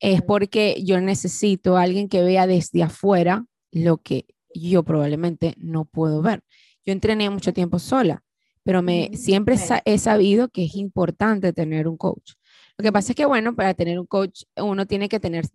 Es 0.00 0.22
porque 0.22 0.82
yo 0.84 1.00
necesito 1.00 1.76
a 1.76 1.82
alguien 1.82 2.08
que 2.08 2.22
vea 2.22 2.46
desde 2.46 2.82
afuera 2.82 3.44
lo 3.72 3.98
que 3.98 4.26
yo 4.54 4.82
probablemente 4.82 5.54
no 5.58 5.84
puedo 5.84 6.22
ver. 6.22 6.42
Yo 6.84 6.92
entrené 6.92 7.30
mucho 7.30 7.52
tiempo 7.52 7.78
sola, 7.78 8.22
pero 8.62 8.82
me 8.82 9.10
siempre 9.14 9.56
he 9.84 9.98
sabido 9.98 10.48
que 10.48 10.64
es 10.64 10.76
importante 10.76 11.52
tener 11.52 11.88
un 11.88 11.96
coach. 11.96 12.32
Lo 12.76 12.82
que 12.82 12.92
pasa 12.92 13.12
es 13.12 13.16
que, 13.16 13.26
bueno, 13.26 13.54
para 13.54 13.74
tener 13.74 13.98
un 13.98 14.06
coach 14.06 14.42
uno 14.56 14.86
tiene 14.86 15.08
que 15.08 15.20
tener 15.20 15.46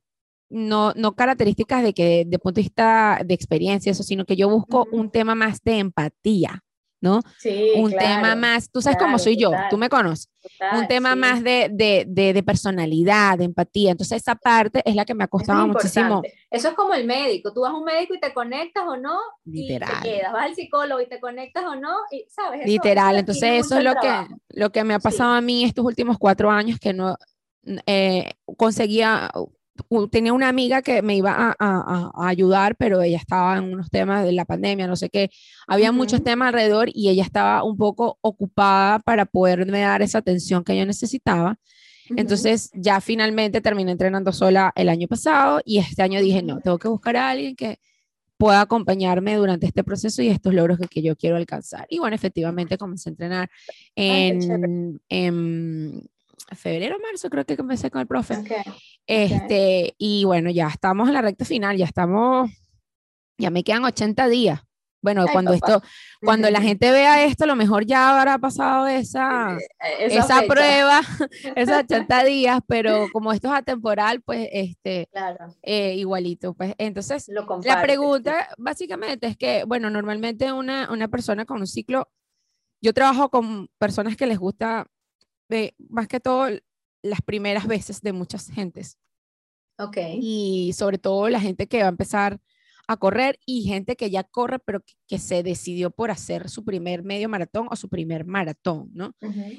no, 0.50 0.94
no 0.96 1.16
características 1.16 1.84
de 1.84 1.94
que 1.94 2.26
de 2.26 2.40
punto 2.40 2.56
de 2.56 2.64
vista 2.64 3.22
de 3.24 3.34
experiencia, 3.34 3.92
eso, 3.92 4.04
sino 4.04 4.26
que 4.26 4.36
yo 4.36 4.50
busco 4.50 4.88
un 4.92 5.12
tema 5.12 5.36
más 5.36 5.62
de 5.64 5.80
empatía. 5.80 6.64
¿No? 7.02 7.22
Sí, 7.38 7.72
un 7.76 7.92
tema 7.92 8.36
más, 8.36 8.70
tú 8.70 8.82
sabes 8.82 8.98
cómo 8.98 9.18
soy 9.20 9.38
yo, 9.38 9.52
tú 9.70 9.78
me 9.78 9.90
conoces, 9.90 10.30
un 10.74 10.88
tema 10.88 11.16
más 11.16 11.44
de, 11.44 11.70
de, 11.72 12.06
de, 12.34 12.44
personalidad, 12.44 13.38
de 13.38 13.46
empatía, 13.46 13.92
entonces 13.92 14.22
esa 14.22 14.36
parte 14.36 14.82
es 14.86 14.96
la 14.96 15.06
que 15.06 15.14
me 15.14 15.24
ha 15.24 15.28
costado 15.28 15.68
muchísimo. 15.68 16.22
Eso 16.50 16.70
es 16.70 16.74
como 16.74 16.94
el 16.94 17.06
médico, 17.06 17.54
tú 17.54 17.62
vas 17.62 17.72
a 17.72 17.76
un 17.76 17.86
médico 17.86 18.14
y 18.16 18.20
te 18.20 18.34
conectas 18.34 18.84
o 18.88 18.98
no, 18.98 19.18
Literal. 19.46 19.90
y 19.90 20.02
te 20.02 20.10
quedas, 20.10 20.34
vas 20.34 20.46
al 20.46 20.56
psicólogo 20.56 21.02
y 21.02 21.08
te 21.08 21.20
conectas 21.20 21.64
o 21.66 21.76
no, 21.76 21.96
y 22.12 22.26
sabes. 22.30 22.66
Literal, 22.66 23.18
entonces 23.18 23.66
eso 23.66 23.78
es 23.78 23.84
lo 23.84 23.94
que, 23.96 24.28
lo 24.50 24.72
que 24.72 24.84
me 24.84 24.94
ha 24.94 25.00
pasado 25.00 25.34
a 25.34 25.42
mí 25.42 25.64
estos 25.64 25.86
últimos 25.86 26.18
cuatro 26.18 26.52
años 26.52 26.80
que 26.80 26.94
no 26.94 27.18
eh, 27.86 28.34
conseguía 28.58 29.32
tenía 30.12 30.34
una 30.34 30.50
amiga 30.50 30.82
que 30.82 31.02
me 31.02 31.16
iba 31.16 31.32
a, 31.32 31.56
a, 31.60 32.12
a, 32.14 32.28
ayudar, 32.28 32.76
pero 32.76 33.02
ella 33.02 33.18
estaba 33.18 33.58
en 33.58 33.74
unos 33.74 33.90
temas 33.90 34.24
de 34.26 34.32
la 34.32 34.46
pandemia, 34.46 34.88
no 34.88 34.96
sé 34.96 35.10
qué. 35.10 35.30
Había 35.68 35.92
muchos 35.92 36.24
temas 36.24 36.50
alrededor 36.50 36.90
y 36.94 37.10
ella 37.10 37.24
estaba 37.24 37.64
un 37.64 37.78
poco 37.78 38.18
ocupada 38.22 39.00
para 39.00 39.26
poderme 39.26 39.82
dar 39.82 40.02
esa 40.02 40.20
atención 40.20 40.64
que 40.64 40.78
yo 40.78 40.86
necesitaba. 40.86 41.58
Entonces 42.16 42.72
ya 42.74 43.02
finalmente 43.02 43.62
terminé 43.62 43.92
entrenando 43.92 44.32
sola 44.32 44.72
el 44.76 44.90
año 44.90 45.08
pasado 45.08 45.62
y 45.64 45.78
este 45.78 46.02
año 46.02 46.22
dije, 46.22 46.42
no, 46.42 46.60
tengo 46.60 46.80
que 46.80 46.88
buscar 46.88 47.18
a 47.18 47.30
alguien 47.30 47.56
que 47.56 47.80
pueda 48.38 48.62
acompañarme 48.62 49.36
durante 49.36 49.68
este 49.68 49.84
proceso 49.84 50.22
y 50.22 50.30
estos 50.30 50.54
logros 50.54 50.80
que, 50.80 50.88
que 50.88 51.02
yo 51.02 51.16
quiero 51.16 51.36
alcanzar. 51.36 51.86
Y 51.90 52.00
bueno, 52.00 52.16
efectivamente 52.16 52.78
comencé 52.78 53.10
a 53.10 53.12
entrenar 53.12 53.50
en, 53.96 55.02
en 55.10 56.10
febrero, 56.56 56.98
marzo, 57.00 57.30
creo 57.30 57.46
que 57.46 57.58
comencé 57.58 57.90
con 57.90 58.02
el 58.02 58.08
profe. 58.08 58.44
Este, 59.06 59.96
y 59.98 60.24
bueno, 60.26 60.50
ya 60.50 60.68
estamos 60.68 61.08
en 61.08 61.14
la 61.14 61.22
recta 61.22 61.46
final, 61.46 61.78
ya 61.78 61.86
estamos, 61.86 62.52
ya 63.38 63.50
me 63.50 63.64
quedan 63.64 63.86
80 63.86 64.28
días. 64.28 64.62
Bueno, 65.02 65.26
cuando 65.32 65.54
esto, 65.54 65.82
cuando 66.22 66.50
la 66.50 66.62
gente 66.62 66.92
vea 66.92 67.24
esto, 67.24 67.46
a 67.46 67.48
lo 67.48 67.56
mejor 67.56 67.86
ya 67.86 68.20
habrá 68.20 68.38
pasado 68.38 68.88
esa, 68.88 69.56
eh, 69.58 70.08
esa, 70.08 70.42
prueba, 70.42 71.00
esos 71.56 71.78
80 71.78 72.24
días, 72.26 72.60
pero 72.68 73.08
como 73.14 73.32
esto 73.32 73.48
es 73.48 73.54
atemporal, 73.54 74.22
pues 74.22 74.50
este, 74.52 75.08
claro. 75.12 75.56
Eh, 75.62 75.96
igualito. 75.96 76.54
Pues 76.54 76.74
entonces, 76.78 77.30
la 77.64 77.82
pregunta 77.82 78.50
básicamente 78.58 79.28
es 79.28 79.38
que, 79.38 79.64
bueno, 79.64 79.90
normalmente 79.90 80.52
una, 80.52 80.92
una 80.92 81.08
persona 81.08 81.46
con 81.46 81.62
un 81.62 81.68
ciclo, 81.68 82.10
yo 82.82 82.94
trabajo 82.94 83.30
con 83.30 83.70
personas 83.78 84.18
que 84.18 84.28
les 84.28 84.38
gusta 84.38 84.86
más 85.90 86.08
que 86.08 86.20
todo 86.20 86.48
las 87.02 87.22
primeras 87.22 87.68
veces 87.68 88.02
de 88.02 88.14
muchas 88.14 88.50
gentes. 88.50 88.98
Ok. 89.78 89.98
Y 90.20 90.74
sobre 90.74 90.98
todo 90.98 91.30
la 91.30 91.40
gente 91.40 91.68
que 91.68 91.80
va 91.80 91.86
a 91.86 91.90
empezar 91.90 92.40
a 92.90 92.98
correr 92.98 93.40
y 93.46 93.62
gente 93.62 93.96
que 93.96 94.10
ya 94.10 94.24
corre, 94.24 94.58
pero 94.58 94.84
que, 95.08 95.20
se 95.20 95.44
decidió 95.44 95.92
por 95.92 96.10
hacer 96.10 96.50
su 96.50 96.66
primer 96.66 97.04
medio 97.04 97.30
maratón 97.30 97.68
o 97.70 97.76
su 97.76 97.88
primer 97.88 98.26
maratón, 98.26 98.90
¿no? 98.94 99.14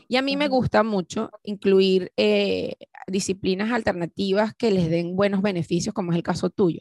y 0.08 0.16
a 0.16 0.22
mí 0.22 0.36
me 0.36 0.48
gusta 0.48 0.82
mucho 0.82 1.30
incluir 1.44 2.10
eh, 2.16 2.74
disciplinas 3.06 3.70
alternativas 3.70 4.52
que 4.56 4.72
les 4.72 4.90
den 4.90 5.14
buenos 5.14 5.42
beneficios, 5.42 5.94
como 5.94 6.10
es 6.10 6.16
el 6.16 6.24
caso 6.24 6.50
tuyo. 6.50 6.80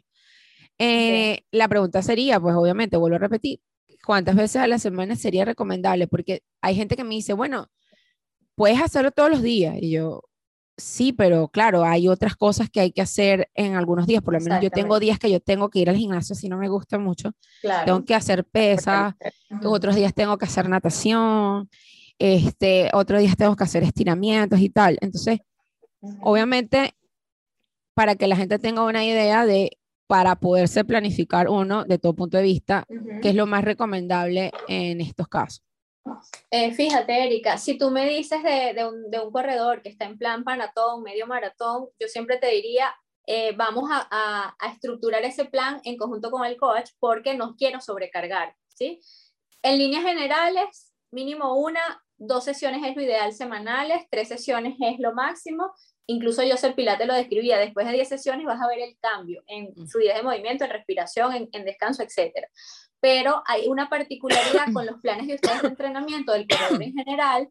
Eh, 0.79 1.41
la 1.51 1.67
pregunta 1.67 2.01
sería, 2.01 2.39
pues 2.39 2.55
obviamente, 2.55 2.97
vuelvo 2.97 3.17
a 3.17 3.19
repetir, 3.19 3.59
¿cuántas 4.03 4.35
veces 4.35 4.55
a 4.55 4.67
la 4.67 4.79
semana 4.79 5.15
sería 5.15 5.45
recomendable? 5.45 6.07
Porque 6.07 6.41
hay 6.61 6.73
gente 6.73 6.95
que 6.95 7.03
me 7.03 7.13
dice, 7.13 7.33
bueno, 7.33 7.69
puedes 8.59 8.81
hacerlo 8.81 9.11
todos 9.11 9.29
los 9.29 9.41
días. 9.41 9.77
Y 9.79 9.91
yo, 9.91 10.21
sí, 10.75 11.13
pero 11.13 11.47
claro, 11.47 11.85
hay 11.85 12.09
otras 12.09 12.35
cosas 12.35 12.69
que 12.69 12.81
hay 12.81 12.91
que 12.91 13.01
hacer 13.01 13.49
en 13.53 13.75
algunos 13.75 14.05
días. 14.05 14.21
Por 14.21 14.33
lo 14.33 14.41
menos 14.41 14.61
yo 14.61 14.69
tengo 14.69 14.99
días 14.99 15.17
que 15.17 15.31
yo 15.31 15.39
tengo 15.39 15.69
que 15.69 15.79
ir 15.79 15.89
al 15.89 15.95
gimnasio 15.95 16.35
si 16.35 16.49
no 16.49 16.57
me 16.57 16.67
gusta 16.67 16.99
mucho. 16.99 17.31
Tengo 17.85 18.03
que 18.03 18.15
hacer 18.15 18.43
pesas, 18.43 19.13
otros 19.63 19.95
días 19.95 20.13
tengo 20.13 20.37
que 20.37 20.43
hacer 20.43 20.67
natación, 20.67 21.69
este, 22.17 22.89
otros 22.91 23.21
días 23.21 23.37
tengo 23.37 23.55
que 23.55 23.63
hacer 23.63 23.83
estiramientos 23.83 24.59
y 24.59 24.69
tal. 24.69 24.97
Entonces, 24.99 25.39
obviamente, 26.19 26.97
para 27.93 28.15
que 28.15 28.27
la 28.27 28.35
gente 28.35 28.59
tenga 28.59 28.83
una 28.83 29.05
idea 29.05 29.45
de 29.45 29.77
para 30.05 30.35
poderse 30.35 30.83
planificar 30.83 31.47
uno 31.47 31.85
de 31.85 31.97
todo 31.97 32.13
punto 32.13 32.35
de 32.35 32.43
vista, 32.43 32.83
qué 33.21 33.29
es 33.29 33.35
lo 33.35 33.45
más 33.45 33.63
recomendable 33.63 34.51
en 34.67 34.99
estos 34.99 35.29
casos. 35.29 35.63
Eh, 36.51 36.73
fíjate, 36.73 37.25
Erika, 37.25 37.57
si 37.57 37.77
tú 37.77 37.91
me 37.91 38.05
dices 38.07 38.41
de, 38.43 38.85
un, 38.85 39.31
corredor 39.31 39.81
que 39.81 39.89
está 39.89 40.05
en 40.05 40.17
plan 40.17 40.43
maratón, 40.43 41.03
medio 41.03 41.27
maratón, 41.27 41.89
yo 41.99 42.07
siempre 42.07 42.37
te 42.37 42.47
diría, 42.47 42.93
eh, 43.25 43.53
vamos 43.55 43.89
a, 43.91 44.55
estructurar 44.73 45.23
ese 45.23 45.45
plan 45.45 45.81
en 45.83 45.97
conjunto 45.97 46.31
con 46.31 46.45
el 46.45 46.57
coach 46.57 46.91
porque 46.99 47.35
no 47.35 47.55
quiero 47.55 47.79
sobrecargar, 47.81 48.55
¿sí? 48.73 48.99
En 49.61 49.77
líneas 49.77 50.03
generales, 50.03 50.93
mínimo 51.11 51.55
una, 51.55 52.03
dos 52.17 52.43
sesiones 52.43 52.83
es 52.83 52.95
lo 52.95 53.01
ideal 53.01 53.33
semanales, 53.33 54.07
tres 54.09 54.27
sesiones 54.27 54.75
es 54.79 54.99
lo 54.99 55.13
máximo. 55.13 55.73
Incluso 56.11 56.41
Joseph 56.49 56.75
Pilate 56.75 57.05
lo 57.05 57.13
describía, 57.13 57.57
después 57.57 57.85
de 57.85 57.93
10 57.93 58.09
sesiones 58.09 58.45
vas 58.45 58.61
a 58.61 58.67
ver 58.67 58.79
el 58.79 58.97
cambio 58.99 59.43
en 59.47 59.73
fluidez 59.87 60.15
de 60.15 60.23
movimiento, 60.23 60.63
en 60.63 60.71
respiración, 60.71 61.33
en, 61.33 61.49
en 61.51 61.65
descanso, 61.65 62.03
etc 62.03 62.47
pero 62.99 63.43
hay 63.45 63.67
una 63.67 63.89
particularidad 63.89 64.73
con 64.73 64.85
los 64.85 64.99
planes 65.01 65.27
de 65.27 65.35
ustedes 65.35 65.61
de 65.61 65.67
entrenamiento 65.69 66.33
del 66.33 66.47
corredor 66.47 66.83
en 66.83 66.93
general, 66.93 67.49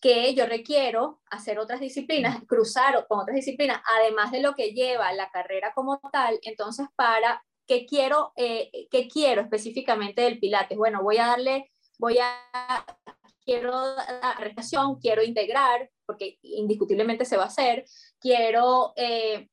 que 0.00 0.34
yo 0.34 0.46
requiero 0.46 1.20
hacer 1.30 1.58
otras 1.58 1.80
disciplinas, 1.80 2.38
cruzar 2.46 3.06
con 3.08 3.20
otras 3.20 3.36
disciplinas, 3.36 3.80
además 3.98 4.30
de 4.30 4.40
lo 4.40 4.54
que 4.54 4.72
lleva 4.72 5.12
la 5.12 5.30
carrera 5.30 5.72
como 5.74 5.98
tal, 6.12 6.38
entonces 6.42 6.86
para 6.96 7.42
qué 7.66 7.86
quiero, 7.86 8.32
eh, 8.36 8.70
qué 8.90 9.08
quiero 9.08 9.42
específicamente 9.42 10.22
del 10.22 10.38
Pilates. 10.38 10.78
Bueno, 10.78 11.02
voy 11.02 11.18
a 11.18 11.26
darle, 11.26 11.72
voy 11.98 12.18
a, 12.18 12.86
quiero 13.44 13.94
dar 13.96 14.54
quiero 15.00 15.22
integrar, 15.22 15.90
porque 16.06 16.38
indiscutiblemente 16.42 17.24
se 17.24 17.36
va 17.36 17.44
a 17.44 17.48
hacer, 17.48 17.84
quiero 18.20 18.92
eh, 18.96 19.48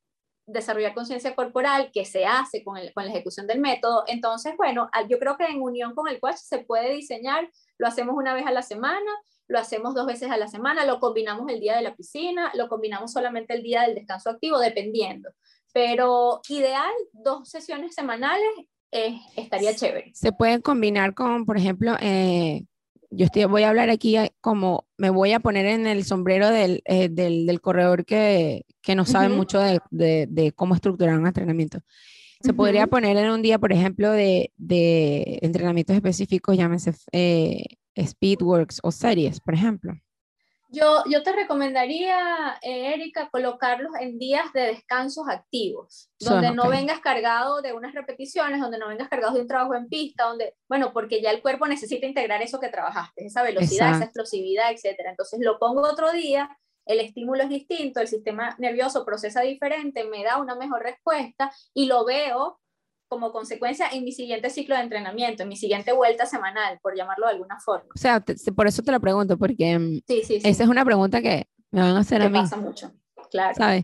desarrollar 0.45 0.93
conciencia 0.93 1.35
corporal 1.35 1.89
que 1.93 2.05
se 2.05 2.25
hace 2.25 2.63
con, 2.63 2.77
con, 2.93 3.05
la 3.05 3.11
ejecución 3.11 3.47
del 3.47 3.59
método. 3.59 4.03
Entonces, 4.07 4.55
bueno, 4.57 4.89
yo 5.09 5.19
creo 5.19 5.37
que 5.37 5.45
en 5.45 5.61
unión 5.61 5.95
con 5.95 6.07
el 6.07 6.19
coach 6.19 6.35
se 6.35 6.59
puede 6.59 6.93
diseñar, 6.93 7.49
lo 7.77 7.87
hacemos 7.87 8.15
una 8.15 8.33
vez 8.33 8.45
a 8.45 8.51
la 8.51 8.61
semana, 8.61 9.11
lo 9.47 9.59
hacemos 9.59 9.93
dos 9.93 10.05
veces 10.05 10.31
a 10.31 10.37
la 10.37 10.47
semana, 10.47 10.85
lo 10.85 10.99
combinamos 10.99 11.49
el 11.49 11.59
día 11.59 11.75
de 11.75 11.81
la 11.81 11.95
piscina, 11.95 12.51
lo 12.55 12.69
combinamos 12.69 13.11
solamente 13.11 13.53
el 13.53 13.63
día 13.63 13.83
del 13.83 13.95
descanso 13.95 14.29
activo, 14.29 14.59
dependiendo. 14.59 15.29
Pero 15.73 16.41
ideal, 16.49 16.91
dos 17.11 17.49
sesiones 17.49 17.95
semanales 17.95 18.49
eh, 18.91 19.19
estaría 19.35 19.75
chévere. 19.75 20.11
Se 20.13 20.31
pueden 20.31 20.61
combinar 20.61 21.13
con, 21.13 21.45
por 21.45 21.57
ejemplo, 21.57 21.95
eh, 21.99 22.65
yo 23.15 23.25
estoy, 23.25 23.45
voy 23.45 23.63
a 23.63 23.69
hablar 23.69 23.89
aquí 23.89 24.17
eh, 24.17 24.33
como 24.41 24.87
me 24.97 25.09
voy 25.09 25.33
a 25.33 25.39
poner 25.39 25.65
en 25.65 25.87
el 25.87 26.03
sombrero 26.03 26.49
del, 26.49 26.81
eh, 26.85 27.09
del, 27.09 27.45
del 27.45 27.61
corredor 27.61 28.05
que, 28.05 28.65
que, 28.81 28.95
no 28.95 29.05
sabe 29.05 29.29
mucho 29.29 29.59
de, 29.59 29.79
de, 29.91 30.27
de, 30.29 30.51
cómo 30.51 30.75
estructurar 30.75 31.17
un 31.17 31.27
entrenamiento. 31.27 31.79
Se 32.41 32.53
podría 32.53 32.87
poner 32.87 33.15
en 33.15 33.31
un 33.31 33.41
día, 33.41 33.57
por 33.57 33.71
ejemplo, 33.71 34.11
de, 34.11 34.51
de 34.57 35.39
entrenamientos 35.41 35.95
específicos, 35.95 36.57
llámese 36.57 36.93
eh, 37.13 37.63
Speedworks 37.97 38.79
o 38.83 38.91
series, 38.91 39.39
por 39.39 39.53
ejemplo. 39.53 39.93
Yo, 40.73 41.03
yo 41.07 41.21
te 41.21 41.31
recomendaría, 41.33 42.57
eh, 42.63 42.95
Erika, 42.95 43.29
colocarlos 43.29 43.93
en 43.99 44.17
días 44.17 44.51
de 44.53 44.61
descansos 44.61 45.29
activos, 45.29 46.09
donde 46.19 46.49
no 46.49 46.67
vengas 46.67 46.99
cargado 46.99 47.61
de 47.61 47.73
unas 47.73 47.93
repeticiones, 47.93 48.59
donde 48.59 48.79
no 48.79 48.87
vengas 48.87 49.07
cargado 49.07 49.35
de 49.35 49.41
un 49.41 49.47
trabajo 49.47 49.75
en 49.75 49.87
pista, 49.87 50.23
donde, 50.23 50.55
bueno, 50.67 50.91
porque 50.91 51.21
ya 51.21 51.29
el 51.29 51.43
cuerpo 51.43 51.67
necesita 51.67 52.07
integrar 52.07 52.41
eso 52.41 52.59
que 52.59 52.69
trabajaste, 52.69 53.23
esa 53.23 53.43
velocidad, 53.43 53.93
esa 53.93 54.05
explosividad, 54.05 54.71
etcétera. 54.71 55.11
Entonces 55.11 55.39
lo 55.41 55.59
pongo 55.59 55.81
otro 55.81 56.11
día, 56.11 56.49
el 56.87 56.99
estímulo 56.99 57.43
es 57.43 57.49
distinto, 57.49 57.99
el 57.99 58.07
sistema 58.07 58.55
nervioso 58.57 59.05
procesa 59.05 59.41
diferente, 59.41 60.05
me 60.05 60.23
da 60.23 60.37
una 60.37 60.55
mejor 60.55 60.81
respuesta 60.81 61.51
y 61.75 61.85
lo 61.85 62.03
veo 62.03 62.59
como 63.13 63.31
consecuencia 63.31 63.89
en 63.91 64.03
mi 64.03 64.11
siguiente 64.11 64.49
ciclo 64.49 64.75
de 64.75 64.81
entrenamiento, 64.81 65.43
en 65.43 65.49
mi 65.49 65.55
siguiente 65.55 65.93
vuelta 65.93 66.25
semanal, 66.25 66.79
por 66.81 66.97
llamarlo 66.97 67.27
de 67.27 67.33
alguna 67.33 67.59
forma. 67.59 67.85
O 67.93 67.99
sea, 67.99 68.25
por 68.55 68.65
eso 68.65 68.81
te 68.81 68.91
lo 68.91 68.99
pregunto, 68.99 69.37
porque 69.37 69.77
mm, 69.77 69.99
esa 70.07 70.63
es 70.63 70.67
una 70.67 70.83
pregunta 70.83 71.21
que 71.21 71.45
me 71.69 71.81
van 71.81 71.95
a 71.95 71.99
hacer 71.99 72.23
a 72.23 72.29
mí. 72.29 72.39
pasa 72.39 72.57
mucho, 72.57 72.91
claro. 73.29 73.53
¿Sabes? 73.53 73.83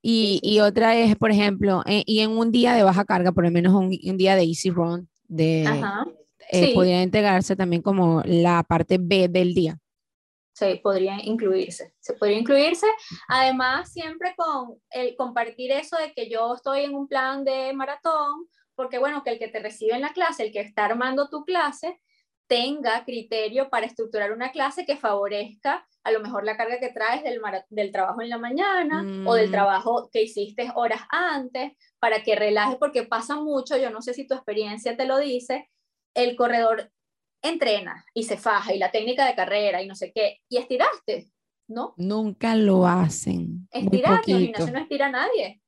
Y, 0.00 0.40
y, 0.42 0.60
otra 0.60 0.96
es, 0.96 1.14
por 1.16 1.30
ejemplo, 1.30 1.82
eh, 1.84 2.04
y 2.06 2.20
en 2.20 2.30
un 2.30 2.50
día 2.50 2.72
de 2.72 2.82
baja 2.82 3.04
carga, 3.04 3.32
por 3.32 3.44
lo 3.44 3.50
menos 3.50 3.74
un, 3.74 3.90
día 3.90 4.34
de 4.34 4.44
easy 4.44 4.70
run, 4.70 5.10
de, 5.28 5.66
eh, 6.50 6.74
podría 6.74 7.02
integrarse 7.02 7.54
también 7.56 7.82
como 7.82 8.22
la 8.24 8.62
parte 8.62 8.96
B 8.98 9.28
del 9.28 9.52
día. 9.52 9.78
Sí, 10.54 10.80
podría 10.82 11.16
incluirse. 11.24 11.94
Se 12.00 12.14
podría 12.14 12.38
incluirse, 12.38 12.86
además, 13.28 13.92
siempre 13.92 14.34
con 14.36 14.78
el 14.90 15.16
compartir 15.16 15.70
eso 15.72 15.96
de 15.96 16.12
que 16.12 16.28
yo 16.28 16.54
estoy 16.54 16.84
en 16.84 16.94
un 16.94 17.08
plan 17.08 17.44
de 17.44 17.72
maratón 17.72 18.46
porque 18.80 18.98
bueno, 18.98 19.22
que 19.22 19.28
el 19.28 19.38
que 19.38 19.48
te 19.48 19.58
recibe 19.58 19.94
en 19.94 20.00
la 20.00 20.14
clase, 20.14 20.42
el 20.42 20.52
que 20.52 20.60
está 20.60 20.86
armando 20.86 21.28
tu 21.28 21.44
clase, 21.44 22.00
tenga 22.46 23.04
criterio 23.04 23.68
para 23.68 23.84
estructurar 23.84 24.32
una 24.32 24.52
clase 24.52 24.86
que 24.86 24.96
favorezca 24.96 25.86
a 26.02 26.10
lo 26.10 26.20
mejor 26.20 26.44
la 26.44 26.56
carga 26.56 26.80
que 26.80 26.88
traes 26.88 27.22
del, 27.22 27.42
del 27.68 27.92
trabajo 27.92 28.22
en 28.22 28.30
la 28.30 28.38
mañana 28.38 29.04
o 29.26 29.34
del 29.34 29.50
mm. 29.50 29.52
trabajo 29.52 30.08
que 30.10 30.22
hiciste 30.22 30.72
horas 30.74 31.02
antes, 31.10 31.72
para 31.98 32.22
que 32.22 32.36
relajes, 32.36 32.78
porque 32.78 33.02
pasa 33.02 33.36
mucho, 33.36 33.76
yo 33.76 33.90
no 33.90 34.00
sé 34.00 34.14
si 34.14 34.26
tu 34.26 34.32
experiencia 34.32 34.96
te 34.96 35.04
lo 35.04 35.18
dice, 35.18 35.68
el 36.14 36.34
corredor 36.34 36.90
entrena 37.42 38.06
y 38.14 38.22
se 38.22 38.38
faja 38.38 38.74
y 38.74 38.78
la 38.78 38.90
técnica 38.90 39.26
de 39.26 39.34
carrera 39.34 39.82
y 39.82 39.86
no 39.86 39.94
sé 39.94 40.10
qué, 40.10 40.38
y 40.48 40.56
estiraste, 40.56 41.28
¿no? 41.68 41.92
Nunca 41.98 42.56
lo 42.56 42.86
hacen. 42.86 43.68
Estirar, 43.70 44.24
gimnasio 44.24 44.72
no 44.72 44.78
estira 44.78 45.08
a 45.08 45.10
nadie. 45.10 45.60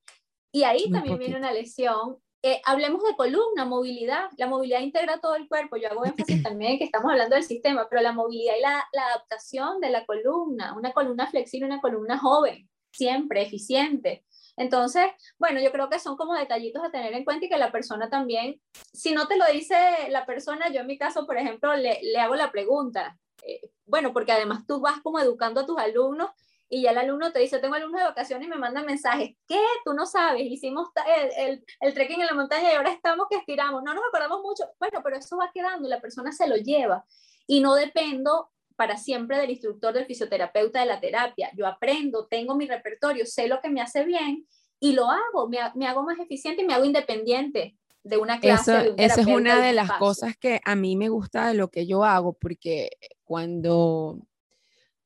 Y 0.51 0.63
ahí 0.65 0.91
también 0.91 1.19
viene 1.19 1.37
una 1.37 1.53
lesión 1.53 2.22
eh, 2.43 2.61
hablemos 2.65 3.03
de 3.05 3.15
columna, 3.15 3.65
movilidad. 3.65 4.29
La 4.37 4.49
movilidad 4.49 4.81
integra 4.81 5.19
todo 5.21 5.37
el 5.37 5.49
cuerpo. 5.49 5.77
Yo 5.77 5.89
hago 5.89 6.05
énfasis 6.05 6.43
también 6.43 6.73
en 6.73 6.79
que 6.79 6.85
estamos 6.85 7.11
hablando 7.11 7.37
del 7.37 7.45
sistema, 7.45 7.87
pero 7.89 8.03
la 8.03 8.13
movilidad 8.13 8.55
y 8.59 8.61
la, 8.61 8.85
la, 8.93 9.07
adaptación 9.07 9.81
de 9.81 9.91
la 9.91 10.05
columna, 10.05 10.75
una 10.77 10.93
columna 10.93 11.29
flexible, 11.29 11.67
una 11.67 11.81
columna 11.81 12.19
joven, 12.19 12.69
siempre 12.91 13.43
eficiente. 13.43 14.25
Entonces, 14.57 15.05
bueno, 15.39 15.61
yo 15.61 15.73
creo 15.73 15.89
que 15.89 15.99
son 15.99 16.17
como 16.17 16.35
detallitos 16.35 16.83
a 16.85 16.91
tener 16.91 17.15
en 17.15 17.25
cuenta 17.25 17.47
y 17.47 17.49
que 17.49 17.57
la 17.57 17.73
persona 17.73 18.11
también, 18.11 18.61
si 18.93 19.13
no 19.13 19.27
te 19.29 19.37
lo 19.37 19.47
dice 19.47 19.77
la 20.11 20.27
persona, 20.27 20.71
yo 20.71 20.81
en 20.81 20.89
mi 20.89 20.99
caso, 20.99 21.27
por 21.27 21.39
ejemplo, 21.39 21.75
le, 21.77 22.01
le 22.03 22.19
hago 22.19 22.35
la 22.35 22.51
pregunta. 22.51 23.19
Eh, 23.45 23.71
bueno, 23.87 24.13
porque 24.13 24.33
además 24.33 24.67
tú 24.67 24.81
vas 24.81 25.01
como 25.01 25.19
educando 25.21 25.61
a 25.61 25.67
tus 25.67 25.79
alumnos 25.79 26.31
y 26.75 26.81
ya 26.81 26.93
el 26.93 26.97
alumno 26.97 27.31
te 27.33 27.39
dice, 27.39 27.59
tengo 27.59 27.75
alumnos 27.75 28.01
de 28.01 28.07
vacaciones 28.07 28.47
y 28.47 28.51
me 28.51 28.57
manda 28.57 28.83
mensajes, 28.83 29.37
¿qué? 29.47 29.61
Tú 29.85 29.93
no 29.93 30.07
sabes, 30.07 30.47
hicimos 30.47 30.89
el, 31.07 31.51
el, 31.51 31.65
el, 31.81 31.93
trekking 31.93 32.23
en 32.23 32.27
la 32.27 32.33
montaña 32.33 32.73
y 32.73 32.77
ahora 32.77 32.91
estamos 32.91 33.27
que 33.29 33.37
estiramos, 33.37 33.83
no 33.83 33.93
nos 33.93 34.03
acordamos 34.09 34.41
mucho, 34.41 34.65
bueno, 34.79 35.01
pero 35.05 35.19
eso 35.19 35.37
va 35.37 35.51
quedando, 35.53 35.87
la 35.87 36.01
persona 36.01 36.33
se 36.33 36.49
lo 36.49 36.57
lleva 36.57 37.05
y 37.47 37.61
no 37.61 37.75
dependo 37.75 38.49
para 38.75 38.97
siempre 38.97 39.37
del 39.37 39.51
instructor, 39.51 39.93
del 39.93 40.07
fisioterapeuta, 40.07 40.81
de 40.81 40.87
la 40.87 40.99
terapia. 40.99 41.51
Yo 41.55 41.67
aprendo, 41.67 42.27
tengo 42.27 42.55
mi 42.55 42.67
repertorio, 42.67 43.27
sé 43.27 43.49
lo 43.49 43.61
que 43.61 43.69
me 43.69 43.83
hace 43.83 44.07
bien 44.07 44.47
y 44.81 44.95
lo 44.95 45.11
hago, 45.11 45.51
me, 45.51 45.59
me 45.75 45.87
hago 45.87 46.03
más 46.05 46.19
eficiente 46.21 46.63
y 46.63 46.67
me 46.67 46.73
hago 46.73 46.87
independiente 46.87 47.77
de 48.03 48.17
una 48.17 48.41
clase. 48.41 48.95
esa 48.97 49.21
es 49.21 49.27
una 49.27 49.61
de 49.61 49.75
las 49.75 49.93
cosas 49.93 50.39
que 50.39 50.59
a 50.65 50.75
mí 50.75 50.97
me 50.97 51.11
gusta 51.11 51.49
de 51.49 51.55
lo 51.55 51.69
que 51.69 51.87
yo 51.87 52.03
hago, 52.03 52.33
porque 52.33 52.93
cuando 53.25 54.27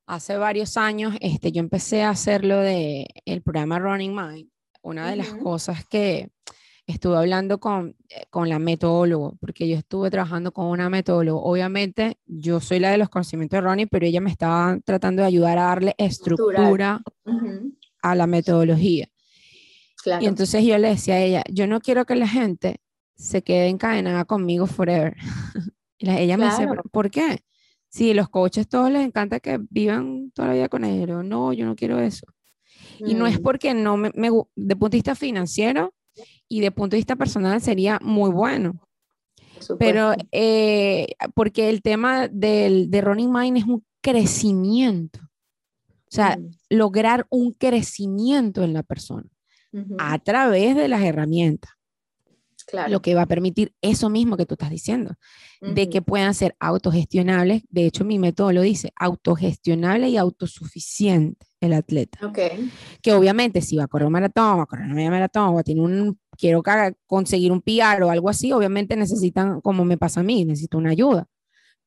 hace 0.06 0.36
varios 0.36 0.76
años 0.76 1.14
este, 1.20 1.52
yo 1.52 1.60
empecé 1.60 2.02
a 2.02 2.10
hacerlo 2.10 2.58
de 2.58 3.06
el 3.24 3.42
programa 3.42 3.78
Running 3.78 4.14
Mind. 4.14 4.50
Una 4.82 5.10
de 5.10 5.16
las 5.16 5.34
cosas 5.34 5.84
que 5.84 6.30
estuve 6.86 7.16
hablando 7.16 7.58
con, 7.58 7.96
eh, 8.08 8.26
con 8.30 8.48
la 8.48 8.60
metodóloga, 8.60 9.36
porque 9.40 9.68
yo 9.68 9.76
estuve 9.76 10.10
trabajando 10.10 10.52
con 10.52 10.66
una 10.66 10.88
metodóloga. 10.88 11.40
Obviamente, 11.40 12.18
yo 12.24 12.60
soy 12.60 12.78
la 12.78 12.92
de 12.92 12.98
los 12.98 13.08
conocimientos 13.08 13.56
de 13.56 13.62
Ronnie, 13.62 13.88
pero 13.88 14.06
ella 14.06 14.20
me 14.20 14.30
estaba 14.30 14.78
tratando 14.84 15.22
de 15.22 15.28
ayudar 15.28 15.58
a 15.58 15.64
darle 15.64 15.94
estructura 15.98 17.02
a 18.00 18.14
la 18.14 18.26
metodología. 18.28 19.08
Y 20.20 20.26
entonces 20.26 20.64
yo 20.64 20.78
le 20.78 20.90
decía 20.90 21.14
a 21.14 21.20
ella, 21.20 21.42
yo 21.50 21.66
no 21.66 21.80
quiero 21.80 22.04
que 22.04 22.14
la 22.14 22.28
gente 22.28 22.80
se 23.16 23.42
quede 23.42 23.66
encadenada 23.66 24.24
conmigo 24.24 24.66
forever. 24.66 25.16
y 25.98 26.08
ella 26.10 26.36
me 26.36 26.44
dice, 26.44 26.68
¿por 26.92 27.10
qué? 27.10 27.40
Sí, 27.96 28.12
los 28.12 28.28
coaches 28.28 28.68
todos 28.68 28.90
les 28.90 29.06
encanta 29.06 29.40
que 29.40 29.58
vivan 29.70 30.30
toda 30.32 30.48
la 30.48 30.54
vida 30.54 30.68
con 30.68 30.84
ellos. 30.84 31.24
No, 31.24 31.54
yo 31.54 31.64
no 31.64 31.74
quiero 31.74 31.98
eso. 31.98 32.26
Y 32.98 33.14
no 33.14 33.26
es 33.26 33.40
mm. 33.40 33.42
porque 33.42 33.72
no 33.72 33.96
me, 33.96 34.10
de 34.10 34.76
punto 34.76 34.90
de 34.90 34.98
vista 34.98 35.14
financiero 35.14 35.94
y 36.46 36.60
de 36.60 36.70
punto 36.72 36.94
de 36.94 36.98
vista 36.98 37.16
personal 37.16 37.58
sería 37.62 37.98
muy 38.02 38.30
bueno. 38.30 38.86
Pero 39.78 40.12
eh, 40.30 41.06
porque 41.34 41.70
el 41.70 41.80
tema 41.80 42.28
del, 42.28 42.90
de 42.90 43.00
Running 43.00 43.32
Mind 43.32 43.56
es 43.56 43.64
un 43.64 43.82
crecimiento. 44.02 45.20
O 45.22 46.10
sea, 46.10 46.36
mm. 46.36 46.50
lograr 46.76 47.26
un 47.30 47.54
crecimiento 47.54 48.62
en 48.62 48.74
la 48.74 48.82
persona 48.82 49.30
a 49.96 50.18
través 50.18 50.76
de 50.76 50.88
las 50.88 51.02
herramientas. 51.02 51.70
Lo 52.88 53.00
que 53.00 53.14
va 53.14 53.22
a 53.22 53.26
permitir 53.26 53.74
eso 53.80 54.10
mismo 54.10 54.36
que 54.36 54.44
tú 54.44 54.54
estás 54.54 54.70
diciendo, 54.70 55.14
de 55.60 55.88
que 55.88 56.02
puedan 56.02 56.34
ser 56.34 56.56
autogestionables. 56.58 57.62
De 57.68 57.86
hecho, 57.86 58.04
mi 58.04 58.18
método 58.18 58.52
lo 58.52 58.62
dice, 58.62 58.92
autogestionable 58.96 60.08
y 60.08 60.16
autosuficiente 60.16 61.46
el 61.60 61.72
atleta. 61.72 62.18
Que 63.02 63.12
obviamente 63.12 63.60
si 63.60 63.76
va 63.76 63.84
a 63.84 63.88
correr 63.88 64.06
un 64.06 64.12
maratón, 64.12 64.58
va 64.58 64.62
a 64.64 64.66
correr 64.66 64.86
una 64.86 64.94
media 64.94 65.10
maratón, 65.10 65.56
o 65.56 65.62
tiene 65.62 65.80
un, 65.80 66.18
quiero 66.36 66.62
conseguir 67.06 67.52
un 67.52 67.62
PR 67.62 68.02
o 68.02 68.10
algo 68.10 68.28
así, 68.28 68.52
obviamente 68.52 68.96
necesitan, 68.96 69.60
como 69.60 69.84
me 69.84 69.96
pasa 69.96 70.20
a 70.20 70.24
mí, 70.24 70.44
necesito 70.44 70.76
una 70.76 70.90
ayuda. 70.90 71.28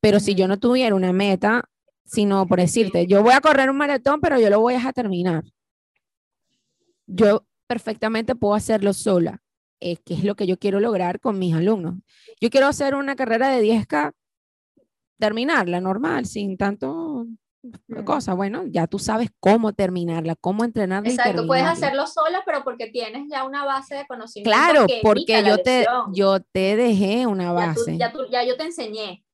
Pero 0.00 0.18
si 0.18 0.34
yo 0.34 0.48
no 0.48 0.58
tuviera 0.58 0.94
una 0.94 1.12
meta, 1.12 1.68
sino 2.06 2.46
por 2.46 2.58
decirte, 2.58 3.06
yo 3.06 3.22
voy 3.22 3.34
a 3.34 3.40
correr 3.40 3.68
un 3.68 3.76
maratón, 3.76 4.20
pero 4.20 4.40
yo 4.40 4.48
lo 4.48 4.60
voy 4.60 4.74
a 4.74 4.92
terminar. 4.92 5.44
Yo 7.06 7.46
perfectamente 7.66 8.34
puedo 8.34 8.54
hacerlo 8.54 8.92
sola 8.94 9.42
eh, 9.80 9.96
qué 10.04 10.14
es 10.14 10.24
lo 10.24 10.34
que 10.34 10.46
yo 10.46 10.58
quiero 10.58 10.78
lograr 10.80 11.20
con 11.20 11.38
mis 11.38 11.54
alumnos. 11.54 11.94
Yo 12.40 12.50
quiero 12.50 12.66
hacer 12.66 12.94
una 12.94 13.16
carrera 13.16 13.48
de 13.48 13.62
10K, 13.62 14.12
terminarla 15.18 15.80
normal, 15.80 16.26
sin 16.26 16.56
tanto 16.56 17.26
mm. 17.62 18.04
cosa. 18.04 18.34
Bueno, 18.34 18.64
ya 18.66 18.86
tú 18.86 18.98
sabes 18.98 19.30
cómo 19.40 19.72
terminarla, 19.72 20.36
cómo 20.36 20.64
entrenarla. 20.64 21.10
Exacto, 21.10 21.46
puedes 21.46 21.64
hacerlo 21.64 22.06
sola, 22.06 22.42
pero 22.44 22.62
porque 22.62 22.88
tienes 22.88 23.26
ya 23.30 23.44
una 23.44 23.64
base 23.64 23.94
de 23.94 24.06
conocimiento. 24.06 24.50
Claro, 24.50 24.86
porque 25.02 25.42
yo 25.44 25.58
te, 25.58 25.86
yo 26.12 26.40
te 26.40 26.76
dejé 26.76 27.26
una 27.26 27.52
base. 27.52 27.96
Ya, 27.96 28.12
ya, 28.30 28.44
yo 28.44 28.56
te 28.56 28.64
enseñé. 28.64 29.24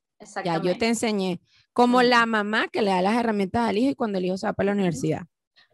Ya 0.45 0.63
yo 0.63 0.79
te 0.79 0.89
enseñé. 0.89 1.41
Como 1.73 2.03
la 2.03 2.25
mamá 2.25 2.69
que 2.69 2.81
le 2.81 2.91
da 2.91 3.03
las 3.03 3.17
herramientas 3.17 3.69
al 3.69 3.77
hijo 3.77 3.91
y 3.91 3.95
cuando 3.95 4.19
el 4.19 4.25
hijo 4.25 4.39
se 4.39 4.47
va 4.47 4.55
para 4.55 4.69
la 4.69 4.73
universidad. 4.73 5.27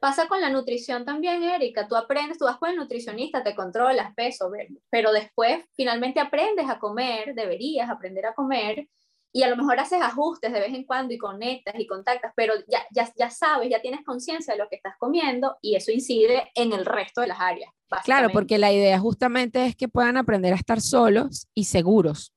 Pasa 0.03 0.27
con 0.27 0.41
la 0.41 0.51
nutrición 0.51 1.05
también, 1.05 1.45
Erika. 1.45 1.87
Tú 1.87 1.95
aprendes, 1.95 2.37
tú 2.37 2.47
vas 2.47 2.57
con 2.57 2.71
el 2.71 2.77
nutricionista, 2.77 3.45
te 3.45 3.55
controlas 3.55 4.13
peso, 4.17 4.51
pero 4.91 5.13
después 5.13 5.65
finalmente 5.77 6.19
aprendes 6.19 6.69
a 6.69 6.81
comer, 6.81 7.37
deberías 7.37 7.89
aprender 7.89 8.27
a 8.27 8.35
comer 8.35 8.89
y 9.33 9.45
a 9.45 9.49
lo 9.49 9.57
mejor 9.57 9.79
haces 9.79 10.03
ajustes 10.03 10.53
de 10.53 10.59
vez 10.59 10.75
en 10.75 10.87
cuando 10.87 11.15
y 11.15 11.19
conectas 11.19 11.77
y 11.79 11.87
contactas, 11.87 12.33
pero 12.35 12.55
ya, 12.67 12.85
ya, 12.91 13.13
ya 13.17 13.31
sabes, 13.31 13.71
ya 13.71 13.81
tienes 13.81 14.05
conciencia 14.05 14.55
de 14.55 14.59
lo 14.59 14.69
que 14.69 14.75
estás 14.75 14.97
comiendo 14.99 15.57
y 15.61 15.77
eso 15.77 15.93
incide 15.93 16.51
en 16.57 16.73
el 16.73 16.85
resto 16.85 17.21
de 17.21 17.29
las 17.29 17.39
áreas. 17.39 17.71
Claro, 18.03 18.31
porque 18.33 18.59
la 18.59 18.73
idea 18.73 18.99
justamente 18.99 19.67
es 19.67 19.77
que 19.77 19.87
puedan 19.87 20.17
aprender 20.17 20.53
a 20.53 20.57
estar 20.57 20.81
solos 20.81 21.47
y 21.55 21.67
seguros. 21.67 22.35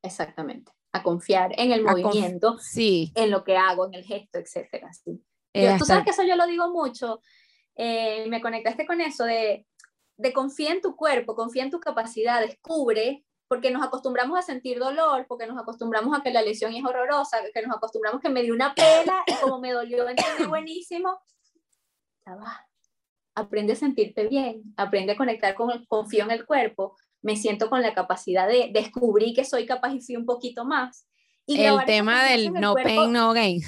Exactamente, 0.00 0.70
a 0.92 1.02
confiar 1.02 1.50
en 1.58 1.72
el 1.72 1.82
movimiento, 1.82 2.56
sí. 2.60 3.10
en 3.16 3.32
lo 3.32 3.42
que 3.42 3.56
hago, 3.56 3.84
en 3.86 3.94
el 3.94 4.04
gesto, 4.04 4.38
etcétera. 4.38 4.92
Sí 4.92 5.20
tú 5.78 5.84
sabes 5.84 6.04
que 6.04 6.10
eso 6.10 6.24
yo 6.24 6.36
lo 6.36 6.46
digo 6.46 6.70
mucho, 6.70 7.20
eh, 7.76 8.26
me 8.28 8.40
conectaste 8.40 8.86
con 8.86 9.00
eso 9.00 9.24
de, 9.24 9.66
de 10.16 10.32
confía 10.32 10.72
en 10.72 10.80
tu 10.80 10.96
cuerpo, 10.96 11.34
confía 11.34 11.64
en 11.64 11.70
tu 11.70 11.80
capacidad, 11.80 12.40
descubre, 12.40 13.24
porque 13.48 13.70
nos 13.70 13.84
acostumbramos 13.84 14.38
a 14.38 14.42
sentir 14.42 14.78
dolor, 14.78 15.26
porque 15.28 15.46
nos 15.46 15.58
acostumbramos 15.58 16.18
a 16.18 16.22
que 16.22 16.32
la 16.32 16.42
lesión 16.42 16.72
es 16.74 16.84
horrorosa, 16.84 17.38
que 17.52 17.62
nos 17.62 17.76
acostumbramos 17.76 18.20
que 18.20 18.28
me 18.28 18.42
dio 18.42 18.54
una 18.54 18.74
pela 18.74 19.22
y 19.26 19.34
como 19.34 19.60
me 19.60 19.72
dolió, 19.72 20.08
entendí 20.08 20.44
buenísimo, 20.46 21.20
va. 22.26 22.66
Aprende 23.36 23.72
a 23.72 23.76
sentirte 23.76 24.28
bien, 24.28 24.62
aprende 24.76 25.12
a 25.12 25.16
conectar 25.16 25.54
con, 25.54 25.84
confío 25.86 26.24
en 26.24 26.30
el 26.30 26.46
cuerpo, 26.46 26.96
me 27.20 27.36
siento 27.36 27.68
con 27.68 27.82
la 27.82 27.94
capacidad 27.94 28.46
de 28.46 28.70
descubrir 28.72 29.34
que 29.34 29.44
soy 29.44 29.66
capaz 29.66 29.92
y 29.92 30.00
soy 30.00 30.16
un 30.16 30.26
poquito 30.26 30.64
más. 30.64 31.08
Y 31.46 31.60
el 31.62 31.84
tema 31.84 32.24
del 32.24 32.52
no 32.52 32.74
pain, 32.74 33.12
no 33.12 33.32
gain. 33.32 33.62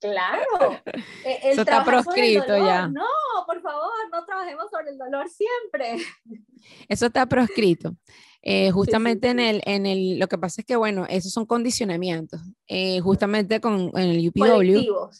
Claro. 0.00 0.44
E, 1.24 1.38
el 1.44 1.52
Eso 1.52 1.60
está 1.62 1.84
proscrito 1.84 2.56
ya. 2.56 2.88
No, 2.88 3.04
por 3.46 3.60
favor, 3.60 3.90
no 4.10 4.24
trabajemos 4.24 4.70
sobre 4.70 4.90
el 4.90 4.98
dolor 4.98 5.28
siempre. 5.28 5.98
Eso 6.88 7.06
está 7.06 7.26
proscrito. 7.26 7.94
Eh, 8.42 8.70
justamente 8.70 9.28
en 9.28 9.38
el, 9.38 9.60
en 9.66 9.84
el, 9.84 10.18
lo 10.18 10.26
que 10.28 10.38
pasa 10.38 10.62
es 10.62 10.66
que, 10.66 10.76
bueno, 10.76 11.04
esos 11.10 11.32
son 11.32 11.44
condicionamientos. 11.44 12.40
Eh, 12.66 13.00
justamente 13.00 13.60
con 13.60 13.90
en 13.94 14.10
el 14.10 14.28
UPW. 14.28 15.10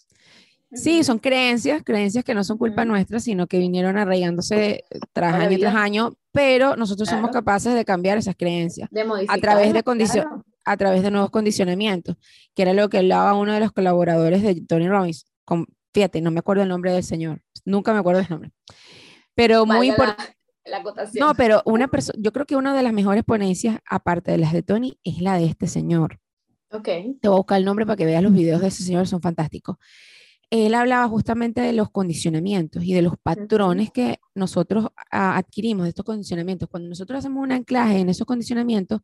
Sí, 0.72 1.02
son 1.02 1.18
creencias, 1.18 1.82
creencias 1.84 2.24
que 2.24 2.34
no 2.34 2.44
son 2.44 2.56
culpa 2.56 2.84
nuestra, 2.84 3.18
sino 3.20 3.46
que 3.46 3.58
vinieron 3.58 3.98
arraigándose 3.98 4.84
tras 5.12 5.34
año 5.34 5.58
tras 5.58 5.74
año, 5.74 6.12
pero 6.30 6.76
nosotros 6.76 7.08
somos 7.08 7.30
capaces 7.32 7.74
de 7.74 7.84
cambiar 7.84 8.18
esas 8.18 8.36
creencias 8.36 8.88
a 9.28 9.38
través 9.38 9.72
de 9.72 9.82
condiciones 9.82 10.30
a 10.64 10.76
través 10.76 11.02
de 11.02 11.10
nuevos 11.10 11.30
condicionamientos, 11.30 12.16
que 12.54 12.62
era 12.62 12.72
lo 12.72 12.88
que 12.88 12.98
hablaba 12.98 13.34
uno 13.34 13.52
de 13.52 13.60
los 13.60 13.72
colaboradores 13.72 14.42
de 14.42 14.60
Tony 14.62 14.88
Robbins. 14.88 15.26
Con, 15.44 15.66
fíjate, 15.92 16.20
no 16.20 16.30
me 16.30 16.40
acuerdo 16.40 16.62
el 16.62 16.68
nombre 16.68 16.92
del 16.92 17.02
señor, 17.04 17.42
nunca 17.64 17.92
me 17.92 18.00
acuerdo 18.00 18.20
el 18.20 18.28
nombre. 18.28 18.52
Pero 19.34 19.66
muy 19.66 19.88
importante. 19.88 20.36
No, 21.18 21.34
pero 21.34 21.62
una 21.64 21.88
persona, 21.88 22.18
yo 22.22 22.32
creo 22.32 22.46
que 22.46 22.54
una 22.54 22.74
de 22.74 22.82
las 22.82 22.92
mejores 22.92 23.24
ponencias, 23.24 23.78
aparte 23.88 24.30
de 24.30 24.38
las 24.38 24.52
de 24.52 24.62
Tony, 24.62 24.98
es 25.02 25.20
la 25.20 25.36
de 25.36 25.46
este 25.46 25.66
señor. 25.66 26.20
Ok. 26.70 26.84
Te 27.20 27.28
voy 27.28 27.34
a 27.34 27.36
buscar 27.38 27.58
el 27.58 27.64
nombre 27.64 27.86
para 27.86 27.96
que 27.96 28.04
veas 28.04 28.22
los 28.22 28.32
videos 28.32 28.60
de 28.60 28.68
ese 28.68 28.84
señor, 28.84 29.08
son 29.08 29.20
fantásticos. 29.20 29.76
Él 30.50 30.74
hablaba 30.74 31.08
justamente 31.08 31.60
de 31.60 31.72
los 31.72 31.90
condicionamientos 31.90 32.84
y 32.84 32.92
de 32.92 33.02
los 33.02 33.14
patrones 33.22 33.90
que 33.90 34.18
nosotros 34.34 34.88
adquirimos 35.10 35.84
de 35.84 35.90
estos 35.90 36.04
condicionamientos. 36.04 36.68
Cuando 36.68 36.88
nosotros 36.88 37.20
hacemos 37.20 37.42
un 37.42 37.52
anclaje 37.52 37.98
en 37.98 38.08
esos 38.08 38.26
condicionamientos, 38.26 39.00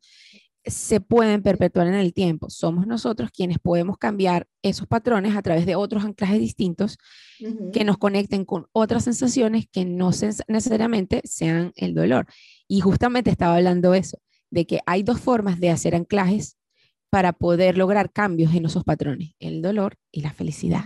se 0.67 1.01
pueden 1.01 1.43
perpetuar 1.43 1.87
en 1.87 1.95
el 1.95 2.13
tiempo. 2.13 2.51
Somos 2.51 2.87
nosotros 2.87 3.31
quienes 3.31 3.59
podemos 3.59 3.99
cambiar 3.99 4.49
esos 4.63 4.87
patrones 4.87 5.37
a 5.37 5.43
través 5.43 5.65
de 5.65 5.77
otros 5.77 6.05
anclajes 6.05 6.41
distintos 6.41 6.99
que 7.73 7.85
nos 7.85 7.99
conecten 7.99 8.45
con 8.45 8.67
otras 8.73 9.05
sensaciones 9.05 9.67
que 9.71 9.85
no 9.85 10.11
necesariamente 10.49 11.23
sean 11.25 11.73
el 11.77 11.95
dolor. 11.95 12.27
Y 12.67 12.81
justamente 12.81 13.31
estaba 13.31 13.57
hablando 13.57 13.95
eso, 13.95 14.19
de 14.51 14.67
que 14.67 14.81
hay 14.87 15.03
dos 15.03 15.21
formas 15.21 15.61
de 15.61 15.71
hacer 15.71 15.95
anclajes 15.95 16.57
para 17.11 17.33
poder 17.33 17.79
lograr 17.79 18.11
cambios 18.13 18.55
en 18.55 18.67
esos 18.67 18.83
patrones, 18.83 19.35
el 19.39 19.63
dolor 19.63 19.95
y 20.11 20.23
la 20.23 20.33
felicidad. 20.33 20.85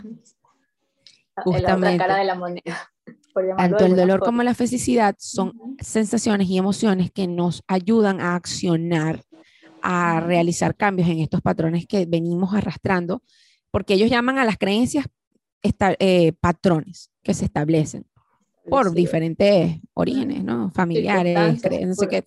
Justamente. 1.37 1.97
La 1.97 2.07
cara 2.07 2.19
de 2.19 2.25
la 2.25 2.35
moneda. 2.35 2.93
Tanto 3.57 3.87
el 3.87 3.97
dolor 3.97 4.21
como 4.21 4.43
la 4.43 4.55
felicidad 4.55 5.15
son 5.19 5.53
sensaciones 5.79 6.49
y 6.49 6.59
emociones 6.59 7.11
que 7.11 7.27
nos 7.27 7.63
ayudan 7.67 8.21
a 8.21 8.35
accionar 8.35 9.23
a 9.83 10.21
realizar 10.21 10.77
cambios 10.77 11.09
en 11.09 11.21
estos 11.21 11.41
patrones 11.41 11.87
que 11.87 12.07
venimos 12.07 12.55
arrastrando, 12.55 13.23
porque 13.71 13.95
ellos 13.95 14.11
llaman 14.11 14.39
a 14.39 14.45
las 14.45 14.59
creencias 14.59 15.07
eh, 15.63 16.33
patrones 16.41 17.11
que 17.23 17.35
se 17.35 17.45
establecen 17.45 18.07
por 18.69 18.93
diferentes 18.93 19.81
orígenes, 19.95 20.45
¿no? 20.45 20.71
Familiares, 20.71 21.61
creencias, 21.63 22.09
qué, 22.09 22.25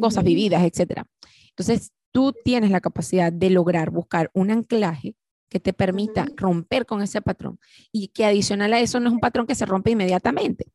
cosas 0.00 0.24
vividas, 0.24 0.62
etc. 0.62 1.02
Entonces, 1.50 1.92
tú 2.12 2.32
tienes 2.44 2.70
la 2.70 2.80
capacidad 2.80 3.32
de 3.32 3.50
lograr 3.50 3.90
buscar 3.90 4.30
un 4.32 4.50
anclaje 4.50 5.16
que 5.48 5.60
te 5.60 5.72
permita 5.72 6.26
romper 6.36 6.86
con 6.86 7.02
ese 7.02 7.20
patrón 7.20 7.58
y 7.90 8.08
que 8.08 8.24
adicional 8.24 8.72
a 8.72 8.80
eso 8.80 9.00
no 9.00 9.08
es 9.08 9.12
un 9.12 9.20
patrón 9.20 9.46
que 9.46 9.56
se 9.56 9.66
rompe 9.66 9.90
inmediatamente, 9.90 10.66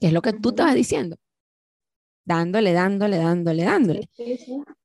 que 0.00 0.06
es 0.06 0.12
lo 0.12 0.22
que 0.22 0.32
tú 0.32 0.50
estabas 0.50 0.74
diciendo 0.74 1.16
dándole, 2.24 2.72
dándole, 2.72 3.18
dándole, 3.18 3.64
dándole, 3.64 4.08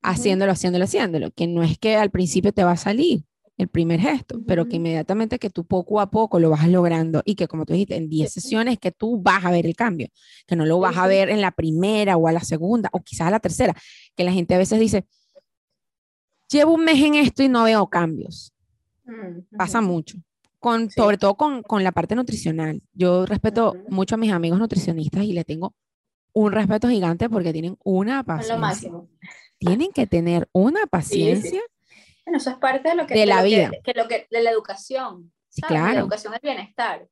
haciéndolo, 0.02 0.52
haciéndolo, 0.52 0.86
haciéndolo, 0.86 1.32
que 1.32 1.48
no 1.48 1.64
es 1.64 1.78
que 1.78 1.96
al 1.96 2.12
principio 2.12 2.52
te 2.52 2.64
va 2.64 2.72
a 2.72 2.78
salir 2.78 3.24
el 3.58 3.68
primer 3.68 4.00
gesto, 4.00 4.42
pero 4.48 4.68
que 4.70 4.78
inmediatamente 4.78 5.38
que 5.38 5.50
tú 5.50 5.66
poco 5.66 6.00
a 6.00 6.10
poco 6.10 6.40
lo 6.40 6.50
vas 6.50 6.68
logrando 6.70 7.22
y 7.26 7.36
que 7.36 7.48
como 7.48 7.66
tú 7.66 7.74
dijiste, 7.74 7.98
en 7.98 8.08
10 8.08 8.32
sesiones 8.32 8.80
que 8.80 8.92
tú 8.92 9.22
vas 9.22 9.44
a 9.44 9.52
ver 9.52 9.66
el 9.66 9.76
cambio, 9.76 10.08
que 10.48 10.56
no 10.56 10.66
lo 10.66 10.80
vas 10.80 10.96
a 10.96 11.08
ver 11.08 11.30
en 11.30 11.42
la 11.42 11.52
primera 11.52 12.16
o 12.16 12.28
a 12.28 12.32
la 12.32 12.40
segunda 12.40 12.90
o 12.94 13.02
quizás 13.02 13.28
a 13.28 13.32
la 13.32 13.40
tercera, 13.42 13.76
que 14.16 14.24
la 14.24 14.32
gente 14.32 14.56
a 14.56 14.58
veces 14.58 14.80
dice, 14.80 15.06
llevo 16.50 16.74
un 16.74 16.86
mes 16.86 17.04
en 17.04 17.16
esto 17.16 17.44
y 17.44 17.50
no 17.50 17.66
veo 17.66 17.88
cambios. 17.88 18.54
Pasa 19.58 19.82
mucho. 19.82 20.18
Con, 20.60 20.90
Sobre 20.90 21.18
todo 21.18 21.36
con, 21.36 21.62
con, 21.64 21.84
la 21.84 21.92
parte 21.92 22.16
nutricional. 22.16 22.82
Yo 22.94 23.26
respeto 23.26 23.76
mucho 23.90 24.16
a 24.16 24.18
mis 24.18 24.32
amigos 24.32 24.60
nutricionistas 24.60 25.24
y 25.24 25.34
le 25.34 25.44
tengo 25.44 25.74
un 26.40 26.54
respeto 26.54 26.88
gigante 26.88 27.30
porque 27.30 27.52
tienen 27.52 27.78
una 27.84 28.24
paciencia. 28.24 28.56
Lo 28.56 28.62
máximo. 28.62 29.10
Tienen 29.58 29.92
que 29.92 30.08
tener 30.08 30.48
una 30.54 30.86
paciencia. 30.88 31.62
Bueno, 32.26 32.38
eso 32.38 32.50
es 32.50 32.58
parte 32.58 32.90
de 32.90 32.96
lo 32.96 33.06
que 33.06 33.14
de 33.14 33.26
la 33.26 33.44
vida. 33.44 33.72
Que, 33.84 33.94
lo 33.94 34.08
que, 34.08 34.26
de 34.32 34.42
la 34.42 34.50
educación. 34.50 35.34
Claro. 35.68 35.94
La 35.94 36.00
educación 36.00 36.34
es 36.34 36.42
bienestar. 36.42 37.08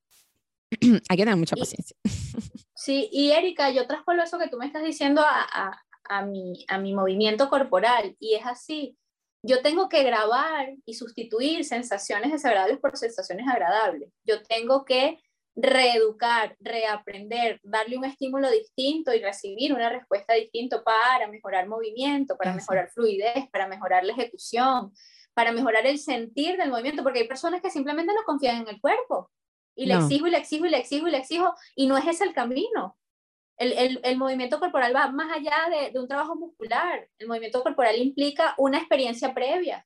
Hay 0.82 1.18
que 1.18 1.24
tener 1.24 1.36
mucha 1.36 1.58
paciencia. 1.58 1.98
sí, 2.76 3.10
y 3.12 3.32
Erika, 3.32 3.70
yo 3.72 3.86
traspolo 3.86 4.24
eso 4.24 4.40
que 4.40 4.48
tú 4.48 4.58
me 4.58 4.66
estás 4.66 4.84
diciendo 4.84 5.22
a, 5.22 5.42
a, 5.42 5.84
a, 6.08 6.26
mi, 6.26 6.66
a 6.70 6.78
mi 6.78 6.94
movimiento 6.94 7.50
corporal 7.50 8.16
y 8.20 8.36
es 8.36 8.46
así. 8.46 8.98
Yo 9.44 9.62
tengo 9.62 9.90
que 9.90 10.04
grabar 10.04 10.74
y 10.86 10.94
sustituir 10.94 11.66
sensaciones 11.66 12.32
desagradables 12.32 12.80
por 12.80 12.96
sensaciones 12.96 13.46
agradables. 13.48 14.10
Yo 14.24 14.42
tengo 14.44 14.86
que 14.86 15.20
reeducar, 15.60 16.56
reaprender, 16.60 17.60
darle 17.64 17.98
un 17.98 18.06
estímulo 18.06 18.50
distinto 18.52 19.12
y 19.14 19.20
recibir 19.20 19.74
una 19.74 19.90
respuesta 19.90 20.36
distinta 20.36 20.84
para 20.84 21.28
mejorar 21.28 21.68
movimiento, 21.68 22.38
para 22.38 22.54
mejorar 22.54 22.92
fluidez, 22.92 23.50
para 23.52 23.68
mejorar 23.68 24.06
la 24.06 24.14
ejecución, 24.14 24.94
para 25.34 25.52
mejorar 25.52 25.88
el 25.88 25.98
sentir 25.98 26.58
del 26.58 26.70
movimiento, 26.70 27.02
porque 27.02 27.20
hay 27.20 27.28
personas 27.28 27.60
que 27.60 27.72
simplemente 27.72 28.14
no 28.14 28.24
confían 28.24 28.62
en 28.62 28.68
el 28.68 28.80
cuerpo 28.80 29.32
y 29.76 29.88
le 29.88 29.96
exijo 29.96 30.28
y 30.28 30.32
le 30.32 30.38
exijo 30.38 30.66
y 30.68 30.70
le 30.70 30.78
exijo 30.78 31.08
y 31.08 31.12
le 31.12 31.18
exijo 31.18 31.54
y 31.76 31.88
no 31.88 31.98
es 31.98 32.06
ese 32.08 32.24
el 32.24 32.34
camino. 32.34 32.96
El, 33.58 34.00
el, 34.04 34.18
movimiento 34.18 34.60
corporal 34.60 34.96
va 34.96 35.10
más 35.10 35.36
allá 35.36 35.68
de, 35.72 35.90
de, 35.90 36.00
un 36.00 36.08
trabajo 36.08 36.36
muscular. 36.36 37.10
El 37.18 37.28
movimiento 37.28 37.64
corporal 37.64 37.98
implica 37.98 38.54
una 38.60 38.78
experiencia 38.78 39.34
previa, 39.34 39.84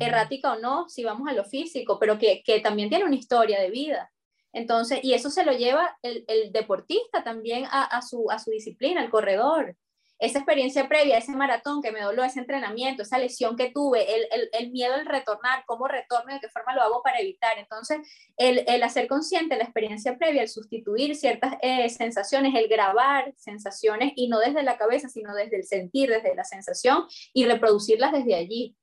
errática 0.00 0.54
o 0.54 0.58
no, 0.58 0.88
si 0.88 1.04
vamos 1.04 1.28
a 1.28 1.32
lo 1.32 1.44
físico, 1.44 2.00
pero 2.00 2.18
que, 2.18 2.42
que 2.44 2.58
también 2.58 2.88
tiene 2.88 3.04
una 3.04 3.14
historia 3.14 3.60
de 3.60 3.70
vida. 3.70 4.10
Entonces, 4.56 5.00
y 5.02 5.12
eso 5.12 5.28
se 5.28 5.44
lo 5.44 5.52
lleva 5.52 5.98
el, 6.00 6.50
deportista 6.50 7.22
también 7.22 7.66
a, 7.70 8.00
su, 8.00 8.26
disciplina, 8.46 9.02
al 9.02 9.10
corredor. 9.10 9.76
Esa 10.18 10.38
experiencia 10.38 10.88
previa, 10.88 11.18
ese 11.18 11.32
maratón 11.32 11.82
que 11.82 11.92
me 11.92 12.00
doló, 12.00 12.24
ese 12.24 12.40
entrenamiento, 12.40 13.02
esa 13.02 13.18
lesión 13.18 13.54
que 13.54 13.70
tuve, 13.70 14.06
el, 14.58 14.70
miedo 14.70 14.94
al 14.94 15.04
retornar, 15.04 15.62
cómo 15.66 15.86
retorno, 15.88 16.32
de 16.32 16.40
qué 16.40 16.48
forma 16.48 16.74
lo 16.74 16.80
hago 16.80 17.02
para 17.02 17.20
evitar. 17.20 17.58
Entonces, 17.58 17.98
el, 18.38 18.82
hacer 18.82 19.08
consciente 19.08 19.58
la 19.58 19.64
experiencia 19.64 20.16
previa, 20.16 20.40
el 20.40 20.48
sustituir 20.48 21.14
ciertas 21.16 21.56
eh, 21.60 21.90
sensaciones, 21.90 22.54
el 22.54 22.66
grabar 22.66 23.34
sensaciones 23.36 24.14
y 24.16 24.28
no 24.28 24.38
desde 24.38 24.62
la 24.62 24.78
cabeza, 24.78 25.10
sino 25.10 25.34
desde 25.34 25.56
el 25.58 25.64
sentir, 25.64 26.08
desde 26.08 26.34
la 26.34 26.44
sensación 26.44 27.04
y 27.34 27.44
reproducirlas 27.44 28.12
desde 28.12 28.36
allí, 28.36 28.74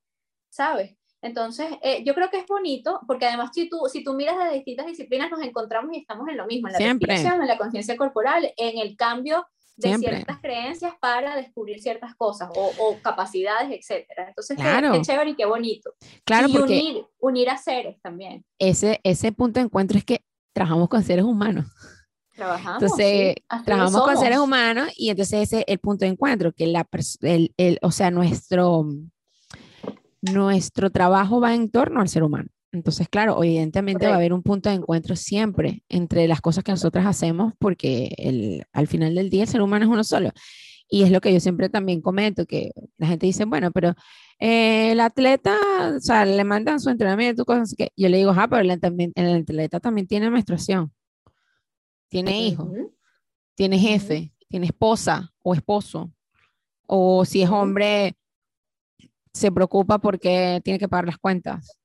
¿sabes? 0.52 0.96
Entonces, 1.24 1.68
eh, 1.82 2.04
yo 2.04 2.14
creo 2.14 2.30
que 2.30 2.38
es 2.38 2.46
bonito, 2.46 3.00
porque 3.08 3.26
además 3.26 3.52
si 3.54 3.70
tú, 3.70 3.84
si 3.92 4.04
tú 4.04 4.14
miras 4.14 4.38
de 4.38 4.56
distintas 4.56 4.86
disciplinas, 4.86 5.32
nos 5.32 5.42
encontramos 5.42 5.96
y 5.96 6.00
estamos 6.00 6.28
en 6.28 6.36
lo 6.36 6.46
mismo, 6.46 6.68
en 6.68 6.74
la 6.74 6.80
respiración, 6.80 7.42
en 7.42 7.48
la 7.48 7.58
conciencia 7.58 7.96
corporal, 7.96 8.54
en 8.58 8.78
el 8.78 8.98
cambio 8.98 9.48
de 9.78 9.98
ciertas 9.98 10.40
creencias 10.40 10.94
para 11.00 11.38
descubrir 11.38 11.82
ciertas 11.82 12.14
cosas 12.16 12.50
o, 12.54 12.98
capacidades, 13.02 13.72
etcétera. 13.72 14.28
Entonces, 14.28 14.58
qué, 14.58 15.02
chévere 15.02 15.30
y 15.30 15.36
qué 15.36 15.46
bonito. 15.46 15.96
Claro, 16.26 16.50
y 16.50 16.58
unir, 16.58 17.06
unir 17.20 17.50
a 17.50 17.58
seres 17.58 18.02
también. 18.02 18.44
Ese, 18.60 19.00
ese 19.04 19.32
punto 19.32 19.62
de 19.62 19.66
encuentro 19.66 19.98
es 19.98 20.04
que 20.04 20.26
trabajamos 20.52 20.90
con 20.90 21.04
seres 21.04 21.24
humanos. 21.24 21.68
Trabajamos. 22.36 22.84
Entonces, 22.84 23.36
trabajamos 23.66 24.04
con 24.04 24.18
seres 24.18 24.40
humanos 24.40 24.90
y 24.98 25.10
entonces 25.10 25.44
ese 25.44 25.60
es 25.60 25.66
el 25.68 25.80
punto 25.80 26.04
de 26.04 26.12
encuentro, 26.12 26.52
que 26.52 26.68
la, 26.68 26.86
el, 27.22 27.54
el, 27.56 27.80
o 27.82 27.92
sea, 27.92 28.12
nuestro 28.12 28.86
nuestro 30.24 30.90
trabajo 30.90 31.42
va 31.42 31.54
en 31.54 31.70
torno 31.70 32.02
al 32.02 32.10
ser 32.10 32.24
humano. 32.24 32.50
Entonces, 32.72 33.08
claro, 33.08 33.44
evidentemente 33.44 34.08
va 34.08 34.14
a 34.14 34.16
haber 34.16 34.34
un 34.34 34.42
punto 34.42 34.70
de 34.70 34.76
encuentro 34.76 35.16
siempre 35.16 35.84
entre 35.90 36.28
las 36.28 36.42
cosas 36.42 36.64
que 36.64 36.72
nosotras 36.72 37.06
hacemos, 37.06 37.54
porque 37.60 38.16
el, 38.18 38.64
al 38.74 38.88
final 38.88 39.14
del 39.14 39.30
día 39.30 39.44
el 39.44 39.48
ser 39.48 39.62
humano 39.62 39.86
es 39.86 39.92
uno 39.92 40.04
solo. 40.04 40.32
Y 40.90 41.04
es 41.04 41.12
lo 41.12 41.22
que 41.22 41.32
yo 41.32 41.40
siempre 41.40 41.70
también 41.70 42.02
comento, 42.02 42.46
que 42.46 42.72
la 42.98 43.08
gente 43.08 43.28
dice, 43.28 43.46
bueno, 43.46 43.72
pero 43.72 43.94
eh, 44.40 44.92
el 44.92 45.02
atleta, 45.02 45.56
o 45.96 46.00
sea, 46.00 46.26
le 46.26 46.44
mandan 46.44 46.80
su 46.80 46.90
entrenamiento, 46.90 47.46
cosas 47.46 47.76
que 47.78 47.92
yo 47.96 48.10
le 48.10 48.18
digo, 48.18 48.34
ah, 48.36 48.48
pero 48.48 48.62
el, 48.62 48.72
el 49.16 49.36
atleta 49.36 49.80
también 49.80 50.08
tiene 50.08 50.32
menstruación, 50.32 50.92
tiene 52.10 52.48
hijos, 52.48 52.70
tiene 53.56 53.78
jefe, 53.78 54.34
tiene 54.50 54.68
esposa 54.68 55.32
o 55.44 55.54
esposo, 55.54 56.12
o 56.88 57.24
si 57.24 57.44
es 57.44 57.50
hombre, 57.50 58.16
se 59.34 59.52
preocupa 59.52 60.00
porque 60.00 60.62
tiene 60.64 60.80
que 60.80 60.88
pagar 60.88 61.06
las 61.06 61.18
cuentas, 61.18 61.78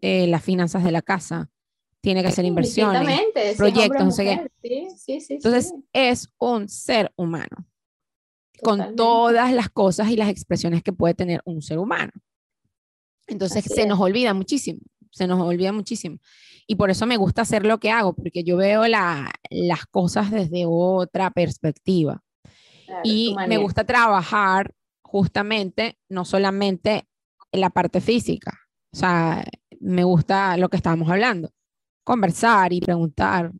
eh, 0.00 0.26
las 0.26 0.44
finanzas 0.44 0.84
de 0.84 0.92
la 0.92 1.02
casa, 1.02 1.50
tiene 2.00 2.22
que 2.22 2.28
hacer 2.28 2.44
inversiones, 2.44 3.20
proyectos, 3.56 4.04
no 4.04 4.10
sé 4.10 4.24
qué. 4.62 4.86
Entonces, 5.28 5.74
es 5.92 6.28
un 6.38 6.68
ser 6.68 7.12
humano 7.16 7.66
con 8.62 8.94
todas 8.96 9.52
las 9.52 9.70
cosas 9.70 10.10
y 10.10 10.16
las 10.16 10.28
expresiones 10.28 10.82
que 10.82 10.92
puede 10.92 11.14
tener 11.14 11.40
un 11.44 11.62
ser 11.62 11.78
humano. 11.78 12.12
Entonces 13.26 13.64
se 13.64 13.86
nos 13.86 14.00
olvida 14.00 14.34
muchísimo, 14.34 14.80
se 15.10 15.26
nos 15.26 15.40
olvida 15.40 15.72
muchísimo. 15.72 16.18
Y 16.66 16.74
por 16.74 16.90
eso 16.90 17.06
me 17.06 17.16
gusta 17.16 17.42
hacer 17.42 17.64
lo 17.64 17.78
que 17.78 17.90
hago, 17.90 18.12
porque 18.12 18.44
yo 18.44 18.56
veo 18.56 18.84
las 18.86 19.86
cosas 19.90 20.30
desde 20.30 20.64
otra 20.66 21.30
perspectiva. 21.30 22.22
y 23.04 23.36
me 23.46 23.56
gusta 23.56 23.84
trabajar 23.84 24.74
justamente, 25.10 25.98
no 26.08 26.24
solamente 26.24 27.08
en 27.50 27.60
la 27.60 27.70
parte 27.70 28.00
física, 28.00 28.52
o 28.92 28.96
sea, 28.96 29.44
me 29.80 30.04
gusta 30.04 30.56
lo 30.56 30.68
que 30.68 30.76
estábamos 30.76 31.10
hablando, 31.10 31.50
conversar 32.04 32.72
y 32.72 32.80
preguntar 32.80 33.50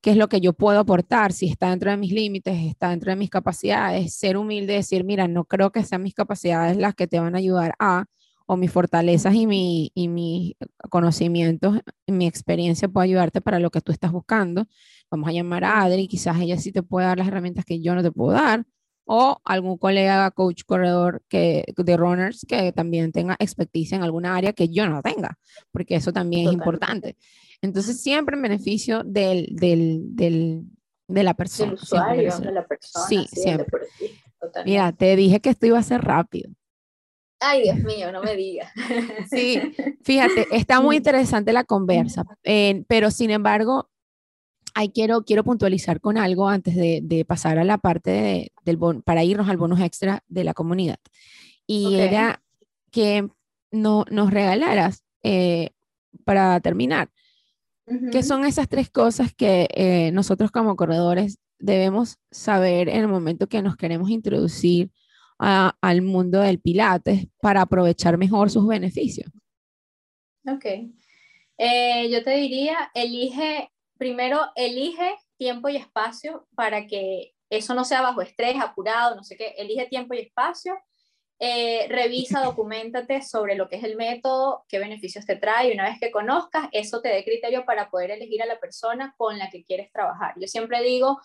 qué 0.00 0.12
es 0.12 0.16
lo 0.16 0.28
que 0.28 0.40
yo 0.40 0.52
puedo 0.52 0.78
aportar, 0.78 1.32
si 1.32 1.48
está 1.48 1.70
dentro 1.70 1.90
de 1.90 1.96
mis 1.96 2.12
límites, 2.12 2.56
está 2.64 2.90
dentro 2.90 3.10
de 3.10 3.16
mis 3.16 3.28
capacidades, 3.28 4.14
ser 4.14 4.36
humilde, 4.36 4.74
decir, 4.74 5.02
mira, 5.02 5.26
no 5.26 5.44
creo 5.46 5.72
que 5.72 5.82
sean 5.82 6.04
mis 6.04 6.14
capacidades 6.14 6.76
las 6.76 6.94
que 6.94 7.08
te 7.08 7.18
van 7.18 7.34
a 7.34 7.38
ayudar 7.38 7.74
a, 7.80 8.04
o 8.46 8.56
mis 8.56 8.70
fortalezas 8.70 9.34
y, 9.34 9.48
mi, 9.48 9.90
y 9.94 10.06
mis 10.06 10.54
conocimientos, 10.90 11.80
mi 12.06 12.28
experiencia 12.28 12.88
puede 12.88 13.06
ayudarte 13.06 13.40
para 13.40 13.58
lo 13.58 13.70
que 13.70 13.80
tú 13.80 13.90
estás 13.90 14.12
buscando. 14.12 14.66
Vamos 15.10 15.28
a 15.28 15.32
llamar 15.32 15.64
a 15.64 15.82
Adri, 15.82 16.06
quizás 16.06 16.40
ella 16.40 16.56
sí 16.56 16.70
te 16.70 16.84
puede 16.84 17.06
dar 17.08 17.18
las 17.18 17.26
herramientas 17.26 17.64
que 17.64 17.80
yo 17.80 17.96
no 17.96 18.02
te 18.02 18.12
puedo 18.12 18.32
dar, 18.32 18.64
o 19.10 19.40
algún 19.44 19.78
colega, 19.78 20.30
coach, 20.32 20.64
corredor 20.66 21.22
que, 21.28 21.64
de 21.74 21.96
runners 21.96 22.44
que 22.46 22.72
también 22.72 23.10
tenga 23.10 23.36
experticia 23.38 23.96
en 23.96 24.02
alguna 24.02 24.36
área 24.36 24.52
que 24.52 24.68
yo 24.68 24.86
no 24.86 25.00
tenga, 25.00 25.38
porque 25.72 25.96
eso 25.96 26.12
también 26.12 26.48
es 26.48 26.52
importante. 26.52 27.16
Entonces, 27.62 28.02
siempre 28.02 28.36
en 28.36 28.42
beneficio 28.42 29.02
del, 29.04 29.48
del, 29.50 30.14
del 30.14 30.62
de 31.08 31.22
la 31.22 31.32
persona. 31.32 31.70
Del 31.72 31.80
usuario, 31.80 32.38
de 32.38 32.52
la 32.52 32.66
persona. 32.66 33.06
Sí, 33.06 33.26
siempre. 33.32 33.88
Mira, 34.66 34.92
te 34.92 35.16
dije 35.16 35.40
que 35.40 35.48
esto 35.50 35.66
iba 35.66 35.78
a 35.78 35.82
ser 35.82 36.02
rápido. 36.02 36.50
Ay, 37.40 37.62
Dios 37.62 37.78
mío, 37.78 38.12
no 38.12 38.22
me 38.22 38.36
digas. 38.36 38.70
Sí, 39.30 39.60
fíjate, 40.02 40.48
está 40.50 40.82
muy 40.82 40.96
interesante 40.98 41.52
la 41.54 41.64
conversa, 41.64 42.24
eh, 42.42 42.84
pero 42.88 43.10
sin 43.10 43.30
embargo, 43.30 43.88
ahí 44.78 44.90
quiero, 44.90 45.22
quiero 45.22 45.42
puntualizar 45.42 46.00
con 46.00 46.16
algo 46.18 46.48
antes 46.48 46.76
de, 46.76 47.00
de 47.02 47.24
pasar 47.24 47.58
a 47.58 47.64
la 47.64 47.78
parte 47.78 48.52
del 48.64 48.78
para 49.04 49.24
irnos 49.24 49.48
al 49.48 49.56
bonus 49.56 49.80
extra 49.80 50.22
de 50.28 50.44
la 50.44 50.54
comunidad. 50.54 50.98
Y 51.66 51.96
era 51.96 52.42
que 52.92 53.28
no, 53.72 54.04
nos 54.10 54.30
regalaras, 54.30 55.04
eh, 55.22 55.70
para 56.24 56.60
terminar, 56.60 57.10
¿Qué 58.12 58.22
son 58.22 58.44
esas 58.44 58.68
tres 58.68 58.90
cosas 58.90 59.32
que 59.34 59.66
eh, 59.74 60.10
nosotros 60.12 60.50
como 60.50 60.76
corredores 60.76 61.38
debemos 61.58 62.18
saber 62.30 62.90
en 62.90 63.00
el 63.00 63.08
momento 63.08 63.46
que 63.46 63.62
nos 63.62 63.76
queremos 63.76 64.10
introducir 64.10 64.90
al 65.38 66.02
mundo 66.02 66.40
del 66.40 66.60
Pilates 66.60 67.28
para 67.40 67.62
aprovechar 67.62 68.18
mejor 68.18 68.50
sus 68.50 68.66
beneficios? 68.66 69.30
Ok. 70.46 70.66
Eh, 71.56 72.10
yo 72.10 72.22
te 72.22 72.36
diría, 72.36 72.90
elige, 72.94 73.70
primero 73.98 74.40
elige 74.54 75.16
tiempo 75.36 75.68
y 75.68 75.76
espacio 75.76 76.46
para 76.54 76.86
que 76.86 77.34
eso 77.50 77.74
no 77.74 77.84
sea 77.84 78.02
bajo 78.02 78.22
estrés, 78.22 78.56
apurado, 78.60 79.16
no 79.16 79.24
sé 79.24 79.36
qué, 79.36 79.54
elige 79.58 79.86
tiempo 79.86 80.14
y 80.14 80.20
espacio 80.20 80.78
eh, 81.40 81.86
revisa, 81.88 82.40
documentate 82.44 83.22
sobre 83.22 83.54
lo 83.54 83.68
que 83.68 83.76
es 83.76 83.84
el 83.84 83.96
método, 83.96 84.64
qué 84.68 84.78
beneficios 84.78 85.24
te 85.24 85.36
trae. 85.36 85.68
Y 85.68 85.72
una 85.72 85.88
vez 85.88 85.98
que 86.00 86.10
conozcas, 86.10 86.68
eso 86.72 87.00
te 87.00 87.08
dé 87.08 87.24
criterio 87.24 87.64
para 87.64 87.90
poder 87.90 88.10
elegir 88.10 88.42
a 88.42 88.46
la 88.46 88.58
persona 88.58 89.14
con 89.16 89.38
la 89.38 89.50
que 89.50 89.64
quieres 89.64 89.92
trabajar. 89.92 90.34
Yo 90.40 90.46
siempre 90.46 90.82
digo, 90.82 91.20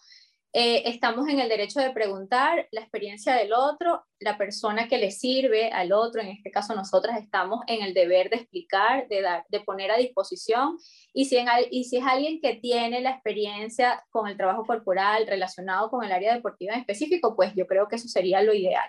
eh, 0.53 0.83
estamos 0.85 1.27
en 1.27 1.39
el 1.39 1.49
derecho 1.49 1.79
de 1.79 1.89
preguntar 1.91 2.67
la 2.71 2.81
experiencia 2.81 3.33
del 3.33 3.53
otro, 3.53 4.05
la 4.19 4.37
persona 4.37 4.87
que 4.87 4.99
le 4.99 5.09
sirve 5.09 5.71
al 5.71 5.91
otro, 5.91 6.21
en 6.21 6.27
este 6.27 6.51
caso 6.51 6.75
nosotras 6.75 7.19
estamos 7.19 7.61
en 7.67 7.83
el 7.83 7.93
deber 7.93 8.29
de 8.29 8.37
explicar, 8.37 9.07
de, 9.07 9.23
de 9.49 9.59
poner 9.61 9.89
a 9.89 9.97
disposición, 9.97 10.77
y 11.11 11.25
si, 11.25 11.37
y 11.71 11.83
si 11.85 11.97
es 11.97 12.05
alguien 12.05 12.39
que 12.39 12.55
tiene 12.55 13.01
la 13.01 13.11
experiencia 13.11 14.05
con 14.11 14.27
el 14.27 14.37
trabajo 14.37 14.63
corporal 14.63 15.25
relacionado 15.27 15.89
con 15.89 16.03
el 16.03 16.11
área 16.11 16.35
deportiva 16.35 16.73
en 16.73 16.81
específico, 16.81 17.35
pues 17.35 17.53
yo 17.55 17.65
creo 17.65 17.87
que 17.87 17.95
eso 17.95 18.07
sería 18.07 18.41
lo 18.43 18.53
ideal. 18.53 18.87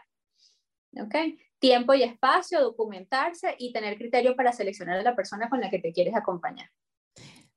¿ok? 1.01 1.15
Tiempo 1.59 1.95
y 1.95 2.03
espacio, 2.03 2.61
documentarse 2.61 3.55
y 3.59 3.73
tener 3.73 3.97
criterio 3.97 4.37
para 4.37 4.53
seleccionar 4.53 4.99
a 4.99 5.03
la 5.03 5.17
persona 5.17 5.49
con 5.49 5.61
la 5.61 5.71
que 5.71 5.79
te 5.79 5.93
quieres 5.93 6.15
acompañar. 6.15 6.69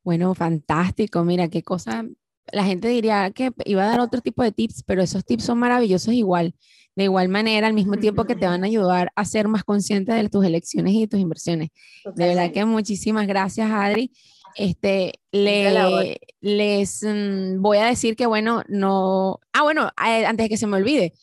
Bueno, 0.01 0.33
fantástico. 0.33 1.23
Mira, 1.23 1.49
qué 1.49 1.61
cosa. 1.63 2.05
La 2.51 2.63
gente 2.63 2.87
diría 2.87 3.31
que 3.31 3.51
iba 3.65 3.83
a 3.83 3.87
dar 3.87 3.99
otro 3.99 4.21
tipo 4.21 4.43
de 4.43 4.51
tips, 4.51 4.83
pero 4.83 5.01
esos 5.01 5.25
tips 5.25 5.43
son 5.43 5.59
maravillosos 5.59 6.13
igual. 6.13 6.55
De 6.95 7.03
igual 7.03 7.29
manera, 7.29 7.67
al 7.67 7.73
mismo 7.73 7.97
tiempo 7.97 8.25
que 8.25 8.35
te 8.35 8.47
van 8.47 8.63
a 8.63 8.67
ayudar 8.67 9.11
a 9.15 9.25
ser 9.25 9.47
más 9.47 9.63
consciente 9.63 10.13
de 10.13 10.29
tus 10.29 10.45
elecciones 10.45 10.93
y 10.93 11.01
de 11.01 11.07
tus 11.07 11.19
inversiones. 11.19 11.69
De 12.15 12.27
verdad 12.27 12.51
que 12.51 12.65
muchísimas 12.65 13.27
gracias, 13.27 13.69
Adri. 13.69 14.11
Este, 14.55 15.13
le, 15.31 16.19
les 16.41 17.03
mm, 17.03 17.61
voy 17.61 17.77
a 17.77 17.85
decir 17.85 18.15
que, 18.15 18.25
bueno, 18.25 18.63
no. 18.67 19.39
Ah, 19.53 19.61
bueno, 19.61 19.91
eh, 20.07 20.25
antes 20.25 20.45
de 20.45 20.49
que 20.49 20.57
se 20.57 20.65
me 20.65 20.77
olvide, 20.77 21.13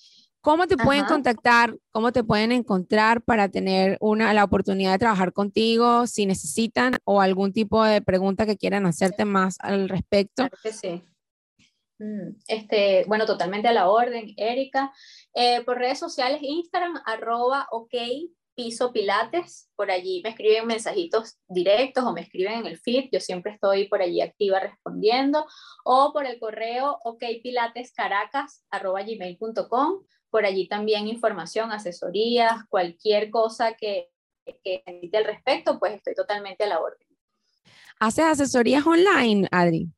¿Cómo 0.45 0.67
te 0.67 0.77
pueden 0.77 1.07
contactar? 1.07 1.75
¿Cómo 1.91 2.13
te 2.13 2.23
pueden 2.23 2.53
encontrar 2.53 3.23
para 3.23 3.49
tener 3.49 3.97
una, 4.03 4.35
la 4.35 4.45
oportunidad 4.45 4.93
de 4.93 4.99
trabajar 4.99 5.33
contigo 5.33 6.07
si 6.07 6.27
necesitan 6.27 6.99
o 7.05 7.23
algún 7.23 7.55
tipo 7.55 7.83
de 7.83 8.03
pregunta 8.03 8.45
que 8.45 8.59
quieran 8.59 8.85
hacerte 8.85 9.25
más 9.25 9.57
al 9.61 9.89
respecto? 9.89 10.47
Claro 10.47 10.59
que 10.63 10.73
sí. 10.75 11.03
Mm, 11.99 12.37
este, 12.49 13.05
bueno, 13.07 13.27
totalmente 13.27 13.69
a 13.69 13.73
la 13.73 13.89
orden, 13.89 14.35
Erika. 14.37 14.93
Eh, 15.35 15.63
por 15.65 15.79
redes 15.79 15.99
sociales, 15.99 16.41
Instagram, 16.43 17.01
arroba 17.07 17.69
ok 17.71 17.95
pilates, 18.93 19.69
por 19.77 19.91
allí 19.91 20.21
me 20.23 20.31
escriben 20.31 20.67
mensajitos 20.67 21.39
directos 21.49 22.05
o 22.05 22.13
me 22.13 22.21
escriben 22.21 22.61
en 22.61 22.67
el 22.67 22.79
feed, 22.79 23.09
yo 23.13 23.21
siempre 23.21 23.53
estoy 23.53 23.89
por 23.89 24.01
allí 24.01 24.21
activa 24.21 24.61
respondiendo, 24.61 25.47
o 25.85 26.13
por 26.13 26.27
el 26.27 26.39
correo 26.39 26.99
okpilatescaracas 27.05 28.65
arroba 28.71 29.03
gmail.com 29.03 30.05
por 30.31 30.47
allí 30.47 30.67
también 30.67 31.07
información, 31.07 31.71
asesorías, 31.71 32.65
cualquier 32.69 33.31
cosa 33.31 33.75
que, 33.75 34.11
que 34.65 34.83
necesite 34.85 35.19
al 35.19 35.25
respecto, 35.27 35.79
pues 35.79 35.95
estoy 35.95 36.15
totalmente 36.15 36.65
a 36.65 36.67
la 36.67 36.81
orden. 36.81 37.07
¿Haces 38.01 38.25
asesorías 38.25 38.85
online, 38.85 39.47
Adri? 39.53 39.89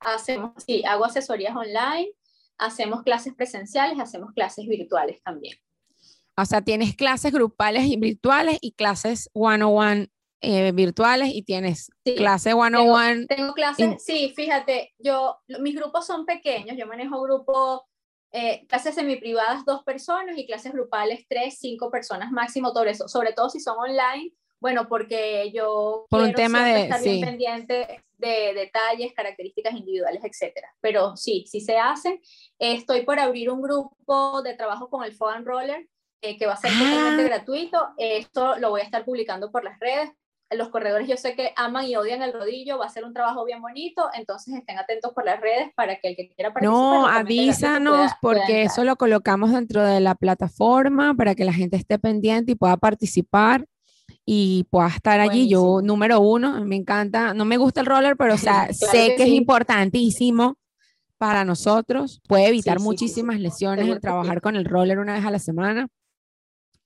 Hacemos, 0.00 0.52
sí, 0.66 0.82
hago 0.86 1.04
asesorías 1.04 1.54
online, 1.54 2.10
hacemos 2.58 3.02
clases 3.02 3.34
presenciales, 3.34 3.98
hacemos 4.00 4.32
clases 4.32 4.66
virtuales 4.66 5.22
también. 5.22 5.56
O 6.36 6.44
sea, 6.44 6.62
tienes 6.62 6.96
clases 6.96 7.32
grupales 7.32 7.84
y 7.84 7.96
virtuales 7.96 8.58
y 8.60 8.72
clases 8.72 9.28
one-on-one 9.34 10.10
eh, 10.42 10.72
virtuales 10.72 11.30
y 11.34 11.42
tienes 11.42 11.90
clase 12.16 12.54
one-on-one. 12.54 13.26
Tengo, 13.26 13.52
clases, 13.52 14.02
sí, 14.02 14.32
fíjate, 14.34 14.94
yo, 14.98 15.38
mis 15.60 15.76
grupos 15.76 16.06
son 16.06 16.24
pequeños, 16.24 16.78
yo 16.78 16.86
manejo 16.86 17.20
grupos 17.20 17.82
eh, 18.32 18.64
clases 18.66 18.94
semiprivadas 18.94 19.66
dos 19.66 19.82
personas 19.82 20.38
y 20.38 20.46
clases 20.46 20.72
grupales 20.72 21.26
tres, 21.28 21.58
cinco 21.58 21.90
personas 21.90 22.32
máximo, 22.32 22.72
eso, 22.86 23.06
sobre 23.06 23.34
todo 23.34 23.50
si 23.50 23.60
son 23.60 23.76
online, 23.76 24.32
bueno, 24.60 24.88
porque 24.88 25.50
yo 25.52 26.06
por 26.10 26.22
un 26.22 26.34
tema 26.34 26.64
de 26.64 26.82
estar 26.82 27.02
bien 27.02 27.20
pendiente 27.20 28.02
de 28.18 28.52
detalles, 28.54 29.14
características 29.14 29.74
individuales, 29.74 30.22
etcétera. 30.22 30.68
Pero 30.80 31.16
sí, 31.16 31.46
sí 31.48 31.60
se 31.60 31.78
hacen. 31.78 32.20
estoy 32.58 33.02
por 33.02 33.18
abrir 33.18 33.50
un 33.50 33.62
grupo 33.62 34.42
de 34.42 34.54
trabajo 34.54 34.90
con 34.90 35.04
el 35.04 35.14
Foam 35.14 35.44
Roller 35.44 35.88
eh, 36.20 36.36
que 36.36 36.46
va 36.46 36.52
a 36.52 36.56
ser 36.56 36.70
totalmente 36.72 37.22
ah. 37.22 37.28
gratuito. 37.28 37.88
Esto 37.96 38.58
lo 38.58 38.70
voy 38.70 38.82
a 38.82 38.84
estar 38.84 39.04
publicando 39.04 39.50
por 39.50 39.64
las 39.64 39.78
redes 39.80 40.10
los 40.56 40.68
corredores 40.68 41.08
yo 41.08 41.16
sé 41.16 41.34
que 41.34 41.52
aman 41.56 41.86
y 41.86 41.96
odian 41.96 42.22
el 42.22 42.32
rodillo, 42.32 42.78
va 42.78 42.86
a 42.86 42.90
ser 42.90 43.04
un 43.04 43.14
trabajo 43.14 43.44
bien 43.44 43.62
bonito, 43.62 44.08
entonces 44.14 44.54
estén 44.54 44.78
atentos 44.78 45.12
por 45.12 45.24
las 45.24 45.40
redes 45.40 45.72
para 45.76 45.96
que 45.96 46.08
el 46.08 46.16
que 46.16 46.28
quiera 46.28 46.52
participar. 46.52 46.80
No, 46.80 47.06
avísanos 47.06 48.12
porque 48.20 48.62
eso 48.62 48.84
lo 48.84 48.96
colocamos 48.96 49.52
dentro 49.52 49.84
de 49.84 50.00
la 50.00 50.14
plataforma 50.14 51.14
para 51.14 51.34
que 51.34 51.44
la 51.44 51.52
gente 51.52 51.76
esté 51.76 51.98
pendiente 51.98 52.52
y 52.52 52.54
pueda 52.56 52.76
participar 52.76 53.66
y 54.24 54.64
pueda 54.70 54.88
estar 54.88 55.20
allí. 55.20 55.48
Yo, 55.48 55.80
número 55.82 56.20
uno, 56.20 56.64
me 56.64 56.76
encanta, 56.76 57.34
no 57.34 57.44
me 57.44 57.56
gusta 57.56 57.80
el 57.80 57.86
roller, 57.86 58.16
pero 58.16 58.34
o 58.34 58.38
sea, 58.38 58.72
sé 58.72 59.14
que, 59.16 59.24
es 59.24 59.28
importantísimo 59.28 60.56
para 61.18 61.44
nosotros, 61.44 62.20
puede 62.26 62.48
evitar 62.48 62.80
muchísimas 62.80 63.40
lesiones 63.40 63.88
el 63.88 64.00
trabajar 64.00 64.40
con 64.40 64.56
el 64.56 64.64
roller 64.64 64.98
una 64.98 65.14
vez 65.14 65.24
a 65.24 65.30
la 65.30 65.38
semana. 65.38 65.88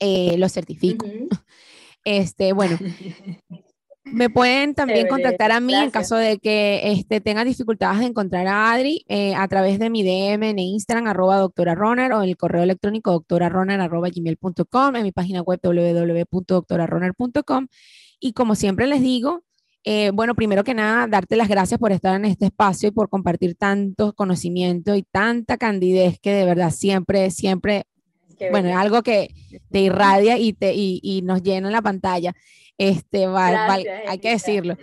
Eh, 0.01 0.37
lo 0.39 0.49
certifico. 0.49 1.07
Este, 2.07 2.53
bueno, 2.53 2.77
me 4.05 4.31
pueden 4.31 4.75
también 4.75 5.09
contactar 5.09 5.51
a 5.51 5.61
mí 5.61 5.75
en 5.75 5.91
caso 5.91 6.17
de 6.17 6.39
que 6.39 6.93
este, 6.93 7.21
tengan 7.21 7.47
dificultades 7.47 8.01
de 8.01 8.07
encontrar 8.07 8.47
a 8.47 8.73
Adri 8.73 9.05
eh, 9.09 9.35
a 9.35 9.47
través 9.49 9.79
de 9.79 9.91
mi 9.91 10.03
DM 10.03 10.43
en 10.43 10.59
Instagram, 10.59 11.07
arroba 11.07 11.39
doctora 11.39 11.75
Runner, 11.75 12.13
o 12.13 12.23
el 12.23 12.37
correo 12.37 12.63
electrónico 12.63 13.13
doctorarunner, 13.13 13.81
arroba 13.81 14.09
gmail.com, 14.11 14.97
en 14.97 15.03
mi 15.03 15.13
página 15.13 15.43
web 15.43 15.61
www.doctorarunner.com. 15.63 17.67
Y 18.21 18.33
como 18.33 18.55
siempre 18.55 18.87
les 18.87 19.01
digo, 19.01 19.43
Eh, 19.87 20.13
bueno, 20.15 20.35
primero 20.35 20.65
que 20.65 20.73
nada, 20.73 21.07
darte 21.07 21.37
las 21.37 21.47
gracias 21.47 21.79
por 21.79 21.93
estar 21.93 22.17
en 22.17 22.25
este 22.25 22.47
espacio 22.47 22.89
y 22.89 22.93
por 22.93 23.11
compartir 23.11 23.55
tanto 23.55 24.15
conocimiento 24.15 24.95
y 24.95 25.03
tanta 25.03 25.59
candidez 25.59 26.19
que 26.21 26.33
de 26.33 26.47
verdad 26.47 26.71
siempre, 26.71 27.31
siempre, 27.31 27.85
bueno, 28.51 28.71
es 28.71 28.77
algo 28.77 29.03
que 29.03 29.35
te 29.71 29.81
irradia 29.81 30.39
y, 30.39 30.55
te, 30.55 30.73
y, 30.75 31.21
nos 31.23 31.43
llena 31.43 31.71
la 31.71 31.83
pantalla. 31.83 32.35
Este, 32.79 33.27
hay 33.27 34.19
que 34.19 34.31
decirlo. 34.31 34.77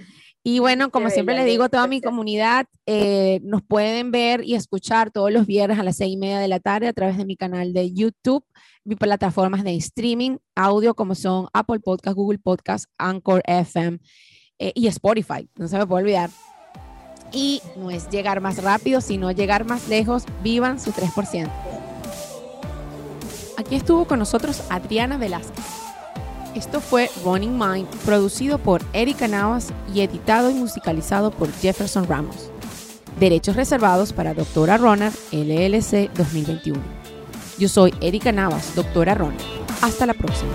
Y 0.43 0.57
bueno, 0.57 0.89
como 0.89 1.11
siempre 1.11 1.35
les 1.35 1.45
digo 1.45 1.65
a 1.65 1.69
toda 1.69 1.85
mi 1.85 2.01
comunidad, 2.01 2.65
eh, 2.87 3.39
nos 3.43 3.61
pueden 3.61 4.09
ver 4.09 4.43
y 4.43 4.55
escuchar 4.55 5.11
todos 5.11 5.31
los 5.31 5.45
viernes 5.45 5.77
a 5.77 5.83
las 5.83 5.97
seis 5.97 6.13
y 6.13 6.17
media 6.17 6.39
de 6.39 6.47
la 6.47 6.59
tarde 6.59 6.87
a 6.87 6.93
través 6.93 7.17
de 7.17 7.25
mi 7.25 7.35
canal 7.35 7.73
de 7.73 7.93
YouTube, 7.93 8.43
mis 8.83 8.97
plataformas 8.97 9.63
de 9.63 9.75
streaming, 9.75 10.37
audio 10.55 10.95
como 10.95 11.13
son 11.13 11.47
Apple 11.53 11.79
Podcast, 11.79 12.15
Google 12.15 12.39
Podcast, 12.39 12.85
Anchor 12.97 13.43
FM 13.45 13.99
eh, 14.57 14.71
y 14.73 14.87
Spotify. 14.87 15.47
No 15.57 15.67
se 15.67 15.77
me 15.77 15.85
puede 15.85 16.03
olvidar. 16.05 16.31
Y 17.31 17.61
no 17.77 17.91
es 17.91 18.09
llegar 18.09 18.41
más 18.41 18.61
rápido, 18.63 18.99
sino 18.99 19.29
llegar 19.29 19.65
más 19.65 19.87
lejos. 19.89 20.25
Vivan 20.41 20.79
su 20.79 20.91
3%. 20.91 21.49
Aquí 23.57 23.75
estuvo 23.75 24.05
con 24.05 24.17
nosotros 24.17 24.63
Adriana 24.69 25.17
Velázquez. 25.17 25.80
Esto 26.56 26.82
fue 26.82 27.10
Running 27.24 27.58
Mind, 27.58 27.88
producido 28.06 28.58
por 28.58 28.82
Erika 28.91 29.28
Navas 29.28 29.72
y 29.93 30.02
editado 30.02 30.52
y 30.52 30.54
musicalizado 30.54 31.32
por 31.32 31.49
Jefferson 31.54 32.08
Ramos. 32.08 32.52
Derechos 33.20 33.56
reservados 33.56 34.12
para 34.12 34.34
Doctora 34.34 34.78
Runner 34.78 35.12
LLC 35.32 36.12
2021. 36.14 36.80
Yo 37.58 37.70
soy 37.70 37.93
Erika 38.02 38.32
Navas, 38.34 38.76
Doctora 38.76 39.16
Runner. 39.16 39.39
Hasta 39.82 40.06
la 40.06 40.14
próxima. 40.14 40.52